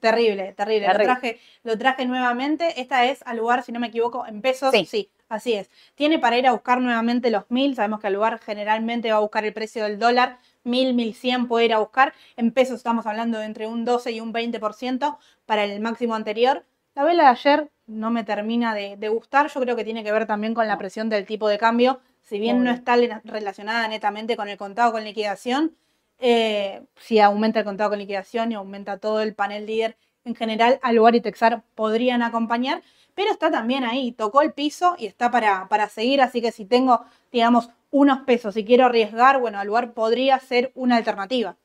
Terrible, 0.00 0.52
terrible. 0.56 0.86
Terrible. 0.86 0.88
Lo, 0.88 0.94
traje, 1.04 1.40
lo 1.62 1.78
traje 1.78 2.06
nuevamente. 2.06 2.80
Esta 2.80 3.04
es 3.04 3.20
al 3.26 3.36
lugar, 3.36 3.62
si 3.62 3.70
no 3.70 3.78
me 3.78 3.88
equivoco, 3.88 4.26
en 4.26 4.40
pesos. 4.40 4.74
Sí. 4.86 5.10
así 5.28 5.52
es. 5.52 5.70
Tiene 5.94 6.18
para 6.18 6.38
ir 6.38 6.46
a 6.46 6.52
buscar 6.52 6.80
nuevamente 6.80 7.30
los 7.30 7.44
mil. 7.50 7.76
Sabemos 7.76 8.00
que 8.00 8.06
al 8.06 8.14
lugar 8.14 8.40
generalmente 8.40 9.10
va 9.10 9.18
a 9.18 9.20
buscar 9.20 9.44
el 9.44 9.52
precio 9.52 9.84
del 9.84 9.98
dólar. 9.98 10.38
Mil, 10.64 10.94
mil 10.94 11.12
cien 11.14 11.48
puede 11.48 11.66
ir 11.66 11.74
a 11.74 11.80
buscar. 11.80 12.14
En 12.36 12.50
pesos 12.50 12.76
estamos 12.76 13.04
hablando 13.04 13.38
de 13.38 13.44
entre 13.44 13.66
un 13.66 13.84
12 13.84 14.10
y 14.10 14.20
un 14.22 14.32
20% 14.32 15.18
para 15.44 15.64
el 15.64 15.78
máximo 15.80 16.14
anterior. 16.14 16.64
La 16.94 17.04
vela 17.04 17.24
de 17.24 17.28
ayer 17.28 17.70
no 17.86 18.10
me 18.10 18.24
termina 18.24 18.74
de, 18.74 18.96
de 18.96 19.08
gustar. 19.10 19.50
Yo 19.52 19.60
creo 19.60 19.76
que 19.76 19.84
tiene 19.84 20.02
que 20.02 20.12
ver 20.12 20.26
también 20.26 20.54
con 20.54 20.66
la 20.66 20.78
presión 20.78 21.10
del 21.10 21.26
tipo 21.26 21.46
de 21.46 21.58
cambio. 21.58 22.00
Si 22.22 22.38
bien 22.38 22.64
no 22.64 22.70
está 22.70 22.96
relacionada 23.24 23.86
netamente 23.86 24.34
con 24.34 24.48
el 24.48 24.56
contado 24.56 24.92
con 24.92 25.04
liquidación, 25.04 25.76
eh, 26.22 26.82
si 26.96 27.18
aumenta 27.18 27.58
el 27.58 27.64
contado 27.64 27.90
con 27.90 27.98
liquidación 27.98 28.52
y 28.52 28.54
aumenta 28.54 28.98
todo 28.98 29.20
el 29.20 29.34
panel 29.34 29.66
líder 29.66 29.96
en 30.24 30.36
general, 30.36 30.78
Aluar 30.82 31.16
y 31.16 31.20
Texar 31.20 31.62
podrían 31.74 32.22
acompañar, 32.22 32.82
pero 33.14 33.30
está 33.32 33.50
también 33.50 33.84
ahí, 33.84 34.12
tocó 34.12 34.40
el 34.40 34.52
piso 34.52 34.94
y 34.98 35.06
está 35.06 35.30
para, 35.30 35.68
para 35.68 35.88
seguir, 35.88 36.22
así 36.22 36.40
que 36.40 36.52
si 36.52 36.64
tengo, 36.64 37.04
digamos, 37.32 37.70
unos 37.90 38.20
pesos 38.20 38.56
y 38.56 38.64
quiero 38.64 38.86
arriesgar, 38.86 39.40
bueno, 39.40 39.58
Aluar 39.58 39.92
podría 39.92 40.38
ser 40.38 40.70
una 40.74 40.96
alternativa. 40.96 41.56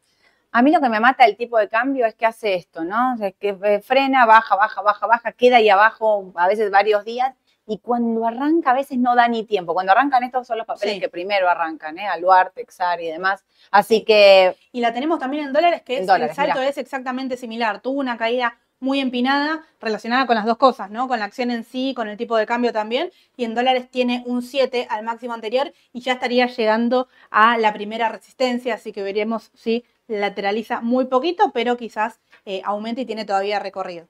A 0.51 0.61
mí 0.63 0.71
lo 0.71 0.81
que 0.81 0.89
me 0.89 0.99
mata 0.99 1.25
el 1.25 1.37
tipo 1.37 1.59
de 1.59 1.69
cambio 1.69 2.05
es 2.07 2.15
que 2.15 2.25
hace 2.25 2.55
esto, 2.55 2.83
¿no? 2.83 3.13
O 3.13 3.17
sea, 3.17 3.31
que 3.31 3.57
eh, 3.63 3.81
frena, 3.81 4.25
baja, 4.25 4.55
baja, 4.55 4.81
baja, 4.81 5.05
baja, 5.05 5.31
queda 5.33 5.57
ahí 5.57 5.69
abajo 5.69 6.33
a 6.35 6.47
veces 6.47 6.71
varios 6.71 7.05
días 7.05 7.35
y 7.67 7.79
cuando 7.79 8.25
arranca 8.25 8.71
a 8.71 8.73
veces 8.73 8.97
no 8.97 9.13
da 9.15 9.27
ni 9.27 9.43
tiempo. 9.43 9.73
Cuando 9.73 9.91
arrancan 9.91 10.23
estos 10.23 10.47
son 10.47 10.57
los 10.57 10.65
papeles 10.65 10.95
Sí. 10.95 10.99
que 11.01 11.09
primero 11.09 11.49
arrancan, 11.49 11.99
¿eh? 11.99 12.07
Aluar, 12.07 12.51
Texar 12.51 13.01
y 13.01 13.07
demás. 13.11 13.43
Así 13.71 14.03
que 14.03 14.55
Y 14.71 14.79
la 14.81 14.93
tenemos 14.93 15.19
también 15.19 15.47
en 15.47 15.53
dólares, 15.53 15.81
que 15.83 15.95
En 15.97 16.01
es, 16.01 16.07
dólares, 16.07 16.29
el 16.31 16.35
salto 16.35 16.59
mirá. 16.59 16.69
es 16.69 16.77
exactamente 16.77 17.37
similar. 17.37 17.81
Tuvo 17.81 17.99
una 17.99 18.17
caída 18.17 18.57
muy 18.79 18.99
empinada 18.99 19.63
relacionada 19.81 20.27
con 20.27 20.35
las 20.35 20.45
dos 20.45 20.57
cosas, 20.57 20.91
¿no? 20.91 21.07
Con 21.07 21.17
la 21.19 21.25
acción 21.25 21.49
en 21.51 21.63
sí, 21.63 21.93
con 21.95 22.07
el 22.07 22.15
tipo 22.15 22.37
de 22.37 22.45
cambio 22.45 22.71
también. 22.71 23.11
Y 23.35 23.43
en 23.43 23.55
dólares 23.55 23.89
tiene 23.91 24.23
un 24.27 24.41
7 24.43 24.87
al 24.89 25.03
máximo 25.03 25.33
anterior 25.33 25.73
y 25.93 26.01
ya 26.01 26.13
estaría 26.13 26.45
llegando 26.45 27.07
a 27.31 27.57
la 27.57 27.73
primera 27.73 28.07
resistencia, 28.07 28.75
así 28.75 28.93
que 28.93 29.01
veremos 29.01 29.51
si 29.55 29.83
lateraliza 30.07 30.79
muy 30.81 31.05
poquito, 31.05 31.51
pero 31.53 31.75
quizás 31.75 32.19
eh, 32.45 32.61
aumenta 32.63 33.01
y 33.01 33.05
tiene 33.05 33.25
todavía 33.25 33.59
recorrido. 33.59 34.07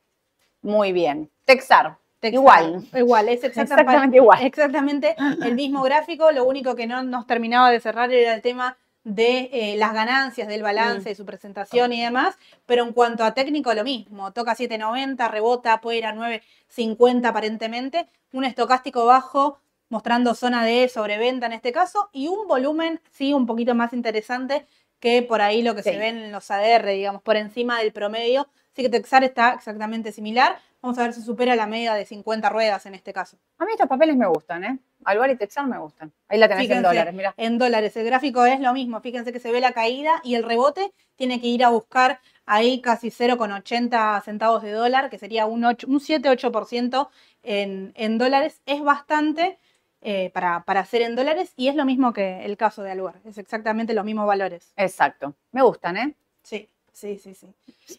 muy 0.61 0.91
bien. 0.91 1.31
Texar, 1.45 1.97
Igual. 2.22 2.84
Igual, 2.95 3.30
es 3.30 3.43
exactamente, 3.43 3.61
Exactamente 3.82 4.18
igual. 4.18 4.43
exactamente 4.45 5.15
el 5.43 5.55
mismo 5.55 5.84
gráfico. 5.84 6.32
Lo 6.32 6.45
único 6.45 6.76
que 6.76 6.88
no 6.88 7.03
nos 7.03 7.28
terminaba 7.28 7.70
de 7.72 7.80
cerrar 7.80 8.11
era 8.11 8.34
el 8.34 8.41
tema 8.41 8.78
de 9.03 9.49
eh, 9.53 9.76
las 9.78 9.93
ganancias, 9.93 10.47
del 10.49 10.63
balance, 10.63 11.01
Mm. 11.01 11.11
de 11.11 11.15
su 11.15 11.26
presentación 11.26 11.93
y 11.93 12.01
demás. 12.01 12.36
Pero 12.65 12.84
en 12.84 12.91
cuanto 12.91 13.24
a 13.24 13.34
técnico, 13.34 13.74
lo 13.74 13.84
mismo. 13.84 14.34
Toca 14.34 14.55
7.90, 14.55 15.30
rebota, 15.30 15.80
puede 15.80 15.99
ir 15.99 16.05
a 16.05 16.13
9.50 16.13 17.30
aparentemente. 17.30 18.07
Un 18.34 18.43
estocástico 18.43 19.05
bajo 19.05 19.59
mostrando 19.89 20.36
zona 20.36 20.65
de 20.65 20.89
sobreventa 20.89 21.45
en 21.45 21.53
este 21.53 21.72
caso 21.72 22.09
y 22.11 22.28
un 22.28 22.45
volumen, 22.47 22.99
sí, 23.09 23.34
un 23.34 23.45
poquito 23.45 23.74
más 23.74 23.93
interesante 23.93 24.65
que 24.99 25.21
por 25.21 25.41
ahí 25.41 25.61
lo 25.61 25.75
que 25.75 25.83
Sí. 25.83 25.91
se 25.91 25.97
ve 25.97 26.07
en 26.09 26.31
los 26.31 26.49
ADR, 26.51 26.91
digamos, 26.91 27.21
por 27.21 27.35
encima 27.37 27.79
del 27.79 27.91
promedio. 27.93 28.47
Así 28.73 28.83
que 28.83 28.89
Texar 28.89 29.23
está 29.23 29.53
exactamente 29.53 30.11
similar. 30.11 30.57
Vamos 30.81 30.99
a 30.99 31.03
ver 31.03 31.13
si 31.13 31.21
supera 31.21 31.55
la 31.55 31.65
media 31.65 31.95
de 31.95 32.05
50 32.05 32.49
ruedas 32.49 32.85
en 32.85 32.93
este 32.93 33.11
caso. 33.11 33.37
A 33.57 33.65
mí 33.65 33.71
estos 33.71 33.87
papeles 33.87 34.15
me 34.15 34.27
gustan, 34.27 34.63
¿eh? 34.63 34.79
Aluar 35.05 35.31
y 35.31 35.35
Texar 35.35 35.65
me 35.65 35.79
gustan. 35.79 36.13
Ahí 36.27 36.37
la 36.37 36.47
tenés 36.47 36.63
en 36.65 36.67
Fíjense, 36.69 36.87
dólares, 36.87 37.13
mira. 37.13 37.33
En 37.37 37.57
dólares, 37.57 37.97
el 37.97 38.05
gráfico 38.05 38.45
es 38.45 38.59
lo 38.59 38.73
mismo. 38.73 39.01
Fíjense 39.01 39.33
que 39.33 39.39
se 39.39 39.51
ve 39.51 39.59
la 39.61 39.71
caída 39.71 40.21
y 40.23 40.35
el 40.35 40.43
rebote 40.43 40.93
tiene 41.15 41.41
que 41.41 41.47
ir 41.47 41.63
a 41.63 41.69
buscar 41.69 42.19
ahí 42.45 42.79
casi 42.81 43.09
0,80 43.09 44.21
centavos 44.23 44.61
de 44.61 44.71
dólar, 44.71 45.09
que 45.09 45.17
sería 45.17 45.47
un, 45.47 45.65
8 45.65 45.87
un 45.89 45.99
7-8% 45.99 47.09
en, 47.43 47.93
en 47.95 48.17
dólares. 48.19 48.61
Es 48.67 48.83
bastante 48.83 49.57
eh, 50.01 50.29
para, 50.33 50.63
para 50.63 50.81
hacer 50.81 51.01
en 51.01 51.15
dólares 51.15 51.53
y 51.55 51.67
es 51.67 51.75
lo 51.75 51.85
mismo 51.85 52.13
que 52.13 52.45
el 52.45 52.55
caso 52.57 52.83
de 52.83 52.91
Aluar. 52.91 53.15
Es 53.25 53.37
exactamente 53.37 53.93
los 53.93 54.05
mismos 54.05 54.27
valores. 54.27 54.71
Exacto. 54.77 55.33
Me 55.51 55.61
gustan, 55.61 55.97
¿eh? 55.97 56.15
Sí, 56.43 56.69
sí, 56.91 57.17
sí, 57.17 57.33
sí. 57.33 57.53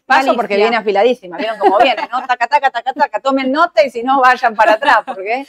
Paso 0.05 0.35
porque 0.35 0.55
viene 0.55 0.75
afiladísima. 0.75 1.37
¿Vieron 1.37 1.59
cómo 1.59 1.77
viene, 1.77 2.07
no? 2.11 2.25
Taca, 2.25 2.47
taca, 2.47 2.69
taca, 2.69 2.93
taca. 2.93 3.19
Tomen 3.19 3.51
nota 3.51 3.85
y 3.85 3.89
si 3.89 4.03
no, 4.03 4.21
vayan 4.21 4.55
para 4.55 4.73
atrás, 4.73 4.99
porque 5.05 5.45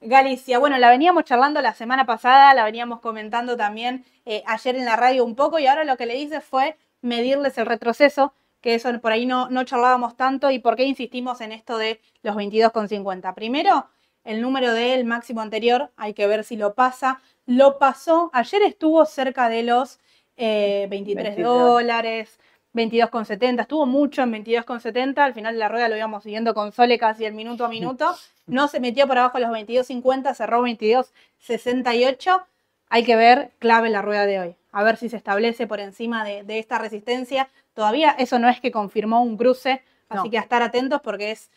Galicia, 0.00 0.58
bueno, 0.58 0.76
la 0.78 0.90
veníamos 0.90 1.24
charlando 1.24 1.60
la 1.60 1.74
semana 1.74 2.04
pasada, 2.04 2.52
la 2.54 2.64
veníamos 2.64 3.00
comentando 3.00 3.56
también 3.56 4.04
eh, 4.26 4.42
ayer 4.46 4.76
en 4.76 4.84
la 4.84 4.96
radio 4.96 5.24
un 5.24 5.34
poco 5.34 5.58
y 5.58 5.66
ahora 5.66 5.84
lo 5.84 5.96
que 5.96 6.06
le 6.06 6.16
hice 6.16 6.40
fue 6.40 6.76
medirles 7.00 7.56
el 7.58 7.66
retroceso, 7.66 8.34
que 8.60 8.74
eso 8.74 9.00
por 9.00 9.12
ahí 9.12 9.24
no, 9.24 9.48
no 9.48 9.64
charlábamos 9.64 10.16
tanto 10.16 10.50
y 10.50 10.58
por 10.58 10.76
qué 10.76 10.84
insistimos 10.84 11.40
en 11.40 11.52
esto 11.52 11.78
de 11.78 12.00
los 12.22 12.36
22,50. 12.36 13.34
Primero, 13.34 13.88
el 14.24 14.40
número 14.42 14.72
del 14.74 15.04
máximo 15.04 15.40
anterior, 15.40 15.90
hay 15.96 16.14
que 16.14 16.26
ver 16.26 16.44
si 16.44 16.56
lo 16.56 16.74
pasa. 16.74 17.20
Lo 17.46 17.78
pasó, 17.78 18.30
ayer 18.32 18.62
estuvo 18.62 19.04
cerca 19.06 19.48
de 19.48 19.62
los 19.62 19.98
eh, 20.36 20.86
23 20.90 21.36
22. 21.36 21.58
dólares. 21.58 22.38
22,70, 22.72 23.62
estuvo 23.62 23.84
mucho 23.84 24.22
en 24.22 24.32
22,70, 24.32 25.18
al 25.18 25.34
final 25.34 25.54
de 25.54 25.58
la 25.58 25.68
rueda 25.68 25.88
lo 25.88 25.96
íbamos 25.96 26.22
siguiendo 26.22 26.54
con 26.54 26.70
Sole 26.70 27.00
casi 27.00 27.24
el 27.24 27.34
minuto 27.34 27.64
a 27.64 27.68
minuto, 27.68 28.14
no 28.46 28.68
se 28.68 28.78
metió 28.78 29.08
por 29.08 29.18
abajo 29.18 29.38
de 29.38 29.44
los 29.44 29.50
22.50, 29.50 30.34
cerró 30.34 30.62
22.68. 30.62 32.44
Hay 32.88 33.04
que 33.04 33.16
ver 33.16 33.50
clave 33.58 33.90
la 33.90 34.02
rueda 34.02 34.26
de 34.26 34.38
hoy. 34.40 34.56
A 34.72 34.82
ver 34.84 34.96
si 34.96 35.08
se 35.08 35.16
establece 35.16 35.66
por 35.66 35.80
encima 35.80 36.24
de, 36.24 36.42
de 36.44 36.58
esta 36.60 36.78
resistencia. 36.78 37.48
Todavía 37.74 38.10
eso 38.18 38.38
no 38.38 38.48
es 38.48 38.60
que 38.60 38.70
confirmó 38.70 39.22
un 39.22 39.36
cruce, 39.36 39.82
así 40.08 40.24
No. 40.26 40.30
que 40.30 40.38
a 40.38 40.42
estar 40.42 40.62
atentos 40.62 41.00
porque 41.02 41.32
es. 41.32 41.50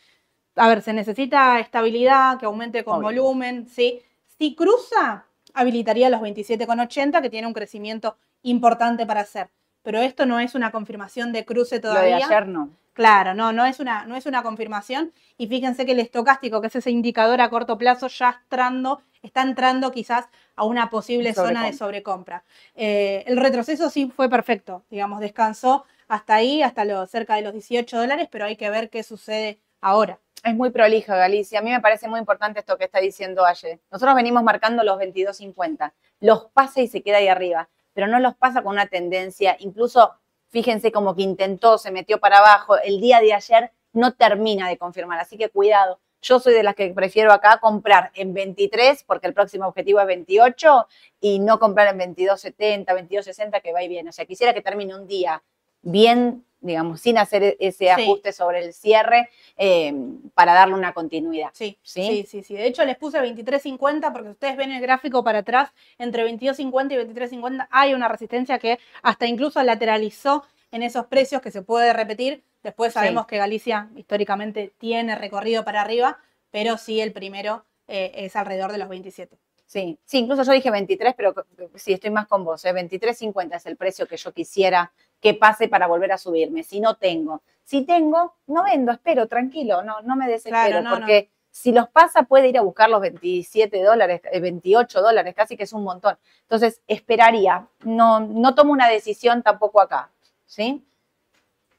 A 0.55 0.67
ver, 0.67 0.81
se 0.81 0.93
necesita 0.93 1.59
estabilidad, 1.59 2.37
que 2.39 2.45
aumente 2.45 2.83
con 2.83 2.97
Obvio. 2.97 3.23
volumen, 3.23 3.67
¿sí? 3.67 4.01
Si 4.37 4.55
cruza, 4.55 5.25
habilitaría 5.53 6.09
los 6.09 6.21
27,80, 6.21 7.21
que 7.21 7.29
tiene 7.29 7.47
un 7.47 7.53
crecimiento 7.53 8.17
importante 8.43 9.05
para 9.05 9.21
hacer. 9.21 9.49
Pero 9.81 9.99
esto 9.99 10.25
no 10.25 10.39
es 10.39 10.55
una 10.55 10.71
confirmación 10.71 11.33
de 11.33 11.45
cruce 11.45 11.75
lo 11.75 11.81
de 11.81 11.95
todavía. 11.95 12.17
ayer 12.17 12.47
no. 12.47 12.69
Claro, 12.93 13.33
no, 13.33 13.51
no 13.51 13.65
es 13.65 13.79
una, 13.79 14.05
no 14.05 14.15
es 14.15 14.27
una 14.27 14.43
confirmación. 14.43 15.11
Y 15.37 15.47
fíjense 15.47 15.85
que 15.85 15.93
el 15.93 15.99
estocástico, 15.99 16.61
que 16.61 16.67
es 16.67 16.75
ese 16.75 16.91
indicador 16.91 17.41
a 17.41 17.49
corto 17.49 17.77
plazo, 17.77 18.07
ya 18.07 18.41
entrando, 18.43 19.01
está 19.23 19.41
entrando 19.41 19.91
quizás 19.91 20.27
a 20.55 20.63
una 20.63 20.91
posible 20.91 21.33
zona 21.33 21.65
de 21.65 21.73
sobrecompra. 21.73 22.43
Eh, 22.75 23.23
el 23.25 23.37
retroceso 23.37 23.89
sí 23.89 24.11
fue 24.15 24.29
perfecto, 24.29 24.83
digamos, 24.91 25.19
descansó 25.21 25.85
hasta 26.07 26.35
ahí, 26.35 26.61
hasta 26.61 26.85
lo, 26.85 27.05
cerca 27.07 27.35
de 27.35 27.41
los 27.41 27.53
18 27.53 27.97
dólares, 27.97 28.27
pero 28.31 28.45
hay 28.45 28.55
que 28.55 28.69
ver 28.69 28.91
qué 28.91 29.01
sucede 29.01 29.59
ahora. 29.81 30.19
Es 30.43 30.53
muy 30.55 30.71
prolija, 30.71 31.15
Galicia. 31.15 31.59
A 31.59 31.61
mí 31.61 31.71
me 31.71 31.79
parece 31.79 32.09
muy 32.09 32.19
importante 32.19 32.59
esto 32.59 32.77
que 32.77 32.83
está 32.83 32.99
diciendo 32.99 33.45
ayer. 33.45 33.79
Nosotros 33.89 34.13
venimos 34.13 34.43
marcando 34.43 34.83
los 34.83 34.99
22.50. 34.99 35.93
Los 36.19 36.45
pasa 36.53 36.81
y 36.81 36.87
se 36.87 37.01
queda 37.01 37.17
ahí 37.17 37.29
arriba, 37.29 37.69
pero 37.93 38.07
no 38.07 38.19
los 38.19 38.35
pasa 38.35 38.61
con 38.61 38.73
una 38.73 38.87
tendencia. 38.87 39.55
Incluso, 39.59 40.13
fíjense 40.49 40.91
como 40.91 41.15
que 41.15 41.21
intentó, 41.21 41.77
se 41.77 41.91
metió 41.91 42.19
para 42.19 42.39
abajo. 42.39 42.77
El 42.77 42.99
día 42.99 43.21
de 43.21 43.33
ayer 43.33 43.71
no 43.93 44.15
termina 44.15 44.67
de 44.67 44.77
confirmar, 44.77 45.17
así 45.17 45.37
que 45.37 45.47
cuidado. 45.47 46.01
Yo 46.21 46.39
soy 46.39 46.53
de 46.53 46.63
las 46.63 46.75
que 46.75 46.89
prefiero 46.93 47.31
acá 47.31 47.59
comprar 47.61 48.11
en 48.13 48.33
23, 48.33 49.03
porque 49.05 49.27
el 49.27 49.33
próximo 49.33 49.67
objetivo 49.67 50.01
es 50.01 50.07
28, 50.07 50.87
y 51.21 51.39
no 51.39 51.57
comprar 51.57 51.87
en 51.93 52.15
22.70, 52.15 52.85
22.60, 52.85 53.61
que 53.61 53.71
va 53.71 53.81
y 53.81 53.87
viene. 53.87 54.09
O 54.09 54.13
sea, 54.13 54.25
quisiera 54.25 54.53
que 54.53 54.61
termine 54.61 54.93
un 54.93 55.07
día 55.07 55.41
bien 55.81 56.45
digamos, 56.63 57.01
sin 57.01 57.17
hacer 57.17 57.43
e-, 57.43 57.57
ese 57.59 57.91
ajuste 57.91 58.31
sobre 58.31 58.65
el 58.65 58.73
cierre 58.73 59.29
eh, 59.57 59.93
para 60.33 60.53
darle 60.53 60.73
una 60.73 60.93
continuidad. 60.93 61.49
Sí, 61.53 61.77
sí, 61.83 62.25
sí, 62.27 62.41
sí, 62.41 62.55
De 62.55 62.65
hecho, 62.65 62.83
les 62.85 62.97
puse 62.97 63.19
23.50 63.19 64.11
porque 64.11 64.29
ustedes 64.29 64.57
ven 64.57 64.71
el 64.71 64.81
gráfico 64.81 65.23
para 65.23 65.39
atrás, 65.39 65.71
entre 65.99 66.25
22.50 66.25 66.93
y 66.93 67.13
23.50 67.13 67.67
hay 67.69 67.93
una 67.93 68.07
resistencia 68.07 68.57
que 68.57 68.79
hasta 69.03 69.27
incluso 69.27 69.61
lateralizó 69.61 70.43
en 70.71 70.81
esos 70.81 71.05
precios 71.05 71.41
que 71.41 71.51
se 71.51 71.61
puede 71.61 71.93
repetir. 71.93 72.43
Después 72.63 72.93
sabemos 72.93 73.27
que 73.27 73.37
Galicia 73.37 73.89
históricamente 73.95 74.73
tiene 74.79 75.15
recorrido 75.15 75.65
para 75.65 75.81
arriba, 75.81 76.17
pero 76.49 76.77
sí 76.77 77.01
el 77.01 77.11
primero 77.11 77.65
eh, 77.87 78.11
es 78.15 78.35
alrededor 78.35 78.71
de 78.71 78.77
los 78.77 78.89
27. 78.89 79.37
Sí, 79.73 79.97
sí, 80.05 80.19
incluso 80.19 80.43
yo 80.43 80.51
dije 80.51 80.69
23, 80.69 81.15
pero 81.17 81.33
sí, 81.73 81.93
estoy 81.93 82.11
más 82.11 82.27
con 82.27 82.45
vos. 82.45 82.63
¿eh? 82.63 82.71
23.50 82.71 83.55
es 83.55 83.65
el 83.65 83.75
precio 83.75 84.07
que 84.07 84.17
yo 84.17 84.31
quisiera 84.31 84.93
que 85.19 85.33
pase 85.33 85.67
para 85.67 85.87
volver 85.87 86.11
a 86.11 86.19
subirme. 86.19 86.61
Si 86.61 86.79
no 86.79 86.97
tengo, 86.97 87.41
si 87.63 87.81
tengo, 87.81 88.35
no 88.45 88.65
vendo, 88.65 88.91
espero, 88.91 89.27
tranquilo, 89.27 89.81
no, 89.81 89.99
no 90.03 90.15
me 90.15 90.27
desespero, 90.27 90.87
porque 90.87 91.31
si 91.49 91.71
los 91.71 91.89
pasa 91.89 92.21
puede 92.21 92.49
ir 92.49 92.57
a 92.59 92.61
buscar 92.61 92.87
los 92.87 93.01
27 93.01 93.81
dólares, 93.81 94.21
28 94.31 94.99
eh, 94.99 95.01
dólares, 95.01 95.33
casi 95.33 95.57
que 95.57 95.63
es 95.63 95.73
un 95.73 95.83
montón. 95.83 96.19
Entonces, 96.43 96.79
esperaría, 96.85 97.65
no, 97.83 98.19
no 98.19 98.53
tomo 98.53 98.73
una 98.73 98.87
decisión 98.87 99.41
tampoco 99.41 99.81
acá, 99.81 100.11
¿sí? 100.45 100.85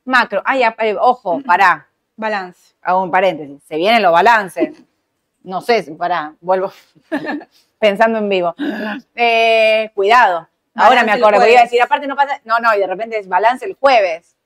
Macro, 0.05 0.43
ay, 0.45 0.65
eh, 0.65 0.97
ojo, 1.01 1.41
pará. 1.47 1.87
Balance. 2.17 2.75
Hago 2.83 3.05
un 3.05 3.13
paréntesis, 3.13 3.63
se 3.63 3.77
vienen 3.77 4.03
los 4.03 4.11
balances. 4.11 4.83
No 5.45 5.61
sé, 5.61 5.85
pará, 5.97 6.35
vuelvo 6.41 6.73
pensando 7.79 8.19
en 8.19 8.29
vivo. 8.29 8.55
Eh, 9.15 9.91
cuidado, 9.95 10.49
Ahora 10.75 11.05
me 11.05 11.13
acuerdo, 11.13 11.41
voy 11.41 11.55
a 11.55 11.63
decir, 11.63 11.81
aparte 11.81 12.07
no 12.07 12.17
pasa, 12.17 12.41
no, 12.45 12.59
no, 12.59 12.75
y 12.75 12.81
de 12.81 12.87
repente 12.87 13.19
es 13.19 13.29
balance 13.29 13.65
el 13.65 13.75
jueves. 13.75 14.37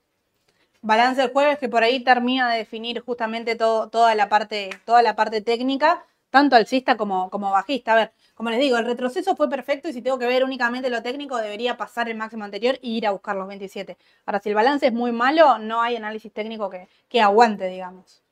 Balance 0.83 1.23
el 1.23 1.33
jueves 1.33 1.59
que 1.59 1.69
por 1.69 1.83
ahí 1.83 2.01
termina 2.01 2.51
de 2.51 2.59
definir 2.59 3.01
justamente 3.01 3.57
todo, 3.57 3.89
toda, 3.89 4.15
la 4.15 4.29
parte, 4.29 4.71
toda 4.85 5.03
la 5.03 5.17
parte 5.17 5.41
técnica, 5.41 6.05
tanto 6.31 6.55
alcista 6.55 6.97
como, 6.97 7.31
como 7.31 7.51
bajista. 7.51 7.93
A 7.93 7.97
ver, 7.97 8.13
como 8.35 8.51
les 8.51 8.61
digo, 8.61 8.77
el 8.77 8.85
retroceso 8.85 9.35
fue 9.37 9.49
perfecto 9.49 9.89
y 9.89 9.93
si 9.95 10.03
tengo 10.03 10.19
que 10.19 10.27
ver 10.27 10.45
únicamente 10.45 10.91
lo 10.91 11.03
técnico, 11.03 11.39
debería 11.39 11.77
pasar 11.79 12.09
el 12.11 12.17
máximo 12.17 12.45
anterior 12.45 12.75
e 12.83 12.89
ir 12.89 13.07
a 13.07 13.13
buscar 13.13 13.35
los 13.35 13.49
27. 13.49 13.97
Ahora, 14.27 14.41
si 14.41 14.51
el 14.51 14.55
balance 14.55 14.87
es 14.87 14.93
muy 14.93 15.13
malo, 15.13 15.59
no 15.59 15.81
hay 15.81 15.97
análisis 15.97 16.33
técnico 16.33 16.69
que, 16.69 16.89
que 17.09 17.23
aguante, 17.23 17.67
digamos. 17.69 18.23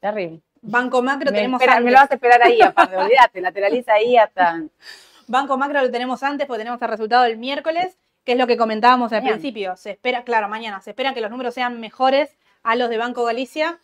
Terrible. 0.00 0.42
Banco 0.66 1.02
macro 1.02 1.30
tenemos. 1.30 1.60
me 1.60 1.90
lo 1.90 1.98
vas 1.98 2.10
a 2.10 2.14
esperar 2.14 2.42
ahí, 2.42 2.60
aparte, 2.60 2.96
olvídate, 2.96 3.40
lateraliza 3.40 3.92
ahí 3.92 4.16
hasta. 4.16 4.62
Banco 5.26 5.56
Macro 5.56 5.80
lo 5.80 5.90
tenemos 5.90 6.22
antes 6.22 6.46
porque 6.46 6.58
tenemos 6.58 6.80
el 6.82 6.88
resultado 6.88 7.24
el 7.24 7.38
miércoles, 7.38 7.96
que 8.24 8.32
es 8.32 8.38
lo 8.38 8.46
que 8.46 8.56
comentábamos 8.56 9.12
al 9.12 9.22
principio. 9.22 9.76
Se 9.76 9.92
espera, 9.92 10.24
claro, 10.24 10.48
mañana, 10.48 10.80
se 10.80 10.90
espera 10.90 11.14
que 11.14 11.20
los 11.20 11.30
números 11.30 11.54
sean 11.54 11.80
mejores 11.80 12.36
a 12.62 12.76
los 12.76 12.90
de 12.90 12.98
Banco 12.98 13.24
Galicia. 13.24 13.78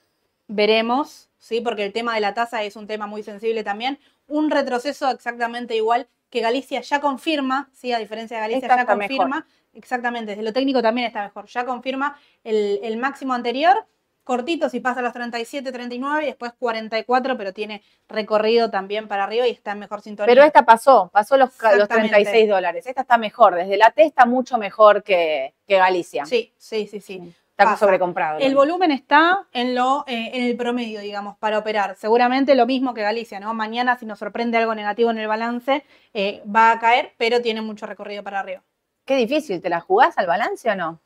Veremos, 0.49 1.29
¿sí? 1.39 1.61
Porque 1.61 1.85
el 1.85 1.93
tema 1.93 2.15
de 2.15 2.21
la 2.21 2.35
tasa 2.35 2.63
es 2.63 2.77
un 2.77 2.87
tema 2.87 3.07
muy 3.07 3.23
sensible 3.23 3.63
también. 3.63 3.99
Un 4.27 4.51
retroceso 4.51 5.11
exactamente 5.11 5.77
igual 5.77 6.09
que 6.31 6.41
Galicia 6.41 6.81
ya 6.81 7.01
confirma, 7.01 7.71
¿sí? 7.73 7.93
A 7.93 7.99
diferencia 7.99 8.37
de 8.37 8.43
Galicia, 8.43 8.69
ya 8.77 8.87
confirma. 8.87 9.47
Exactamente, 9.73 10.33
desde 10.33 10.43
lo 10.43 10.53
técnico 10.53 10.83
también 10.83 11.07
está 11.07 11.23
mejor. 11.23 11.47
Ya 11.47 11.65
confirma 11.65 12.19
el, 12.43 12.81
el 12.83 12.97
máximo 12.97 13.35
anterior 13.35 13.87
cortito 14.25 14.69
si 14.69 14.81
pasa 14.81 15.01
a 15.01 15.03
los 15.03 15.13
37, 15.13 15.73
39 15.73 16.23
y 16.23 16.27
después 16.27 16.53
44, 16.59 17.37
pero 17.37 17.53
tiene 17.53 17.83
recorrido 18.09 18.71
también 18.71 19.09
para 19.09 19.25
arriba 19.25 19.47
y 19.47 19.51
está 19.51 19.73
en 19.73 19.81
mejor 19.81 20.01
sintonía. 20.01 20.33
Pero 20.33 20.45
esta 20.45 20.65
pasó, 20.65 21.11
pasó 21.13 21.37
los, 21.37 21.51
los 21.77 21.89
36 21.89 22.49
dólares. 22.49 22.87
Esta 22.87 23.03
está 23.03 23.19
mejor, 23.19 23.55
desde 23.55 23.77
la 23.77 23.91
T 23.91 24.05
está 24.05 24.27
mucho 24.27 24.59
mejor 24.59 25.03
que, 25.03 25.55
que 25.67 25.77
Galicia. 25.77 26.25
Sí, 26.27 26.53
sí, 26.57 26.87
sí, 26.87 27.01
sí. 27.01 27.35
Está 27.65 27.77
sobrecomprado. 27.77 28.39
El 28.39 28.55
volumen 28.55 28.91
está 28.91 29.47
en, 29.53 29.75
lo, 29.75 30.05
eh, 30.07 30.31
en 30.33 30.45
el 30.45 30.57
promedio, 30.57 31.01
digamos, 31.01 31.37
para 31.37 31.59
operar. 31.59 31.95
Seguramente 31.97 32.55
lo 32.55 32.65
mismo 32.65 32.95
que 32.95 33.03
Galicia, 33.03 33.39
¿no? 33.39 33.53
Mañana, 33.53 33.99
si 33.99 34.07
nos 34.07 34.19
sorprende 34.19 34.57
algo 34.57 34.75
negativo 34.75 35.11
en 35.11 35.19
el 35.19 35.29
balance, 35.29 35.85
eh, 36.15 36.43
va 36.45 36.73
a 36.73 36.79
caer, 36.79 37.13
pero 37.19 37.43
tiene 37.43 37.61
mucho 37.61 37.85
recorrido 37.87 38.23
para 38.23 38.41
arriba. 38.41 38.63
Qué 39.05 39.17
difícil, 39.17 39.61
¿te 39.61 39.69
la 39.69 39.81
jugás 39.81 40.17
al 40.17 40.27
balance 40.27 40.71
o 40.71 40.75
no? 40.75 41.01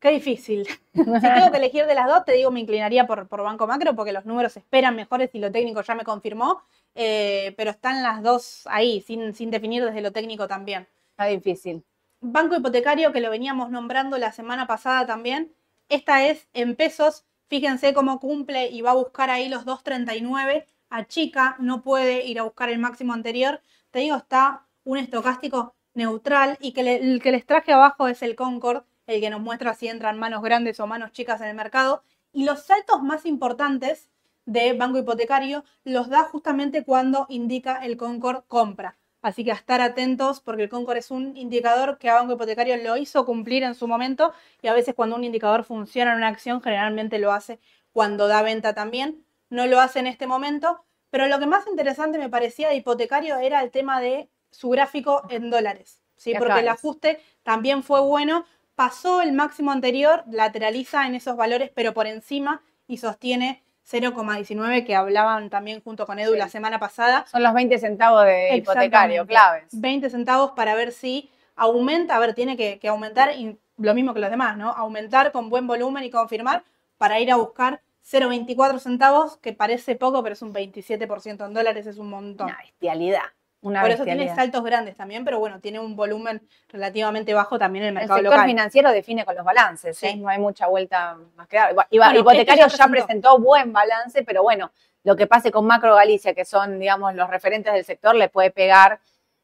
Qué 0.00 0.10
difícil. 0.10 0.66
si 0.94 1.02
tengo 1.02 1.50
que 1.50 1.56
elegir 1.56 1.86
de 1.86 1.94
las 1.94 2.06
dos, 2.06 2.24
te 2.24 2.32
digo, 2.32 2.50
me 2.50 2.60
inclinaría 2.60 3.06
por, 3.06 3.26
por 3.26 3.42
Banco 3.42 3.66
Macro 3.66 3.96
porque 3.96 4.12
los 4.12 4.24
números 4.24 4.56
esperan 4.56 4.94
mejores 4.94 5.30
y 5.34 5.38
lo 5.40 5.50
técnico 5.50 5.82
ya 5.82 5.94
me 5.94 6.04
confirmó, 6.04 6.62
eh, 6.94 7.54
pero 7.56 7.70
están 7.70 8.02
las 8.02 8.22
dos 8.22 8.62
ahí, 8.66 9.00
sin, 9.00 9.34
sin 9.34 9.50
definir 9.50 9.84
desde 9.84 10.00
lo 10.00 10.12
técnico 10.12 10.46
también. 10.46 10.86
Está 11.10 11.26
difícil. 11.26 11.84
Banco 12.20 12.56
hipotecario, 12.56 13.12
que 13.12 13.20
lo 13.20 13.30
veníamos 13.30 13.70
nombrando 13.70 14.18
la 14.18 14.32
semana 14.32 14.66
pasada 14.66 15.06
también, 15.06 15.52
esta 15.88 16.26
es 16.26 16.48
en 16.52 16.76
pesos, 16.76 17.24
fíjense 17.48 17.94
cómo 17.94 18.20
cumple 18.20 18.68
y 18.68 18.82
va 18.82 18.90
a 18.90 18.94
buscar 18.94 19.30
ahí 19.30 19.48
los 19.48 19.64
2.39, 19.64 20.66
a 20.90 21.06
chica, 21.06 21.56
no 21.58 21.82
puede 21.82 22.24
ir 22.26 22.38
a 22.40 22.42
buscar 22.42 22.70
el 22.70 22.78
máximo 22.78 23.12
anterior, 23.12 23.60
te 23.90 24.00
digo, 24.00 24.16
está 24.16 24.66
un 24.84 24.98
estocástico 24.98 25.74
neutral 25.94 26.56
y 26.60 26.72
que 26.72 26.96
el 26.96 27.22
que 27.22 27.32
les 27.32 27.46
traje 27.46 27.72
abajo 27.72 28.08
es 28.08 28.22
el 28.22 28.34
Concord, 28.34 28.84
el 29.08 29.20
que 29.20 29.30
nos 29.30 29.40
muestra 29.40 29.74
si 29.74 29.88
entran 29.88 30.18
manos 30.18 30.42
grandes 30.42 30.78
o 30.78 30.86
manos 30.86 31.10
chicas 31.12 31.40
en 31.40 31.48
el 31.48 31.56
mercado. 31.56 32.04
Y 32.32 32.44
los 32.44 32.62
saltos 32.62 33.02
más 33.02 33.26
importantes 33.26 34.10
de 34.44 34.74
banco 34.74 34.98
hipotecario 34.98 35.64
los 35.82 36.08
da 36.08 36.22
justamente 36.24 36.84
cuando 36.84 37.26
indica 37.28 37.84
el 37.84 37.96
Concord 37.96 38.44
compra. 38.46 38.96
Así 39.20 39.44
que 39.44 39.50
a 39.50 39.54
estar 39.54 39.80
atentos 39.80 40.40
porque 40.40 40.62
el 40.62 40.68
Concord 40.68 40.98
es 40.98 41.10
un 41.10 41.36
indicador 41.36 41.98
que 41.98 42.08
a 42.08 42.14
Banco 42.14 42.34
Hipotecario 42.34 42.76
lo 42.76 42.96
hizo 42.96 43.26
cumplir 43.26 43.64
en 43.64 43.74
su 43.74 43.88
momento 43.88 44.32
y 44.62 44.68
a 44.68 44.74
veces 44.74 44.94
cuando 44.94 45.16
un 45.16 45.24
indicador 45.24 45.64
funciona 45.64 46.12
en 46.12 46.18
una 46.18 46.28
acción 46.28 46.62
generalmente 46.62 47.18
lo 47.18 47.32
hace 47.32 47.58
cuando 47.92 48.28
da 48.28 48.42
venta 48.42 48.74
también. 48.74 49.24
No 49.50 49.66
lo 49.66 49.80
hace 49.80 49.98
en 49.98 50.06
este 50.06 50.28
momento, 50.28 50.84
pero 51.10 51.26
lo 51.26 51.38
que 51.40 51.46
más 51.46 51.66
interesante 51.66 52.18
me 52.18 52.28
parecía 52.28 52.68
de 52.68 52.76
hipotecario 52.76 53.38
era 53.38 53.62
el 53.62 53.70
tema 53.70 54.00
de 54.00 54.28
su 54.50 54.68
gráfico 54.68 55.22
en 55.30 55.50
dólares, 55.50 56.00
¿sí? 56.16 56.32
porque 56.38 56.60
el 56.60 56.68
ajuste 56.68 57.20
también 57.42 57.82
fue 57.82 58.00
bueno, 58.00 58.44
pasó 58.78 59.22
el 59.22 59.32
máximo 59.32 59.72
anterior, 59.72 60.22
lateraliza 60.30 61.04
en 61.08 61.16
esos 61.16 61.36
valores, 61.36 61.72
pero 61.74 61.94
por 61.94 62.06
encima 62.06 62.62
y 62.86 62.98
sostiene 62.98 63.64
0,19 63.84 64.86
que 64.86 64.94
hablaban 64.94 65.50
también 65.50 65.82
junto 65.82 66.06
con 66.06 66.20
Edu 66.20 66.36
la 66.36 66.48
semana 66.48 66.78
pasada. 66.78 67.26
Son 67.26 67.42
los 67.42 67.52
20 67.54 67.76
centavos 67.78 68.24
de 68.24 68.56
hipotecario 68.56 69.26
claves. 69.26 69.64
20 69.72 70.08
centavos 70.10 70.52
para 70.52 70.76
ver 70.76 70.92
si 70.92 71.28
aumenta, 71.56 72.14
a 72.14 72.20
ver, 72.20 72.34
tiene 72.34 72.56
que, 72.56 72.78
aumentar, 72.86 73.34
y 73.34 73.58
lo 73.78 73.94
mismo 73.94 74.14
que 74.14 74.20
los 74.20 74.30
demás, 74.30 74.56
¿no? 74.56 74.70
Aumentar 74.70 75.32
con 75.32 75.50
buen 75.50 75.66
volumen 75.66 76.04
y 76.04 76.10
confirmar 76.10 76.62
para 76.98 77.18
ir 77.18 77.32
a 77.32 77.36
buscar 77.36 77.80
0,24 78.08 78.78
centavos, 78.78 79.38
que 79.38 79.52
parece 79.52 79.96
poco, 79.96 80.22
pero 80.22 80.34
es 80.34 80.42
un 80.42 80.54
27% 80.54 81.44
en 81.44 81.52
dólares, 81.52 81.84
es 81.88 81.98
un 81.98 82.10
montón. 82.10 82.46
Una 82.46 82.58
bestialidad. 82.58 83.24
Por 83.60 83.90
eso 83.90 84.04
tiene 84.04 84.32
saltos 84.34 84.62
grandes 84.62 84.96
también, 84.96 85.24
pero 85.24 85.40
bueno, 85.40 85.58
tiene 85.58 85.80
un 85.80 85.96
volumen 85.96 86.40
relativamente 86.68 87.34
bajo 87.34 87.58
también 87.58 87.84
en 87.84 87.88
el 87.88 87.94
mercado 87.94 88.20
el 88.20 88.26
sector 88.26 88.44
financiero 88.44 88.92
define 88.92 89.24
con 89.24 89.34
los 89.34 89.44
balances, 89.44 89.98
¿sí? 89.98 90.16
no 90.16 90.28
hay 90.28 90.38
mucha 90.38 90.68
vuelta 90.68 91.18
más 91.34 91.48
que 91.48 91.56
dar. 91.56 91.74
hipotecario 92.16 92.66
ya, 92.68 92.86
presentó. 92.86 93.38
buen 93.38 93.72
balance, 93.72 94.22
pero 94.22 94.42
bueno, 94.44 94.70
lo 95.02 95.16
que 95.16 95.26
pase 95.26 95.50
con 95.50 95.66
Macro 95.66 95.96
Galicia, 95.96 96.34
que 96.34 96.44
son, 96.44 96.78
digamos, 96.78 97.14
los 97.14 97.28
referentes 97.28 97.72
del 97.72 97.84
sector, 97.84 98.14
le 98.14 98.28
puede 98.28 98.50
pegar. 98.50 99.00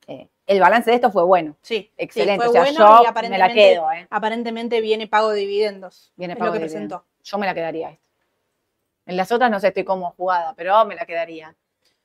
Eh, 0.06 0.28
el 0.46 0.60
balance 0.60 0.90
de 0.90 0.96
esto 0.96 1.10
fue 1.10 1.24
bueno. 1.24 1.56
Sí, 1.62 1.90
excelente. 1.96 2.46
o 2.46 2.52
sea, 2.52 2.66
yo 2.66 3.02
me 3.28 3.38
la 3.38 3.52
quedo. 3.52 3.90
¿eh? 3.90 4.06
Aparentemente 4.10 4.80
viene 4.80 5.06
pago 5.08 5.30
de 5.30 5.40
dividendos. 5.40 6.12
Viene 6.16 6.36
pago 6.36 6.48
lo 6.48 6.52
que 6.52 6.60
presentó. 6.60 7.04
Yo 7.22 7.38
me 7.38 7.46
la 7.46 7.54
quedaría 7.54 7.90
esto. 7.90 8.04
En 9.06 9.16
las 9.16 9.32
otras 9.32 9.50
no 9.50 9.58
sé, 9.58 9.68
estoy 9.68 9.84
como 9.84 10.12
jugada, 10.12 10.54
pero 10.54 10.84
me 10.84 10.94
la 10.94 11.06
quedaría. 11.06 11.54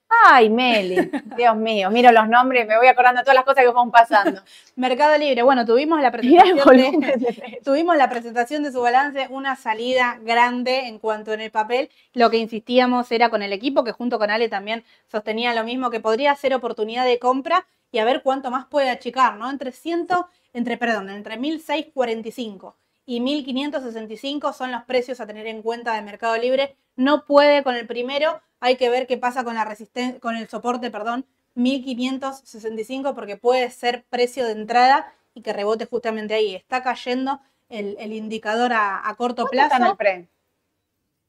Ay, 0.10 0.50
Meli, 0.50 1.12
Dios 1.38 1.56
mío, 1.56 1.92
miro 1.92 2.12
los 2.12 2.28
nombres, 2.28 2.68
me 2.68 2.78
voy 2.78 2.88
acordando 2.88 3.20
de 3.20 3.24
todas 3.24 3.36
las 3.36 3.46
cosas 3.46 3.64
que 3.64 3.72
fueron 3.72 3.92
pasando. 3.92 4.42
Mercado 4.76 5.16
Libre, 5.18 5.44
bueno, 5.44 5.66
tuvimos 5.66 6.02
la 6.02 6.12
presentación 6.12 6.58
de, 6.58 7.60
tuvimos 7.64 7.96
la 7.96 8.10
presentación 8.10 8.64
de 8.64 8.72
su 8.72 8.82
balance, 8.82 9.28
una 9.30 9.56
salida 9.56 10.20
grande 10.24 10.88
en 10.88 10.98
cuanto 10.98 11.32
en 11.34 11.42
el 11.42 11.52
papel. 11.52 11.90
Lo 12.14 12.32
que 12.32 12.38
insistíamos 12.38 13.12
era 13.12 13.30
con 13.30 13.44
el 13.44 13.54
equipo, 13.54 13.84
que 13.84 13.92
junto 13.92 14.18
con 14.18 14.32
Ale 14.32 14.50
también 14.50 14.84
sostenía 15.08 15.54
lo 15.54 15.64
mismo, 15.64 15.92
que 15.92 16.00
podría 16.00 16.36
ser 16.36 16.56
oportunidad 16.56 17.06
de 17.06 17.20
compra 17.20 17.68
y 17.92 18.00
a 18.00 18.06
ver 18.06 18.24
cuánto 18.24 18.50
más 18.50 18.66
puede 18.66 18.90
achicar, 18.90 19.36
¿no? 19.36 19.50
Entre 19.50 19.72
100, 19.72 20.08
entre, 20.54 20.78
perdón, 20.78 21.12
entre 21.12 21.38
1645 21.38 22.76
y 23.10 23.22
1565 23.22 24.54
son 24.54 24.72
los 24.72 24.84
precios 24.84 25.20
a 25.20 25.26
tener 25.26 25.48
en 25.48 25.64
cuenta 25.64 25.96
de 25.96 26.04
Mercado 26.04 26.38
Libre. 26.38 26.78
No 26.96 27.26
puede 27.26 27.64
con 27.64 27.74
el 27.74 27.88
primero, 27.88 28.40
hay 28.60 28.76
que 28.76 28.92
ver 28.92 29.08
qué 29.08 29.18
pasa 29.18 29.44
con 29.44 29.56
la 29.56 29.66
resistencia, 29.66 30.20
con 30.20 30.36
el 30.36 30.48
soporte, 30.48 30.92
perdón, 30.92 31.26
1565 31.56 33.16
porque 33.16 33.36
puede 33.36 33.72
ser 33.72 34.06
precio 34.12 34.46
de 34.46 34.52
entrada 34.52 35.12
y 35.34 35.42
que 35.42 35.54
rebote 35.54 35.88
justamente 35.88 36.36
ahí. 36.36 36.54
Está 36.54 36.84
cayendo 36.84 37.42
el, 37.68 38.14
indicador 38.14 38.74
a, 38.74 39.12
corto 39.18 39.48
plazo. 39.48 39.74
Está 39.74 39.78
en 39.78 39.90
el 39.90 39.98
pre? 39.98 40.30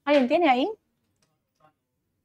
¿Alguien 0.05 0.28
tiene 0.28 0.51
ahí? 0.51 0.70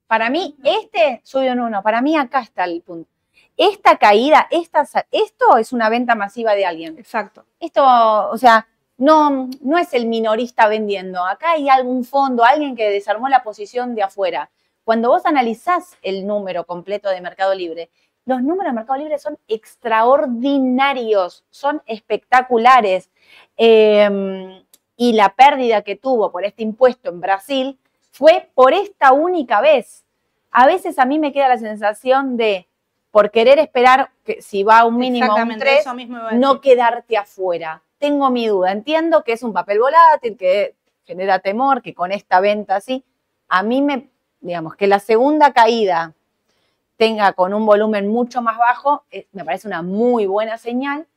Para 0.06 0.30
mí, 0.30 0.58
este 0.66 1.22
subió 1.24 1.54
en 1.54 1.62
uno. 1.62 1.82
Para 1.82 2.02
mí, 2.02 2.18
acá 2.18 2.42
está 2.42 2.66
el 2.66 2.82
punto. 2.82 3.10
Esta 3.56 3.96
caída, 3.96 4.50
esta, 4.52 4.86
esto 5.12 5.58
es 5.58 5.72
una 5.72 5.88
venta 5.88 6.14
masiva 6.14 6.56
de 6.56 6.66
alguien. 6.66 7.00
Exacto. 7.00 7.46
Esto, 7.62 7.86
o 8.30 8.38
sea, 8.38 8.68
no, 8.98 9.50
no 9.62 9.78
es 9.78 9.94
el 9.94 10.08
minorista 10.08 10.68
vendiendo. 10.68 11.24
Acá 11.26 11.52
hay 11.52 11.70
algún 11.70 12.04
fondo, 12.04 12.44
alguien 12.44 12.76
que 12.76 12.90
desarmó 12.90 13.28
la 13.30 13.44
posición 13.44 13.96
de 13.96 14.04
afuera. 14.04 14.50
Cuando 14.84 15.10
vos 15.10 15.26
analizás 15.26 15.98
el 16.02 16.28
número 16.28 16.66
completo 16.66 17.10
de 17.10 17.22
Mercado 17.22 17.54
Libre, 17.56 17.90
los 18.26 18.42
números 18.42 18.72
de 18.72 18.78
Mercado 18.78 19.00
Libre 19.00 19.20
son 19.20 19.38
extraordinarios, 19.48 21.44
son 21.50 21.82
espectaculares. 21.86 23.10
Em, 23.58 24.64
y 24.98 25.14
la 25.14 25.36
pérdida 25.36 25.82
que 25.82 25.96
tuvo 25.96 26.32
por 26.32 26.46
este 26.46 26.64
impuesto 26.64 27.10
en 27.10 27.22
Brasil 27.22 27.80
fue 28.12 28.50
por 28.56 28.74
esta 28.74 29.12
única 29.12 29.62
vez. 29.62 30.06
A 30.52 30.68
veces 30.68 30.98
a 31.00 31.06
mí 31.06 31.20
me 31.20 31.34
queda 31.34 31.50
la 31.50 31.58
sensación 31.58 32.38
de, 32.38 32.68
por 33.16 33.32
querer 33.32 33.60
esperar 33.60 34.12
que 34.26 34.42
si 34.42 34.64
va 34.64 34.80
a 34.80 34.86
un 34.86 34.98
mínimo 34.98 35.32
a 35.32 35.42
un 35.42 35.58
3, 35.58 35.86
no 36.34 36.60
quedarte 36.60 37.16
afuera. 37.16 37.82
Tengo 37.98 38.30
mi 38.30 38.46
duda. 38.46 38.74
Entiendo 38.74 39.24
que 39.24 39.32
es 39.32 39.42
un 39.42 39.54
papel 39.54 39.80
volátil, 39.80 40.36
que 40.36 40.76
genera 41.06 41.40
temor, 41.40 41.82
que 41.82 41.94
con 41.94 42.12
esta 42.12 42.42
venta 42.42 42.76
así, 42.76 43.06
a 43.48 43.64
mí 43.64 43.82
me, 43.82 44.10
digamos, 44.42 44.76
que 44.76 44.88
la 44.88 45.00
segunda 45.00 45.54
caída 45.54 46.14
tenga 46.98 47.32
con 47.32 47.54
un 47.54 47.66
volumen 47.66 48.10
mucho 48.10 48.42
más 48.42 48.58
bajo, 48.58 49.06
eh, 49.10 49.28
me 49.32 49.46
parece 49.46 49.70
una 49.70 49.82
muy 49.82 50.26
buena 50.26 50.58
señal. 50.58 51.08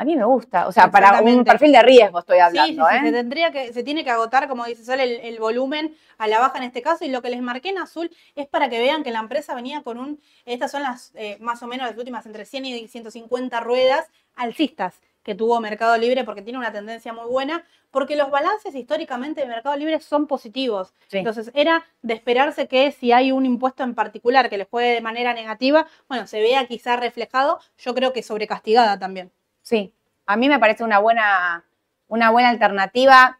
A 0.00 0.04
mí 0.04 0.16
me 0.16 0.24
gusta, 0.24 0.66
o 0.66 0.72
sea, 0.72 0.90
para 0.90 1.20
un 1.20 1.44
perfil 1.44 1.72
de 1.72 1.82
riesgo 1.82 2.20
estoy 2.20 2.38
hablando. 2.38 2.86
Sí, 2.88 2.96
¿eh? 2.96 3.00
se, 3.04 3.12
tendría 3.12 3.50
que, 3.50 3.70
se 3.74 3.82
tiene 3.82 4.02
que 4.02 4.08
agotar, 4.08 4.48
como 4.48 4.64
dice 4.64 4.82
Sol, 4.82 4.98
el, 4.98 5.38
volumen 5.38 5.94
a 6.16 6.26
la 6.26 6.38
baja 6.38 6.56
en 6.56 6.64
este 6.64 6.80
caso. 6.80 7.04
Y 7.04 7.10
lo 7.10 7.20
que 7.20 7.28
les 7.28 7.42
marqué 7.42 7.68
en 7.68 7.76
azul 7.76 8.10
es 8.34 8.46
para 8.46 8.70
que 8.70 8.78
vean 8.78 9.02
que 9.02 9.10
la 9.10 9.18
empresa 9.18 9.54
venía 9.54 9.82
con 9.82 9.98
un, 9.98 10.18
estas 10.46 10.70
son 10.70 10.84
las 10.84 11.12
eh, 11.16 11.36
más 11.40 11.62
o 11.62 11.66
menos 11.66 11.86
las 11.86 11.98
últimas 11.98 12.24
entre 12.24 12.46
100 12.46 12.64
y 12.64 12.88
150 12.88 13.60
ruedas 13.60 14.06
alcistas 14.36 15.02
que 15.22 15.34
tuvo 15.34 15.60
Mercado 15.60 15.98
Libre 15.98 16.24
porque 16.24 16.40
tiene 16.40 16.58
una 16.58 16.72
tendencia 16.72 17.12
muy 17.12 17.26
buena, 17.26 17.66
porque 17.90 18.16
los 18.16 18.30
balances 18.30 18.74
históricamente 18.74 19.42
de 19.42 19.48
Mercado 19.48 19.76
Libre 19.76 20.00
son 20.00 20.26
positivos. 20.26 20.94
Entonces 21.10 21.50
era 21.52 21.84
de 22.00 22.14
esperarse 22.14 22.68
que 22.68 22.90
si 22.90 23.12
hay 23.12 23.32
un 23.32 23.44
impuesto 23.44 23.82
en 23.82 23.94
particular 23.94 24.48
que 24.48 24.56
les 24.56 24.66
juegue 24.66 24.94
de 24.94 25.02
manera 25.02 25.34
negativa, 25.34 25.86
bueno, 26.08 26.26
se 26.26 26.40
vea 26.40 26.66
quizá 26.66 26.96
reflejado, 26.96 27.60
yo 27.76 27.94
creo 27.94 28.14
que 28.14 28.22
sobrecastigada 28.22 28.98
también. 28.98 29.30
Sí, 29.70 29.94
a 30.26 30.36
mí 30.36 30.48
me 30.48 30.58
parece 30.58 30.82
una 30.82 30.98
buena, 30.98 31.64
una 32.08 32.30
buena 32.30 32.48
alternativa. 32.48 33.38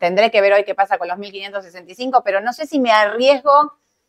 Tendré 0.00 0.32
que 0.32 0.40
ver 0.40 0.52
hoy 0.52 0.64
qué 0.64 0.74
pasa 0.74 0.98
con 0.98 1.06
los 1.06 1.18
1565, 1.18 2.22
pero 2.24 2.40
no 2.40 2.52
sé 2.52 2.66
si 2.66 2.80
me 2.80 2.90
arriesgo. 2.90 3.52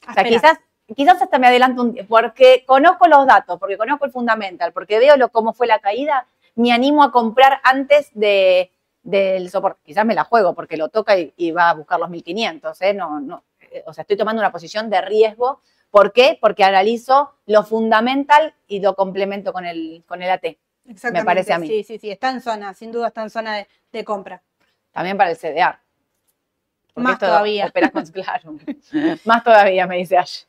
O 0.10 0.14
sea, 0.14 0.24
quizás, 0.24 0.58
quizás 0.96 1.22
hasta 1.22 1.38
me 1.38 1.46
adelanto 1.46 1.84
un 1.84 1.96
porque 2.10 2.64
conozco 2.66 3.08
los 3.08 3.28
datos, 3.28 3.60
porque 3.60 3.78
conozco 3.78 4.06
el 4.06 4.12
fundamental, 4.12 4.74
porque 4.74 4.98
veo 4.98 5.16
lo, 5.16 5.30
cómo 5.30 5.54
fue 5.54 5.68
la 5.68 5.78
caída 5.78 6.26
me 6.56 6.72
animo 6.72 7.04
a 7.04 7.12
comprar 7.12 7.62
antes 7.64 8.10
de, 8.16 8.72
del 9.04 9.50
soporte. 9.52 9.80
Quizás 9.86 10.06
me 10.06 10.16
la 10.16 10.24
juego 10.24 10.56
porque 10.56 10.76
lo 10.76 10.90
toca 10.90 11.16
y, 11.18 11.52
va 11.52 11.70
a 11.70 11.74
buscar 11.76 12.00
los 12.00 12.10
1500, 12.10 12.82
¿eh? 12.82 12.94
No, 12.96 13.20
no, 13.20 13.44
eh, 13.72 13.84
o 13.86 13.94
sea, 13.94 14.02
estoy 14.02 14.18
tomando 14.18 14.42
una 14.42 14.52
posición 14.52 14.90
de 14.90 15.00
riesgo. 15.02 15.62
¿Por 15.92 16.12
qué? 16.14 16.38
Porque 16.42 16.64
analizo 16.64 17.36
lo 17.46 17.64
fundamental 17.64 18.56
y 18.68 18.80
lo 18.80 18.96
complemento 18.96 19.54
con 19.54 19.66
el, 19.66 20.04
con 20.08 20.24
el 20.24 20.32
AT. 20.32 20.46
Exactamente. 20.88 21.22
Me 21.22 21.26
parece 21.26 21.54
a 21.54 21.60
mí. 21.60 21.68
Sí, 21.68 21.84
sí, 21.84 22.00
sí, 22.00 22.10
está 22.10 22.32
en 22.32 22.42
zona, 22.42 22.74
sin 22.74 22.92
duda 22.92 23.08
está 23.08 23.24
en 23.24 23.30
zona 23.30 23.68
de, 23.92 24.04
compra. 24.04 24.42
También 24.92 25.18
para 25.18 25.32
el 25.32 25.38
CDR. 25.38 25.78
Más 26.96 27.20
todavía. 27.20 27.72
claro. 28.14 28.58
Más 29.26 29.44
todavía, 29.44 29.86
me 29.86 29.98
dice 29.98 30.18
Ash. 30.18 30.44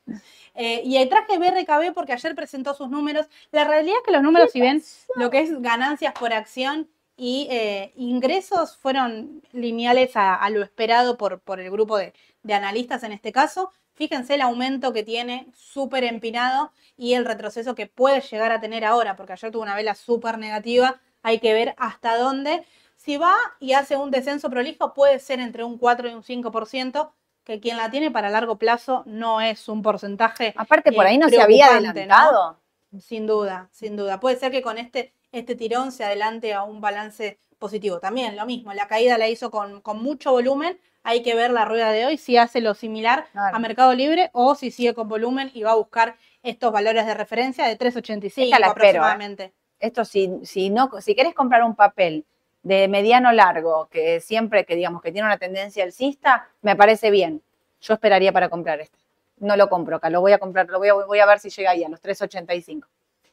Eh, 0.54 0.80
y 0.84 0.96
el 0.96 1.08
traje 1.08 1.38
BRKB 1.38 1.92
porque 1.92 2.12
ayer 2.12 2.34
presentó 2.34 2.72
sus 2.72 2.88
números. 2.88 3.26
La 3.50 3.64
realidad 3.64 3.96
es 3.98 4.04
que 4.04 4.12
los 4.12 4.22
números, 4.22 4.50
si 4.50 4.60
ven 4.60 4.82
lo 5.16 5.30
que 5.30 5.40
es 5.40 5.60
ganancias 5.60 6.14
por 6.14 6.32
acción 6.32 6.88
y 7.20 7.48
eh, 7.50 7.92
ingresos, 7.96 8.76
fueron 8.76 9.42
lineales 9.50 10.12
a, 10.14 10.48
lo 10.50 10.62
esperado 10.62 11.18
por, 11.18 11.40
por 11.40 11.58
el 11.58 11.68
grupo 11.68 11.98
de, 11.98 12.14
analistas 12.50 13.02
en 13.02 13.10
este 13.10 13.32
caso. 13.32 13.72
Fíjense 13.94 14.36
el 14.36 14.40
aumento 14.40 14.92
que 14.92 15.02
tiene, 15.02 15.48
súper 15.52 16.04
empinado, 16.04 16.70
y 16.96 17.14
el 17.14 17.24
retroceso 17.24 17.74
que 17.74 17.88
puede 17.88 18.20
llegar 18.20 18.52
a 18.52 18.60
tener 18.60 18.84
ahora, 18.84 19.16
porque 19.16 19.32
ayer 19.32 19.50
tuvo 19.50 19.62
una 19.62 19.74
vela 19.74 19.96
súper 19.96 20.38
negativa. 20.38 21.00
Hay 21.22 21.40
que 21.40 21.52
ver 21.52 21.74
hasta 21.76 22.16
dónde. 22.16 22.64
Si 22.94 23.16
va 23.16 23.34
y 23.58 23.72
hace 23.72 23.96
un 23.96 24.12
descenso 24.12 24.48
prolijo, 24.48 24.94
puede 24.94 25.18
ser 25.18 25.40
entre 25.40 25.64
un 25.64 25.76
4 25.76 26.08
y 26.08 26.14
un 26.14 26.22
5%, 26.22 27.10
que 27.42 27.58
quien 27.58 27.78
la 27.78 27.90
tiene 27.90 28.12
para 28.12 28.30
largo 28.30 28.58
plazo 28.58 29.02
no 29.06 29.40
es 29.40 29.68
un 29.68 29.82
porcentaje. 29.82 30.54
Aparte, 30.56 30.92
por 30.92 31.04
ahí 31.04 31.18
no 31.18 31.28
se 31.28 31.40
había 31.42 31.66
adelantado. 31.66 32.60
Sin 33.00 33.26
duda, 33.26 33.68
sin 33.72 33.96
duda. 33.96 34.20
Puede 34.20 34.36
ser 34.36 34.52
que 34.52 34.62
con 34.62 34.78
este, 34.78 35.12
este 35.32 35.54
tirón 35.54 35.92
se 35.92 36.04
adelante 36.04 36.54
a 36.54 36.62
un 36.62 36.80
balance 36.80 37.38
positivo. 37.58 37.98
También 38.00 38.36
lo 38.36 38.46
mismo, 38.46 38.72
la 38.72 38.86
caída 38.86 39.18
la 39.18 39.28
hizo 39.28 39.50
con, 39.50 39.80
con 39.80 40.02
mucho 40.02 40.30
volumen. 40.30 40.78
Hay 41.02 41.22
que 41.22 41.34
ver 41.34 41.50
la 41.50 41.64
rueda 41.64 41.90
de 41.90 42.06
hoy 42.06 42.18
si 42.18 42.36
hace 42.36 42.60
lo 42.60 42.74
similar 42.74 43.26
a 43.34 43.58
Mercado 43.58 43.94
Libre 43.94 44.30
o 44.32 44.54
si 44.54 44.70
sigue 44.70 44.94
con 44.94 45.08
volumen 45.08 45.50
y 45.54 45.62
va 45.62 45.72
a 45.72 45.76
buscar 45.76 46.16
estos 46.42 46.72
valores 46.72 47.06
de 47.06 47.14
referencia 47.14 47.66
de 47.66 47.78
3.85 47.78 48.32
¿eh? 48.36 48.64
aproximadamente. 48.64 49.52
Esto 49.80 50.04
si, 50.04 50.30
si 50.42 50.70
no, 50.70 50.90
si 51.00 51.14
querés 51.14 51.34
comprar 51.34 51.62
un 51.62 51.76
papel 51.76 52.24
de 52.62 52.88
mediano 52.88 53.32
largo, 53.32 53.88
que 53.90 54.20
siempre 54.20 54.64
que 54.64 54.74
digamos 54.76 55.00
que 55.02 55.12
tiene 55.12 55.26
una 55.26 55.38
tendencia 55.38 55.84
alcista, 55.84 56.48
me 56.62 56.76
parece 56.76 57.10
bien. 57.10 57.42
Yo 57.80 57.94
esperaría 57.94 58.32
para 58.32 58.48
comprar 58.48 58.80
este. 58.80 58.98
No 59.38 59.56
lo 59.56 59.68
compro 59.68 59.96
acá, 59.96 60.10
lo 60.10 60.20
voy 60.20 60.32
a 60.32 60.38
comprar, 60.38 60.68
lo 60.68 60.78
voy 60.78 60.88
a, 60.88 60.94
voy 60.94 61.20
a 61.20 61.26
ver 61.26 61.38
si 61.38 61.48
llega 61.48 61.70
ahí 61.70 61.84
a 61.84 61.88
los 61.88 62.02
3.85. 62.02 62.86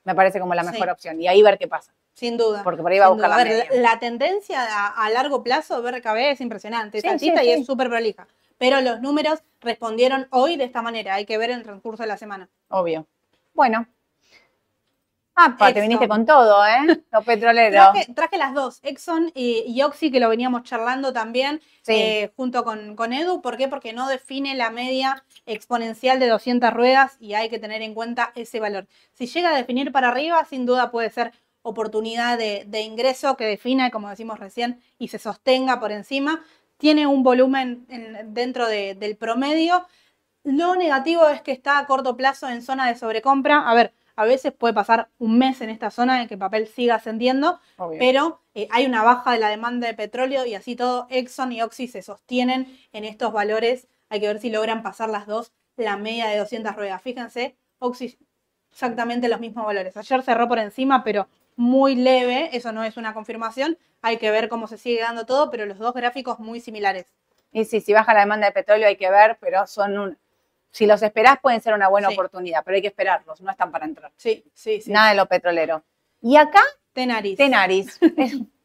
Me 0.05 0.15
parece 0.15 0.39
como 0.39 0.55
la 0.55 0.63
mejor 0.63 0.89
opción. 0.89 1.19
Y 1.19 1.27
ahí 1.27 1.43
ver 1.43 1.57
qué 1.57 1.67
pasa. 1.67 1.91
Sin 2.13 2.37
duda. 2.37 2.63
Porque 2.63 2.81
por 2.81 2.91
ahí 2.91 2.99
va 2.99 3.07
a 3.07 3.09
buscar 3.09 3.29
la, 3.29 3.65
la 3.73 3.99
tendencia 3.99 4.63
a, 4.87 5.09
largo 5.09 5.43
plazo 5.43 5.81
de 5.81 5.91
BRKB 5.91 6.31
es 6.31 6.41
impresionante. 6.41 6.99
Es 6.99 7.05
alcista 7.05 7.43
y 7.43 7.49
es 7.49 7.65
súper 7.65 7.89
prolija. 7.89 8.27
Pero 8.57 8.79
los 8.79 9.01
números 9.01 9.43
respondieron 9.59 10.27
hoy 10.29 10.55
de 10.55 10.63
esta 10.63 10.81
manera. 10.81 11.15
Hay 11.15 11.25
que 11.25 11.37
ver 11.37 11.49
en 11.49 11.57
el 11.57 11.63
transcurso 11.63 12.03
de 12.03 12.07
la 12.07 12.17
semana. 12.17 12.47
Obvio. 12.69 13.05
Bueno, 13.53 13.87
Ah, 15.37 15.55
te 15.73 15.81
viniste 15.81 16.07
con 16.07 16.25
todo, 16.25 16.65
¿eh? 16.65 17.03
Los 17.11 17.25
petroleros. 17.25 17.87
Traje, 18.15 18.37
las 18.37 18.53
dos, 18.53 18.79
Exxon 18.83 19.31
y, 19.35 19.81
Oxy, 19.81 20.09
que 20.09 20.21
lo 20.21 20.29
veníamos 20.29 20.63
charlando 20.63 21.11
también 21.11 21.61
eh, 21.87 22.31
junto 22.37 22.63
con, 22.63 22.95
con, 22.95 23.11
Edu. 23.11 23.41
¿Por 23.41 23.57
qué? 23.57 23.67
Porque 23.67 23.91
no 23.91 24.07
define 24.07 24.55
la 24.55 24.69
media 24.69 25.25
exponencial 25.45 26.19
de 26.19 26.29
200 26.29 26.73
ruedas 26.73 27.17
y 27.19 27.33
hay 27.33 27.49
que 27.49 27.59
tener 27.59 27.81
en 27.81 27.93
cuenta 27.93 28.31
ese 28.35 28.61
valor. 28.61 28.87
Si 29.13 29.27
llega 29.27 29.49
a 29.49 29.57
definir 29.57 29.91
para 29.91 30.07
arriba, 30.07 30.45
sin 30.45 30.65
duda 30.65 30.89
puede 30.89 31.09
ser 31.09 31.33
oportunidad 31.65 32.37
de, 32.37 32.81
ingreso 32.81 33.35
que 33.35 33.45
defina, 33.45 33.89
como 33.89 34.09
decimos 34.09 34.39
recién, 34.39 34.79
y 34.99 35.07
se 35.07 35.17
sostenga 35.17 35.79
por 35.79 35.91
encima. 35.91 36.43
Tiene 36.77 37.07
un 37.07 37.23
volumen 37.23 37.87
dentro 38.27 38.67
del 38.67 39.17
promedio. 39.17 39.85
Lo 40.43 40.75
negativo 40.75 41.27
es 41.27 41.41
que 41.41 41.51
está 41.51 41.79
a 41.79 41.87
corto 41.87 42.15
plazo 42.15 42.47
en 42.47 42.61
zona 42.61 42.87
de 42.87 42.95
sobrecompra. 42.95 43.67
A 43.67 43.73
ver, 43.73 43.93
a 44.15 44.25
veces 44.25 44.53
puede 44.53 44.73
pasar 44.73 45.09
un 45.17 45.37
mes 45.37 45.61
en 45.61 45.69
esta 45.69 45.91
zona 45.91 46.21
en 46.21 46.27
que 46.27 46.35
el 46.35 46.39
papel 46.39 46.67
siga 46.67 46.95
ascendiendo, 46.95 47.59
pero 47.99 48.41
eh, 48.53 48.67
hay 48.71 48.85
una 48.85 49.03
baja 49.03 49.31
de 49.33 49.39
la 49.39 49.49
demanda 49.49 49.87
de 49.87 49.93
petróleo 49.93 50.45
y 50.45 50.55
así 50.55 50.75
todo 50.75 51.07
Exxon 51.09 51.51
y 51.51 51.61
Oxy 51.61 51.87
se 51.87 52.01
sostienen 52.01 52.77
en 52.93 53.05
estos 53.05 53.33
valores. 53.33 53.87
Hay 54.09 54.19
que 54.19 54.27
ver 54.27 54.39
si 54.39 54.49
logran 54.49 54.83
pasar 54.83 55.09
las 55.09 55.27
dos 55.27 55.51
la 55.77 55.97
media 55.97 56.27
de 56.27 56.37
200 56.37 56.75
ruedas. 56.75 57.01
Fíjense, 57.01 57.57
Oxy 57.79 58.17
exactamente 58.71 59.29
los 59.29 59.39
mismos 59.39 59.65
valores. 59.65 59.95
Ayer 59.95 60.21
cerró 60.21 60.47
por 60.47 60.59
encima, 60.59 61.03
pero 61.03 61.27
muy 61.55 61.95
leve, 61.95 62.49
eso 62.51 62.73
no 62.73 62.83
es 62.83 62.97
una 62.97 63.13
confirmación. 63.13 63.77
Hay 64.01 64.17
que 64.17 64.31
ver 64.31 64.49
cómo 64.49 64.67
se 64.67 64.77
sigue 64.77 64.99
dando 64.99 65.25
todo, 65.25 65.49
pero 65.49 65.65
los 65.65 65.79
dos 65.79 65.93
gráficos 65.93 66.39
muy 66.39 66.59
similares. 66.59 67.05
Y 67.53 67.63
sí, 67.63 67.79
si 67.79 67.93
baja 67.93 68.13
la 68.13 68.19
demanda 68.21 68.47
de 68.47 68.51
petróleo 68.51 68.87
hay 68.87 68.97
que 68.97 69.09
ver, 69.09 69.37
pero 69.39 69.65
son 69.65 69.97
un, 69.97 70.17
si 70.75 70.85
los 70.85 71.01
esperás 71.03 71.39
pueden 71.41 71.61
ser 71.61 71.73
una 71.73 71.87
buena 71.87 72.09
oportunidad, 72.09 72.61
pero 72.65 72.75
hay 72.75 72.81
que 72.81 72.89
esperarlos, 72.89 73.39
no 73.39 73.49
están 73.49 73.71
para 73.71 73.85
entrar. 73.85 74.11
Sí, 74.17 74.43
sí, 74.53 74.81
sí. 74.81 74.91
Nada 74.91 75.11
de 75.11 75.15
lo 75.15 75.25
petrolero. 75.25 75.85
Y 76.21 76.35
acá, 76.35 76.61
Tenaris. 76.91 77.37
Tenaris. 77.37 77.97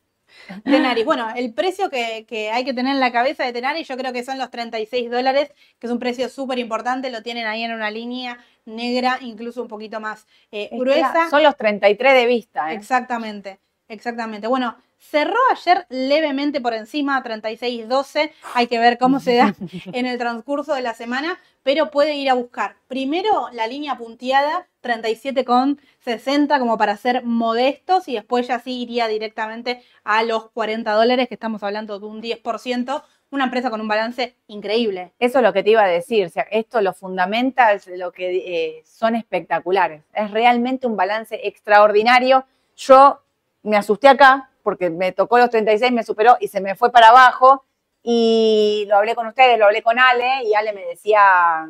Tenaris. 0.65 1.05
Bueno, 1.05 1.29
el 1.37 1.55
precio 1.55 1.89
que, 1.89 2.51
hay 2.53 2.65
que 2.65 2.75
tener 2.75 2.95
en 2.95 2.99
la 2.99 3.13
cabeza 3.13 3.45
de 3.45 3.53
Tenaris 3.53 3.87
yo 3.87 3.97
creo 3.97 4.13
que 4.13 4.25
son 4.25 4.39
los 4.39 4.51
36 4.51 5.09
dólares, 5.09 5.53
que 5.79 5.87
es 5.87 5.93
un 5.93 6.01
precio 6.01 6.29
súper 6.29 6.59
importante, 6.59 7.11
lo 7.11 7.23
tienen 7.23 7.47
ahí 7.47 7.63
en 7.63 7.73
una 7.73 7.93
línea 7.93 8.39
negra, 8.65 9.19
incluso 9.21 9.63
un 9.63 9.69
poquito 9.69 10.01
más 10.01 10.27
eh, 10.51 10.69
gruesa. 10.73 11.31
son 11.31 11.45
los 11.45 11.57
33 11.57 12.13
de 12.13 12.27
vista. 12.27 12.73
¿eh? 12.73 12.75
Exactamente, 12.75 13.61
exactamente. 13.87 14.49
Bueno, 14.49 14.77
Cerró 15.01 15.39
ayer 15.51 15.87
levemente 15.89 16.61
por 16.61 16.75
encima, 16.75 17.25
36.12. 17.25 18.31
Hay 18.55 18.67
que 18.67 18.79
ver 18.79 18.99
cómo 18.99 19.19
se 19.19 19.35
da 19.35 19.55
en 19.93 20.05
el 20.05 20.19
transcurso 20.19 20.75
de 20.75 20.83
la 20.83 20.93
semana, 20.93 21.41
pero 21.63 21.91
puede 21.91 22.17
ir 22.17 22.29
a 22.29 22.35
buscar 22.35 22.77
primero 22.87 23.49
la 23.53 23.67
línea 23.67 23.97
punteada, 23.97 24.69
37,60 24.83 26.59
como 26.59 26.77
para 26.77 26.99
ser 26.99 27.25
modestos 27.25 28.09
y 28.09 28.15
después 28.15 28.47
ya 28.47 28.61
sí 28.61 28.83
iría 28.83 29.09
directamente 29.09 29.83
a 30.05 30.23
los 30.23 30.51
40 30.51 30.93
dólares, 30.93 31.29
que 31.29 31.35
estamos 31.35 31.63
hablando 31.63 31.99
de 31.99 32.07
un 32.07 32.21
10%. 32.21 33.03
Una 33.33 33.45
empresa 33.45 33.71
con 33.71 33.81
un 33.81 33.89
balance 33.89 34.35
increíble. 34.49 35.13
Eso 35.19 35.39
es 35.39 35.45
lo 35.45 35.53
que 35.53 35.63
te 35.63 35.71
iba 35.71 35.85
a 35.85 35.89
decir. 35.89 36.27
O 36.27 36.29
sea, 36.29 36.43
esto, 36.51 36.81
lo 36.81 36.93
fundamental, 36.93 37.81
lo 37.97 38.11
que 38.13 38.37
eh, 38.37 38.83
son 38.85 39.15
espectaculares. 39.15 40.03
Es 40.13 40.31
realmente 40.33 40.89
un 40.89 40.97
balance 40.97 41.41
extraordinario. 41.45 42.45
Yo 42.77 43.21
me 43.63 43.77
asusté 43.77 44.09
acá 44.09 44.50
porque 44.71 44.89
me 44.89 45.11
tocó 45.11 45.37
los 45.37 45.51
36, 45.51 45.91
me 45.91 46.05
superó 46.05 46.37
y 46.39 46.47
se 46.47 46.61
me 46.61 46.77
fue 46.77 46.93
para 46.93 47.09
abajo. 47.09 47.65
Y 48.05 48.85
lo 48.89 48.99
hablé 48.99 49.17
con 49.17 49.27
ustedes, 49.27 49.59
lo 49.59 49.65
hablé 49.65 49.83
con 49.83 49.99
Ale 49.99 50.45
y 50.45 50.55
Ale 50.55 50.73
me 50.73 50.85
decía, 50.85 51.69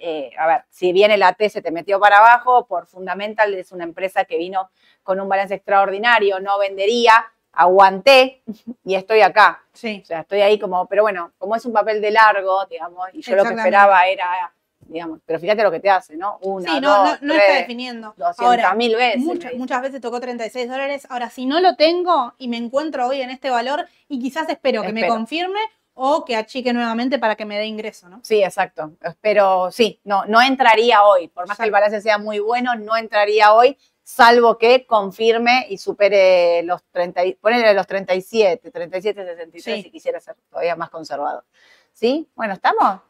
eh, 0.00 0.30
a 0.38 0.46
ver, 0.46 0.64
si 0.70 0.92
viene 0.92 1.16
la 1.16 1.32
T 1.32 1.50
se 1.50 1.62
te 1.62 1.72
metió 1.72 1.98
para 1.98 2.18
abajo, 2.18 2.68
por 2.68 2.86
Fundamental 2.86 3.52
es 3.54 3.72
una 3.72 3.82
empresa 3.82 4.24
que 4.24 4.38
vino 4.38 4.70
con 5.02 5.18
un 5.18 5.28
balance 5.28 5.52
extraordinario, 5.52 6.38
no 6.38 6.60
vendería, 6.60 7.26
aguanté 7.50 8.44
y 8.84 8.94
estoy 8.94 9.22
acá. 9.22 9.64
Sí. 9.72 9.98
O 10.04 10.06
sea, 10.06 10.20
estoy 10.20 10.42
ahí 10.42 10.60
como, 10.60 10.86
pero 10.86 11.02
bueno, 11.02 11.32
como 11.38 11.56
es 11.56 11.66
un 11.66 11.72
papel 11.72 12.00
de 12.00 12.12
largo, 12.12 12.66
digamos, 12.66 13.08
y 13.12 13.20
yo 13.20 13.34
lo 13.34 13.42
que 13.42 13.54
esperaba 13.54 14.06
era, 14.06 14.54
digamos, 14.90 15.20
pero 15.24 15.38
fíjate 15.38 15.62
lo 15.62 15.70
que 15.70 15.80
te 15.80 15.88
hace, 15.90 16.16
¿no? 16.16 16.38
Una, 16.42 16.72
Sí, 16.72 16.80
no, 16.80 16.90
dos, 16.90 17.22
no, 17.22 17.28
no 17.28 17.34
tres, 17.34 17.44
está 17.46 17.58
definiendo. 17.60 18.14
200 18.16 18.38
Ahora, 18.40 18.74
mil 18.74 18.94
veces. 18.96 19.20
Muchas, 19.20 19.54
muchas 19.54 19.82
veces 19.82 20.00
tocó 20.00 20.20
36 20.20 20.68
dólares. 20.68 21.06
Ahora, 21.10 21.30
si 21.30 21.46
no 21.46 21.60
lo 21.60 21.76
tengo 21.76 22.34
y 22.38 22.48
me 22.48 22.56
encuentro 22.56 23.06
hoy 23.06 23.22
en 23.22 23.30
este 23.30 23.50
valor 23.50 23.86
y 24.08 24.18
quizás 24.20 24.48
espero 24.48 24.82
que 24.82 24.92
me 24.92 25.06
confirme 25.06 25.60
o 25.94 26.24
que 26.24 26.34
achique 26.36 26.72
nuevamente 26.72 27.18
para 27.18 27.36
que 27.36 27.44
me 27.44 27.58
dé 27.58 27.66
ingreso, 27.66 28.08
¿no? 28.08 28.20
Sí, 28.22 28.42
exacto. 28.42 28.92
Pero 29.20 29.70
sí, 29.70 30.00
no, 30.04 30.24
no 30.26 30.40
entraría 30.40 31.04
hoy. 31.04 31.28
Por 31.28 31.46
más 31.46 31.56
que 31.58 31.64
el 31.64 31.70
balance 31.70 32.00
sea 32.00 32.18
muy 32.18 32.38
bueno, 32.38 32.74
no 32.74 32.96
entraría 32.96 33.52
hoy, 33.52 33.76
salvo 34.02 34.56
que 34.58 34.86
confirme 34.86 35.66
y 35.68 35.78
supere 35.78 36.62
los 36.62 36.82
30, 36.90 37.24
y- 37.26 37.34
ponele 37.34 37.74
los 37.74 37.86
37, 37.86 38.70
37, 38.70 39.24
63 39.26 39.62
Sí. 39.76 39.82
si 39.82 39.90
quisiera 39.90 40.18
ser 40.20 40.36
todavía 40.50 40.74
más 40.74 40.90
conservador. 40.90 41.44
¿Sí? 41.92 42.26
Bueno, 42.34 42.54
¿estamos? 42.54 43.00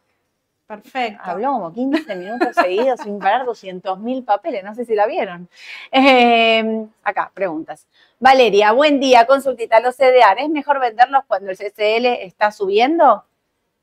Perfecto. 0.71 1.21
Habló 1.25 1.51
como 1.51 1.73
15 1.73 2.15
minutos 2.15 2.55
seguidos 2.55 3.01
sin 3.01 3.19
parar 3.19 3.45
200 3.45 3.99
mil 3.99 4.23
papeles, 4.23 4.63
no 4.63 4.73
sé 4.73 4.85
si 4.85 4.95
la 4.95 5.05
vieron. 5.05 5.49
Eh, 5.91 6.87
acá, 7.03 7.33
preguntas. 7.35 7.89
Valeria, 8.21 8.71
buen 8.71 9.01
día, 9.01 9.27
consultita, 9.27 9.81
los 9.81 9.97
CDR, 9.97 10.39
¿es 10.39 10.49
mejor 10.49 10.79
venderlos 10.79 11.25
cuando 11.27 11.51
el 11.51 11.57
CCL 11.57 12.07
está 12.23 12.53
subiendo? 12.53 13.25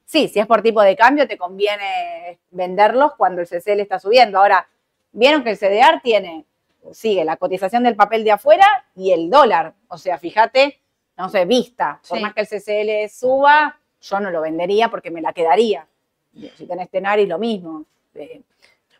Sí, 0.05 0.29
si 0.29 0.39
es 0.39 0.47
por 0.47 0.61
tipo 0.61 0.81
de 0.81 0.95
cambio, 0.95 1.27
te 1.27 1.37
conviene 1.37 2.39
venderlos 2.51 3.15
cuando 3.17 3.41
el 3.41 3.47
CCL 3.49 3.81
está 3.81 3.99
subiendo. 3.99 4.37
Ahora, 4.39 4.65
vieron 5.11 5.43
que 5.43 5.49
el 5.51 5.57
CDR 5.57 5.99
tiene, 6.01 6.45
sigue 6.93 7.25
la 7.25 7.35
cotización 7.35 7.83
del 7.83 7.97
papel 7.97 8.23
de 8.23 8.31
afuera 8.31 8.65
y 8.95 9.11
el 9.11 9.29
dólar. 9.29 9.73
O 9.89 9.97
sea, 9.97 10.17
fíjate, 10.17 10.79
no 11.17 11.27
sé, 11.27 11.43
vista. 11.43 11.99
Por 12.07 12.17
Sí. 12.17 12.23
más 12.23 12.33
que 12.33 12.39
el 12.39 12.47
CCL 12.47 13.09
suba, 13.13 13.77
yo 13.99 14.19
no 14.21 14.31
lo 14.31 14.39
vendería 14.39 14.87
porque 14.87 15.11
me 15.11 15.19
la 15.21 15.33
quedaría. 15.33 15.85
Si 16.55 16.65
tenés 16.65 16.89
Tenaris, 16.89 17.27
lo 17.27 17.37
mismo. 17.39 17.85
Eh, 18.15 18.41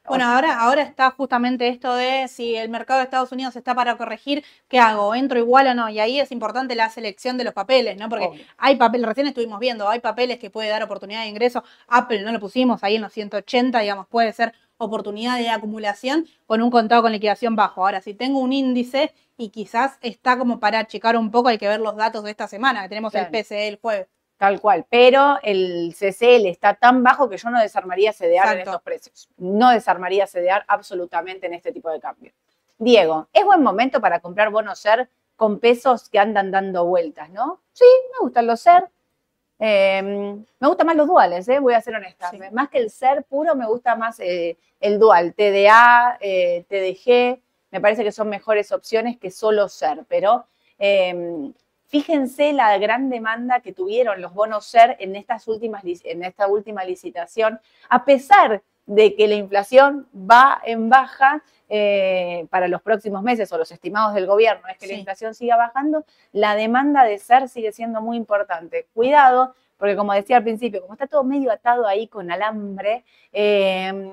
Bueno, 0.08 0.24
ahora, 0.26 0.62
ahora 0.62 0.84
está 0.84 1.12
justamente 1.12 1.68
esto 1.68 1.94
de 1.94 2.30
si 2.30 2.56
el 2.56 2.70
mercado 2.70 3.00
de 3.00 3.04
Estados 3.04 3.34
Unidos 3.34 3.58
está 3.58 3.76
para 3.76 3.98
corregir, 3.98 4.42
¿qué 4.70 4.80
hago? 4.80 5.14
¿Entro 5.14 5.38
igual 5.38 5.68
o 5.68 5.74
no? 5.74 5.90
Y 5.90 6.00
ahí 6.00 6.18
es 6.20 6.32
importante 6.32 6.76
la 6.76 6.90
selección 6.90 7.38
de 7.38 7.44
los 7.44 7.54
papeles, 7.54 7.98
¿no? 7.98 8.08
Porque 8.08 8.26
Obvio. 8.28 8.46
hay 8.58 8.78
papeles, 8.78 9.06
recién 9.06 9.28
estuvimos 9.28 9.60
viendo, 9.60 9.90
hay 9.90 10.00
papeles 10.00 10.40
que 10.40 10.50
puede 10.50 10.70
dar 10.70 10.82
oportunidad 10.82 11.24
de 11.24 11.28
ingreso. 11.28 11.62
Apple 11.90 12.22
no 12.22 12.32
lo 12.32 12.40
pusimos 12.40 12.84
ahí 12.86 12.96
en 12.96 13.02
los 13.02 13.12
180, 13.12 13.80
digamos, 13.80 14.08
puede 14.08 14.32
ser 14.32 14.54
oportunidad 14.78 15.38
de 15.40 15.50
acumulación 15.50 16.26
con 16.46 16.62
un 16.62 16.72
contado 16.72 17.02
con 17.02 17.12
liquidación 17.12 17.58
bajo. 17.58 17.82
Ahora, 17.86 18.00
si 18.00 18.14
tengo 18.14 18.40
un 18.40 18.54
índice 18.54 19.14
y 19.36 19.50
quizás 19.50 19.98
está 20.02 20.38
como 20.38 20.60
para 20.62 20.88
checar 20.88 21.18
un 21.18 21.32
poco, 21.32 21.50
hay 21.50 21.58
que 21.58 21.68
ver 21.68 21.82
los 21.82 21.98
datos 21.98 22.24
de 22.24 22.32
esta 22.32 22.48
semana, 22.48 22.84
que 22.84 22.90
tenemos 22.90 23.12
Claro. 23.12 23.26
el 23.28 23.32
PCE 23.32 23.68
el 23.68 23.80
jueves. 23.82 24.08
Tal 24.38 24.62
cual, 24.62 24.86
pero 24.88 25.40
el 25.42 25.96
CCL 25.98 26.46
está 26.46 26.76
tan 26.76 27.04
bajo 27.04 27.28
que 27.28 27.38
yo 27.38 27.50
no 27.50 27.60
desarmaría 27.60 28.14
CDR 28.14 28.54
en 28.54 28.60
estos 28.60 28.82
precios. 28.84 29.30
No 29.38 29.72
desarmaría 29.72 30.28
CDR 30.28 30.64
absolutamente 30.68 31.48
en 31.48 31.56
este 31.56 31.72
tipo 31.72 31.90
de 31.90 32.00
cambio. 32.00 32.32
Diego, 32.78 33.28
¿es 33.34 33.44
buen 33.44 33.64
momento 33.64 34.00
para 34.00 34.20
comprar 34.20 34.52
bonos 34.52 34.78
SER 34.78 35.10
con 35.36 35.60
pesos 35.60 36.08
que 36.10 36.20
andan 36.20 36.52
dando 36.52 36.86
vueltas, 36.86 37.32
no? 37.32 37.62
Sí, 37.74 37.86
me 38.14 38.20
gustan 38.20 38.46
los 38.46 38.60
SER. 38.60 38.88
Eh, 39.60 40.04
me 40.60 40.68
gustan 40.68 40.86
más 40.86 40.96
los 40.96 41.08
duales, 41.08 41.50
eh, 41.50 41.58
voy 41.58 41.74
a 41.74 41.82
ser 41.82 41.96
honesta. 41.96 42.30
Sí. 42.30 42.38
Más 42.52 42.70
que 42.70 42.78
el 42.78 42.92
SER 42.92 43.24
puro, 43.24 43.56
me 43.56 43.66
gusta 43.66 43.96
más 43.96 44.20
eh, 44.20 44.56
el 44.80 45.00
dual, 45.00 45.34
TDA, 45.34 46.20
eh, 46.22 46.64
TDG. 46.70 47.42
Me 47.72 47.82
parece 47.82 48.04
que 48.04 48.12
son 48.12 48.30
mejores 48.30 48.72
opciones 48.72 49.18
que 49.18 49.32
solo 49.32 49.68
SER, 49.68 50.06
pero 50.08 50.46
eh, 50.78 51.52
Fíjense 51.88 52.52
la 52.52 52.78
gran 52.78 53.10
demanda 53.10 53.62
que 53.62 53.72
tuvieron 53.72 54.22
los 54.22 54.34
bonos 54.34 54.66
SER 54.66 54.98
en, 55.00 55.16
estas 55.16 55.48
últimas, 55.48 55.84
en 55.86 56.24
esta 56.24 56.48
última 56.48 56.84
licitación, 56.84 57.62
a 57.90 58.04
pesar 58.04 58.62
de 58.86 59.16
que 59.16 59.28
la 59.28 59.36
inflación 59.36 60.08
va 60.14 60.62
en 60.66 60.90
baja 60.90 61.44
eh, 61.70 62.46
para 62.50 62.68
los 62.68 62.82
próximos 62.82 63.24
meses 63.24 63.52
o 63.54 63.58
los 63.58 63.72
estimados 63.72 64.14
del 64.16 64.26
gobierno, 64.26 64.68
es 64.68 64.78
que 64.78 64.88
la 64.88 64.94
inflación 64.94 65.34
siga 65.34 65.56
bajando, 65.56 66.06
la 66.34 66.56
demanda 66.56 67.04
de 67.04 67.20
SER 67.20 67.48
sigue 67.48 67.72
siendo 67.72 68.02
muy 68.02 68.18
importante. 68.18 68.88
Cuidado, 68.94 69.56
porque 69.78 69.96
como 69.96 70.12
decía 70.12 70.38
al 70.38 70.44
principio, 70.44 70.82
como 70.82 70.94
está 70.94 71.08
todo 71.08 71.24
medio 71.24 71.52
atado 71.52 71.88
ahí 71.88 72.08
con 72.08 72.32
alambre, 72.32 73.06
eh, 73.32 74.12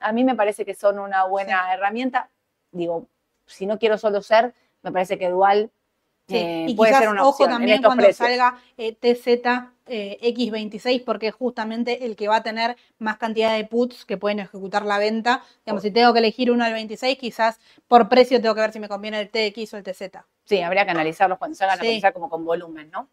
a 0.00 0.12
mí 0.12 0.24
me 0.24 0.34
parece 0.34 0.64
que 0.64 0.74
son 0.74 0.98
una 0.98 1.24
buena 1.24 1.74
herramienta. 1.74 2.30
Digo, 2.70 3.06
si 3.44 3.66
no 3.66 3.78
quiero 3.78 3.98
solo 3.98 4.22
SER, 4.22 4.54
me 4.82 4.92
parece 4.92 5.18
que 5.18 5.28
Dual 5.28 5.70
Sí, 6.28 6.36
eh, 6.36 6.66
y 6.68 6.74
puede 6.74 6.90
quizás, 6.92 7.02
ser 7.02 7.10
una 7.10 7.24
ojo 7.26 7.44
también 7.46 7.82
cuando 7.82 8.04
precios. 8.04 8.16
salga 8.28 8.58
eh, 8.76 8.94
TZ 8.94 9.26
eh, 9.86 10.18
X26, 10.22 11.04
porque 11.04 11.28
es 11.28 11.34
justamente 11.34 12.06
el 12.06 12.14
que 12.14 12.28
va 12.28 12.36
a 12.36 12.42
tener 12.42 12.76
más 12.98 13.16
cantidad 13.18 13.56
de 13.56 13.64
puts 13.64 14.04
que 14.04 14.16
pueden 14.16 14.38
ejecutar 14.38 14.86
la 14.86 14.98
venta. 14.98 15.42
Digamos, 15.66 15.82
si 15.82 15.90
tengo 15.90 16.12
que 16.12 16.20
elegir 16.20 16.50
uno 16.50 16.64
del 16.64 16.74
26, 16.74 17.18
quizás 17.18 17.60
por 17.88 18.08
precio 18.08 18.40
tengo 18.40 18.54
que 18.54 18.60
ver 18.60 18.72
si 18.72 18.78
me 18.80 18.88
conviene 18.88 19.20
el 19.20 19.30
TX 19.30 19.74
o 19.74 19.76
el 19.78 19.82
TZ. 19.82 20.02
Sí, 20.44 20.60
habría 20.60 20.84
que 20.84 20.92
analizarlos 20.92 21.38
cuando 21.38 21.56
se 21.56 21.64
hagan 21.64 21.78
a 21.78 21.80
cotizar 21.80 22.12
como 22.12 22.30
con 22.30 22.44
volumen, 22.44 22.90
¿no? 22.90 23.08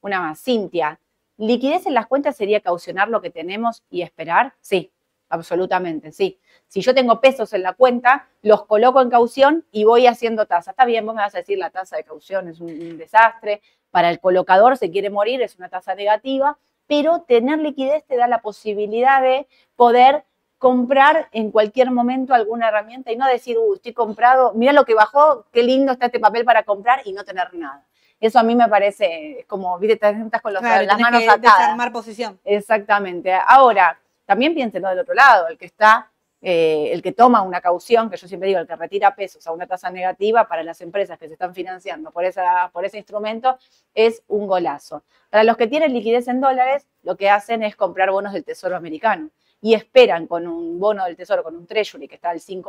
Una 0.00 0.20
más, 0.20 0.40
Cintia. 0.42 1.00
¿Liquidez 1.36 1.86
en 1.86 1.94
las 1.94 2.06
cuentas 2.06 2.36
sería 2.36 2.60
caucionar 2.60 3.08
lo 3.08 3.20
que 3.20 3.30
tenemos 3.30 3.82
y 3.90 4.02
esperar? 4.02 4.54
Sí, 4.60 4.92
absolutamente, 5.28 6.12
sí. 6.12 6.38
Si 6.68 6.80
yo 6.82 6.94
tengo 6.94 7.20
pesos 7.20 7.52
en 7.54 7.62
la 7.62 7.72
cuenta, 7.72 8.28
los 8.42 8.66
coloco 8.66 9.00
en 9.00 9.10
caución 9.10 9.64
y 9.72 9.84
voy 9.84 10.06
haciendo 10.06 10.46
tasa. 10.46 10.72
Está 10.72 10.84
bien, 10.84 11.04
vos 11.06 11.14
me 11.14 11.22
vas 11.22 11.34
a 11.34 11.38
decir 11.38 11.58
la 11.58 11.70
tasa 11.70 11.96
de 11.96 12.04
caución 12.04 12.48
es 12.48 12.60
un, 12.60 12.70
un 12.70 12.98
desastre. 12.98 13.62
Para 13.90 14.10
el 14.10 14.20
colocador 14.20 14.76
se 14.76 14.90
quiere 14.90 15.08
morir, 15.08 15.40
es 15.40 15.56
una 15.56 15.70
tasa 15.70 15.94
negativa, 15.94 16.58
pero 16.86 17.22
tener 17.22 17.58
liquidez 17.58 18.04
te 18.04 18.16
da 18.16 18.28
la 18.28 18.42
posibilidad 18.42 19.22
de 19.22 19.46
poder 19.76 20.24
comprar 20.58 21.28
en 21.32 21.50
cualquier 21.50 21.90
momento 21.90 22.34
alguna 22.34 22.68
herramienta 22.68 23.12
y 23.12 23.16
no 23.16 23.26
decir, 23.26 23.56
uy, 23.58 23.76
estoy 23.76 23.92
comprado, 23.94 24.52
mira 24.54 24.72
lo 24.72 24.84
que 24.84 24.92
bajó, 24.94 25.46
qué 25.52 25.62
lindo 25.62 25.92
está 25.92 26.06
este 26.06 26.18
papel 26.20 26.44
para 26.44 26.64
comprar 26.64 27.00
y 27.04 27.12
no 27.12 27.24
tener 27.24 27.54
nada. 27.54 27.84
Eso 28.20 28.40
a 28.40 28.42
mí 28.42 28.56
me 28.56 28.68
parece 28.68 29.44
como, 29.48 29.78
viste, 29.78 29.94
estás 29.94 30.42
con 30.42 30.52
los- 30.52 30.60
Claro, 30.60 30.84
las 30.84 30.98
manos 30.98 31.20
que 31.20 31.30
atadas. 31.30 31.58
desarmar 31.58 31.92
posición. 31.92 32.40
Exactamente. 32.44 33.32
Ahora, 33.46 33.98
también 34.26 34.52
piénsenlo 34.54 34.88
del 34.88 34.98
otro 34.98 35.14
lado, 35.14 35.46
el 35.48 35.56
que 35.56 35.66
está, 35.66 36.10
eh, 36.40 36.90
el 36.92 37.02
que 37.02 37.12
toma 37.12 37.42
una 37.42 37.60
caución, 37.60 38.08
que 38.10 38.16
yo 38.16 38.28
siempre 38.28 38.48
digo, 38.48 38.60
el 38.60 38.66
que 38.66 38.76
retira 38.76 39.14
pesos 39.14 39.46
a 39.46 39.52
una 39.52 39.66
tasa 39.66 39.90
negativa 39.90 40.46
para 40.46 40.62
las 40.62 40.80
empresas 40.80 41.18
que 41.18 41.26
se 41.26 41.32
están 41.32 41.54
financiando 41.54 42.10
por, 42.12 42.24
esa, 42.24 42.70
por 42.72 42.84
ese 42.84 42.98
instrumento, 42.98 43.58
es 43.94 44.22
un 44.28 44.46
golazo. 44.46 45.02
Para 45.30 45.44
los 45.44 45.56
que 45.56 45.66
tienen 45.66 45.92
liquidez 45.92 46.28
en 46.28 46.40
dólares, 46.40 46.86
lo 47.02 47.16
que 47.16 47.28
hacen 47.28 47.62
es 47.62 47.74
comprar 47.74 48.10
bonos 48.10 48.32
del 48.32 48.44
Tesoro 48.44 48.76
americano 48.76 49.30
y 49.60 49.74
esperan 49.74 50.26
con 50.26 50.46
un 50.46 50.78
bono 50.78 51.04
del 51.04 51.16
Tesoro, 51.16 51.42
con 51.42 51.56
un 51.56 51.66
Treasury 51.66 52.06
que 52.06 52.14
está 52.14 52.30
al 52.30 52.38
5%, 52.38 52.64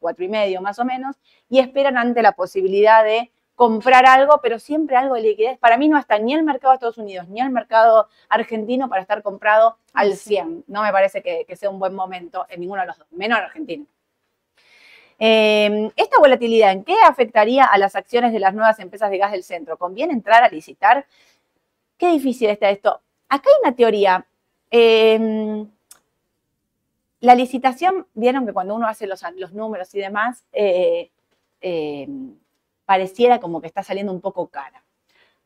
4,5% 0.00 0.60
más 0.60 0.78
o 0.78 0.84
menos, 0.84 1.16
y 1.48 1.58
esperan 1.58 1.96
ante 1.96 2.22
la 2.22 2.32
posibilidad 2.32 3.02
de 3.02 3.32
comprar 3.58 4.06
algo, 4.06 4.38
pero 4.40 4.60
siempre 4.60 4.94
algo 4.94 5.16
de 5.16 5.22
liquidez. 5.22 5.58
Para 5.58 5.76
mí 5.76 5.88
no 5.88 5.98
está 5.98 6.16
ni 6.20 6.32
el 6.32 6.44
mercado 6.44 6.70
de 6.70 6.76
Estados 6.76 6.96
Unidos 6.96 7.26
ni 7.28 7.40
el 7.40 7.50
mercado 7.50 8.08
argentino 8.28 8.88
para 8.88 9.02
estar 9.02 9.20
comprado 9.20 9.78
al 9.92 10.12
Sí. 10.12 10.36
100. 10.36 10.64
No 10.68 10.82
me 10.82 10.92
parece 10.92 11.22
que, 11.22 11.44
que 11.44 11.56
sea 11.56 11.68
un 11.68 11.80
buen 11.80 11.92
momento 11.92 12.46
en 12.48 12.60
ninguno 12.60 12.82
de 12.82 12.86
los 12.86 12.98
dos, 12.98 13.08
menos 13.10 13.36
en 13.36 13.44
Argentina. 13.44 13.84
Eh, 15.18 15.90
esta 15.96 16.20
volatilidad, 16.20 16.70
¿en 16.70 16.84
qué 16.84 16.94
afectaría 17.04 17.64
a 17.64 17.76
las 17.78 17.96
acciones 17.96 18.32
de 18.32 18.38
las 18.38 18.54
nuevas 18.54 18.78
empresas 18.78 19.10
de 19.10 19.18
gas 19.18 19.32
del 19.32 19.42
centro? 19.42 19.76
¿Conviene 19.76 20.12
entrar 20.12 20.44
a 20.44 20.48
licitar? 20.48 21.04
Qué 21.96 22.12
difícil 22.12 22.50
está 22.50 22.70
esto. 22.70 23.00
Acá 23.28 23.50
hay 23.50 23.60
una 23.64 23.74
teoría. 23.74 24.24
Eh, 24.70 25.66
la 27.18 27.34
licitación, 27.34 28.06
vieron 28.14 28.46
que 28.46 28.52
cuando 28.52 28.76
uno 28.76 28.86
hace 28.86 29.08
los, 29.08 29.20
los 29.34 29.52
números 29.52 29.92
y 29.96 29.98
demás, 29.98 30.44
eh, 30.52 31.10
eh, 31.60 32.06
pareciera 32.92 33.38
como 33.38 33.60
que 33.60 33.66
está 33.66 33.82
saliendo 33.82 34.10
un 34.14 34.22
poco 34.22 34.46
cara. 34.46 34.82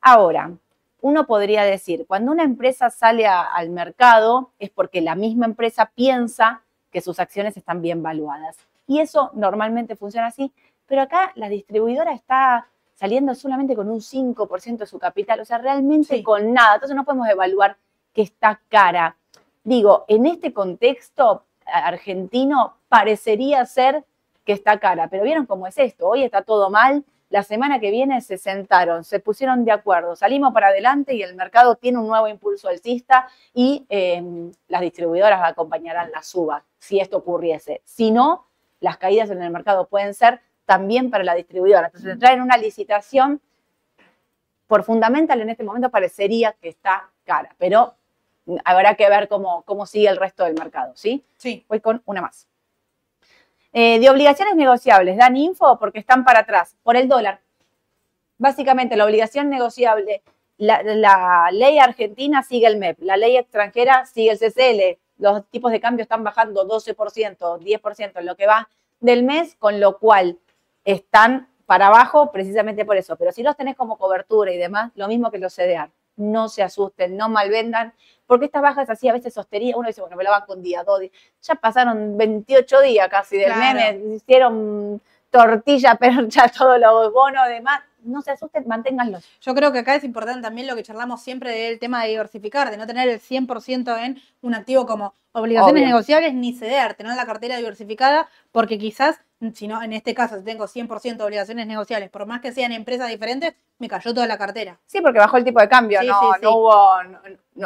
Ahora, 0.01 0.53
uno 1.01 1.27
podría 1.27 1.65
decir, 1.65 2.07
cuando 2.07 2.31
una 2.31 2.45
empresa 2.45 2.89
sale 2.89 3.27
a- 3.27 3.43
al 3.43 3.69
mercado 3.71 4.53
es 4.61 4.71
porque 4.71 5.01
la 5.01 5.17
misma 5.17 5.47
empresa 5.47 5.91
piensa 5.93 6.63
que 6.93 7.01
sus 7.01 7.19
acciones 7.19 7.57
están 7.57 7.83
bien 7.83 8.01
valuadas. 8.01 8.59
Y 8.87 9.01
eso 9.01 9.33
normalmente 9.35 9.97
funciona 9.97 10.29
así, 10.29 10.53
pero 10.87 11.03
acá 11.03 11.33
la 11.35 11.49
distribuidora 11.49 12.13
está 12.13 12.69
saliendo 12.95 13.35
solamente 13.35 13.75
con 13.75 13.91
un 13.91 14.01
5% 14.01 14.85
de 14.85 14.87
su 14.87 15.01
capital, 15.01 15.41
o 15.41 15.45
sea, 15.45 15.59
realmente 15.59 16.19
Sí. 16.19 16.23
con 16.23 16.53
nada. 16.53 16.75
Entonces 16.75 16.95
no 16.95 17.05
podemos 17.05 17.29
evaluar 17.29 17.77
que 18.13 18.23
está 18.23 18.61
cara. 18.69 19.17
Digo, 19.65 20.05
en 20.07 20.27
este 20.27 20.53
contexto 20.53 21.43
argentino 21.67 22.77
parecería 22.89 23.67
ser 23.67 24.05
que 24.45 24.53
está 24.53 24.79
cara, 24.79 25.09
pero 25.09 25.25
vieron 25.25 25.47
cómo 25.47 25.67
es 25.67 25.77
esto, 25.79 26.07
hoy 26.09 26.23
está 26.23 26.43
todo 26.43 26.71
mal, 26.71 27.05
la 27.33 27.43
semana 27.43 27.81
que 27.81 27.91
viene 27.91 28.21
se 28.21 28.37
sentaron, 28.37 29.05
se 29.05 29.19
pusieron 29.19 29.65
de 29.65 29.73
acuerdo, 29.73 30.15
salimos 30.17 30.53
para 30.53 30.69
adelante 30.69 31.15
y 31.15 31.23
el 31.23 31.35
mercado 31.35 31.77
tiene 31.77 31.99
un 31.99 32.07
nuevo 32.07 32.29
impulso 32.29 32.69
alcista 32.69 33.27
y 33.55 33.87
em, 33.89 34.53
las 34.69 34.83
distribuidoras 34.83 35.41
acompañarán 35.43 36.11
la 36.13 36.23
suba, 36.23 36.63
si 36.79 37.01
esto 37.01 37.17
ocurriese. 37.17 37.81
Si 37.85 38.11
no, 38.11 38.45
las 38.81 38.99
caídas 38.99 39.31
en 39.31 39.41
el 39.41 39.51
mercado 39.51 39.89
pueden 39.89 40.13
ser 40.13 40.43
también 40.67 41.11
para 41.11 41.25
la 41.25 41.35
distribuidora. 41.35 41.87
Entonces, 41.87 42.13
entrar 42.13 42.35
en 42.35 42.43
una 42.43 42.59
licitación 42.59 43.41
por 44.67 44.85
fundamental 44.85 45.41
en 45.41 45.49
este 45.49 45.65
momento 45.65 45.89
parecería 45.89 46.53
que 46.61 46.69
está 46.69 47.09
cara, 47.25 47.55
pero 47.57 47.95
habrá 48.63 48.95
que 48.95 49.09
ver 49.09 49.29
cómo, 49.29 49.63
cómo 49.63 49.87
sigue 49.87 50.09
el 50.09 50.19
resto 50.19 50.45
del 50.45 50.53
mercado, 50.53 50.93
¿sí? 50.97 51.25
Sí. 51.39 51.65
Voy 51.67 51.81
con 51.81 52.03
una 52.05 52.21
más. 52.21 52.47
Eh, 53.75 53.99
de 54.01 54.11
obligaciones 54.11 54.55
negociables, 54.55 55.17
dan 55.17 55.37
info 55.37 55.79
porque 55.79 55.99
están 55.99 56.25
para 56.25 56.41
atrás, 56.41 56.77
por 56.83 56.97
el 56.97 57.09
dólar. 57.09 57.41
Básicamente, 58.37 58.97
la 58.97 59.07
obligación 59.07 59.49
negociable, 59.49 60.23
la, 60.59 61.49
ley 61.53 61.79
argentina 61.79 62.43
sigue 62.43 62.67
el 62.67 62.77
MEP, 62.77 62.99
la 63.01 63.17
ley 63.17 63.37
extranjera 63.37 64.05
sigue 64.05 64.33
el 64.33 64.39
CCL, 64.39 64.99
los 65.19 65.47
tipos 65.49 65.73
de 65.73 65.81
cambio 65.81 66.03
están 66.03 66.23
bajando 66.23 66.67
12%, 66.69 67.59
10% 67.61 68.13
en 68.19 68.27
lo 68.27 68.37
que 68.37 68.47
va 68.47 68.69
del 69.01 69.23
mes, 69.23 69.57
con 69.57 69.81
lo 69.81 69.99
cual 69.99 70.39
están 70.85 71.49
para 71.65 71.87
abajo 71.87 72.31
precisamente 72.31 72.85
por 72.85 72.97
eso. 72.97 73.17
Pero 73.17 73.33
si 73.33 73.43
los 73.43 73.57
tenés 73.57 73.77
como 73.77 73.97
cobertura 73.97 74.53
y 74.53 74.59
demás, 74.59 74.93
lo 74.97 75.09
mismo 75.09 75.31
que 75.31 75.39
los 75.39 75.55
CDR 75.55 75.91
no 76.31 76.49
se 76.49 76.63
asusten, 76.63 77.17
no 77.17 77.29
malvendan, 77.29 77.93
porque 78.27 78.47
estas 78.47 78.63
bajas 78.63 78.89
así 78.89 79.09
a 79.09 79.13
veces 79.13 79.35
sostería, 79.35 79.77
uno 79.77 79.89
dice, 79.89 80.01
bueno, 80.01 80.17
me 80.17 80.25
la 80.25 80.31
van 80.31 80.47
con 80.47 80.63
día, 80.63 80.85
dos 80.85 81.01
días. 81.01 81.13
Ya 81.43 81.55
pasaron 81.55 82.17
28 82.17 82.81
días 82.81 83.09
casi 83.09 83.37
del 83.37 83.55
meme, 83.55 84.15
hicieron 84.15 85.01
tortilla, 85.31 85.95
percha, 86.01 86.49
todos 86.49 86.79
los 86.79 87.13
bonos, 87.13 87.47
demás. 87.49 87.81
No 88.05 88.23
se 88.23 88.31
asusten, 88.33 88.65
manténganlos. 88.67 89.25
Yo 89.41 89.55
creo 89.55 89.73
que 89.73 89.81
acá 89.81 89.95
es 89.95 90.05
importante 90.05 90.43
también 90.43 90.67
lo 90.67 90.77
que 90.77 90.83
charlamos 90.83 91.23
siempre 91.23 91.51
del 91.51 91.79
tema 91.79 92.03
de 92.03 92.11
diversificar, 92.11 92.71
de 92.71 92.77
no 92.77 92.87
tener 92.87 93.09
el 93.09 93.21
100% 93.21 94.05
en 94.05 94.21
un 94.41 94.55
activo 94.55 94.87
como 94.87 95.15
obligaciones 95.33 95.87
negociables 95.87 96.35
ni 96.35 96.53
ceder, 96.53 96.95
tener 96.95 97.17
la 97.17 97.27
cartera 97.27 97.57
diversificada, 97.57 98.29
porque 98.51 98.79
quizás 98.79 99.21
si 99.55 99.67
no, 99.67 99.83
en 99.83 99.93
este 99.93 100.15
caso, 100.15 100.37
si 100.39 100.45
tengo 100.45 100.67
100% 100.67 101.17
de 101.17 101.25
obligaciones 101.25 101.67
negociables, 101.67 102.11
por 102.11 102.27
más 102.27 102.41
que 102.41 102.53
sean 102.53 102.71
empresas 102.71 103.09
diferentes, 103.09 103.55
me 103.79 103.89
cayó 103.89 104.15
toda 104.15 104.27
la 104.27 104.39
cartera. 104.39 104.79
Sí, 104.87 105.01
porque 105.01 105.19
bajó 105.19 105.37
el 105.37 105.45
tipo 105.45 105.61
de 105.61 105.69
cambio, 105.69 106.01
no, 106.05 106.33
no 106.41 106.57
hubo, 106.57 106.87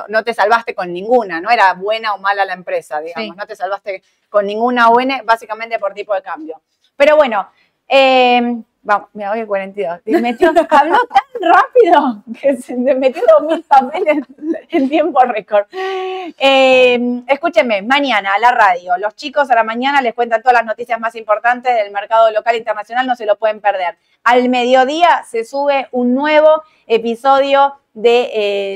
no, 0.08 0.24
te 0.24 0.32
salvaste 0.32 0.74
con 0.74 0.90
ninguna, 0.92 1.40
no 1.40 1.50
era 1.50 1.74
buena 1.74 2.14
o 2.14 2.18
mala 2.18 2.46
la 2.46 2.54
empresa, 2.54 3.00
digamos, 3.00 3.36
no 3.36 3.46
te 3.46 3.54
salvaste 3.54 4.02
con 4.30 4.46
ninguna 4.46 4.88
buena, 4.88 5.20
básicamente 5.22 5.78
por 5.78 5.92
tipo 5.92 6.14
de 6.14 6.22
cambio. 6.22 6.62
Pero 6.96 7.16
bueno, 7.16 7.46
eh, 7.86 8.62
Vamos, 8.86 9.08
me 9.14 9.28
voy 9.28 9.40
a 9.40 9.46
42. 9.46 10.00
Metió, 10.22 10.50
habló 10.50 10.96
tan 11.08 11.52
rápido 11.52 12.22
que 12.40 12.56
se 12.56 12.76
metió 12.76 13.20
dos 13.26 13.42
mil 13.42 13.64
papeles 13.64 14.24
en 14.70 14.88
tiempo 14.88 15.20
récord. 15.22 15.66
Eh, 15.72 17.22
escúchenme, 17.26 17.82
mañana 17.82 18.34
a 18.34 18.38
la 18.38 18.52
radio, 18.52 18.96
los 18.98 19.16
chicos 19.16 19.50
a 19.50 19.56
la 19.56 19.64
mañana 19.64 20.00
les 20.02 20.14
cuentan 20.14 20.40
todas 20.40 20.54
las 20.54 20.64
noticias 20.64 21.00
más 21.00 21.16
importantes 21.16 21.74
del 21.74 21.90
mercado 21.90 22.30
local 22.30 22.54
e 22.54 22.58
internacional, 22.58 23.08
no 23.08 23.16
se 23.16 23.26
lo 23.26 23.34
pueden 23.36 23.60
perder. 23.60 23.98
Al 24.22 24.48
mediodía 24.48 25.24
se 25.28 25.44
sube 25.44 25.88
un 25.90 26.14
nuevo 26.14 26.62
episodio 26.86 27.74
del 27.92 28.28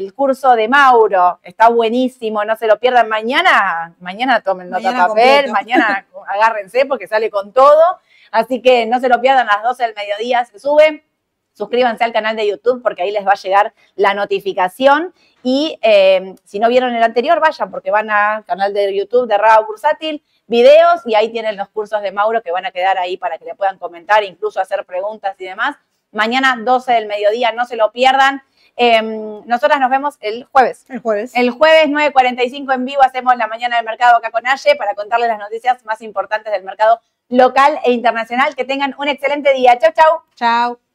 eh, 0.09 0.13
curso 0.17 0.57
de 0.57 0.67
Mauro. 0.67 1.39
Está 1.45 1.69
buenísimo, 1.69 2.45
no 2.45 2.57
se 2.57 2.67
lo 2.67 2.81
pierdan 2.81 3.09
mañana. 3.09 3.95
Mañana 4.01 4.41
tomen 4.41 4.71
nota 4.71 4.93
papel, 4.93 5.53
mañana 5.53 6.05
agárrense 6.27 6.85
porque 6.87 7.07
sale 7.07 7.31
con 7.31 7.53
todo. 7.53 8.01
Así 8.31 8.63
que 8.63 8.87
no 8.87 9.01
se 9.01 9.09
lo 9.09 9.21
pierdan 9.21 9.49
a 9.49 9.57
las 9.57 9.63
12 9.63 9.83
del 9.83 9.95
mediodía, 9.95 10.45
se 10.45 10.59
sube. 10.59 11.05
Suscríbanse 11.53 12.05
al 12.05 12.13
canal 12.13 12.37
de 12.37 12.47
YouTube 12.47 12.83
porque 12.83 13.03
ahí 13.03 13.11
les 13.11 13.27
va 13.27 13.33
a 13.33 13.35
llegar 13.35 13.75
la 13.97 14.15
notificación. 14.15 15.13
Y 15.43 15.79
eh, 15.83 16.35
si 16.45 16.59
no 16.59 16.69
vieron 16.69 16.95
el 16.95 17.03
anterior, 17.03 17.41
vayan 17.41 17.71
porque 17.71 17.91
van 17.91 18.11
al 18.11 18.45
canal 18.45 18.73
de 18.73 18.95
YouTube 18.95 19.27
de 19.27 19.37
Rabo 19.37 19.67
Bursátil, 19.67 20.23
videos 20.47 21.03
y 21.07 21.15
ahí 21.15 21.31
tienen 21.31 21.57
los 21.57 21.69
cursos 21.69 22.03
de 22.03 22.13
Mauro 22.13 22.43
que 22.43 22.53
van 22.53 22.67
a 22.67 22.71
quedar 22.71 22.99
ahí 22.99 23.17
para 23.17 23.39
que 23.39 23.45
le 23.45 23.55
puedan 23.55 23.79
comentar, 23.79 24.23
incluso 24.23 24.61
hacer 24.61 24.85
preguntas 24.85 25.35
y 25.39 25.45
demás. 25.45 25.77
Mañana 26.13 26.57
12 26.59 26.93
del 26.93 27.07
mediodía, 27.07 27.53
no 27.53 27.65
se 27.65 27.77
lo 27.77 27.93
pierdan. 27.93 28.43
Em, 28.77 29.43
nosotras 29.47 29.81
nos 29.81 29.91
vemos 29.91 30.17
el 30.21 30.45
jueves. 30.45 30.87
El 30.89 31.01
jueves. 31.01 31.33
El 31.37 31.51
jueves 31.51 31.89
9.45 31.89 32.75
en 32.75 32.85
vivo 32.85 33.03
hacemos 33.03 33.37
la 33.37 33.47
mañana 33.47 33.77
del 33.77 33.85
mercado 33.85 34.17
acá 34.17 34.31
con 34.31 34.47
Aye 34.47 34.75
para 34.77 34.95
contarles 34.95 35.29
las 35.29 35.39
noticias 35.39 35.85
más 35.85 36.01
importantes 36.01 36.53
del 36.53 36.65
mercado 36.65 37.01
local 37.31 37.81
e 37.85 37.93
internacional. 37.93 38.55
Que 38.55 38.65
tengan 38.65 38.95
un 38.99 39.09
excelente 39.09 39.55
día. 39.55 39.79
Chau, 39.79 39.93
chau. 39.93 40.23
Chau. 40.35 40.90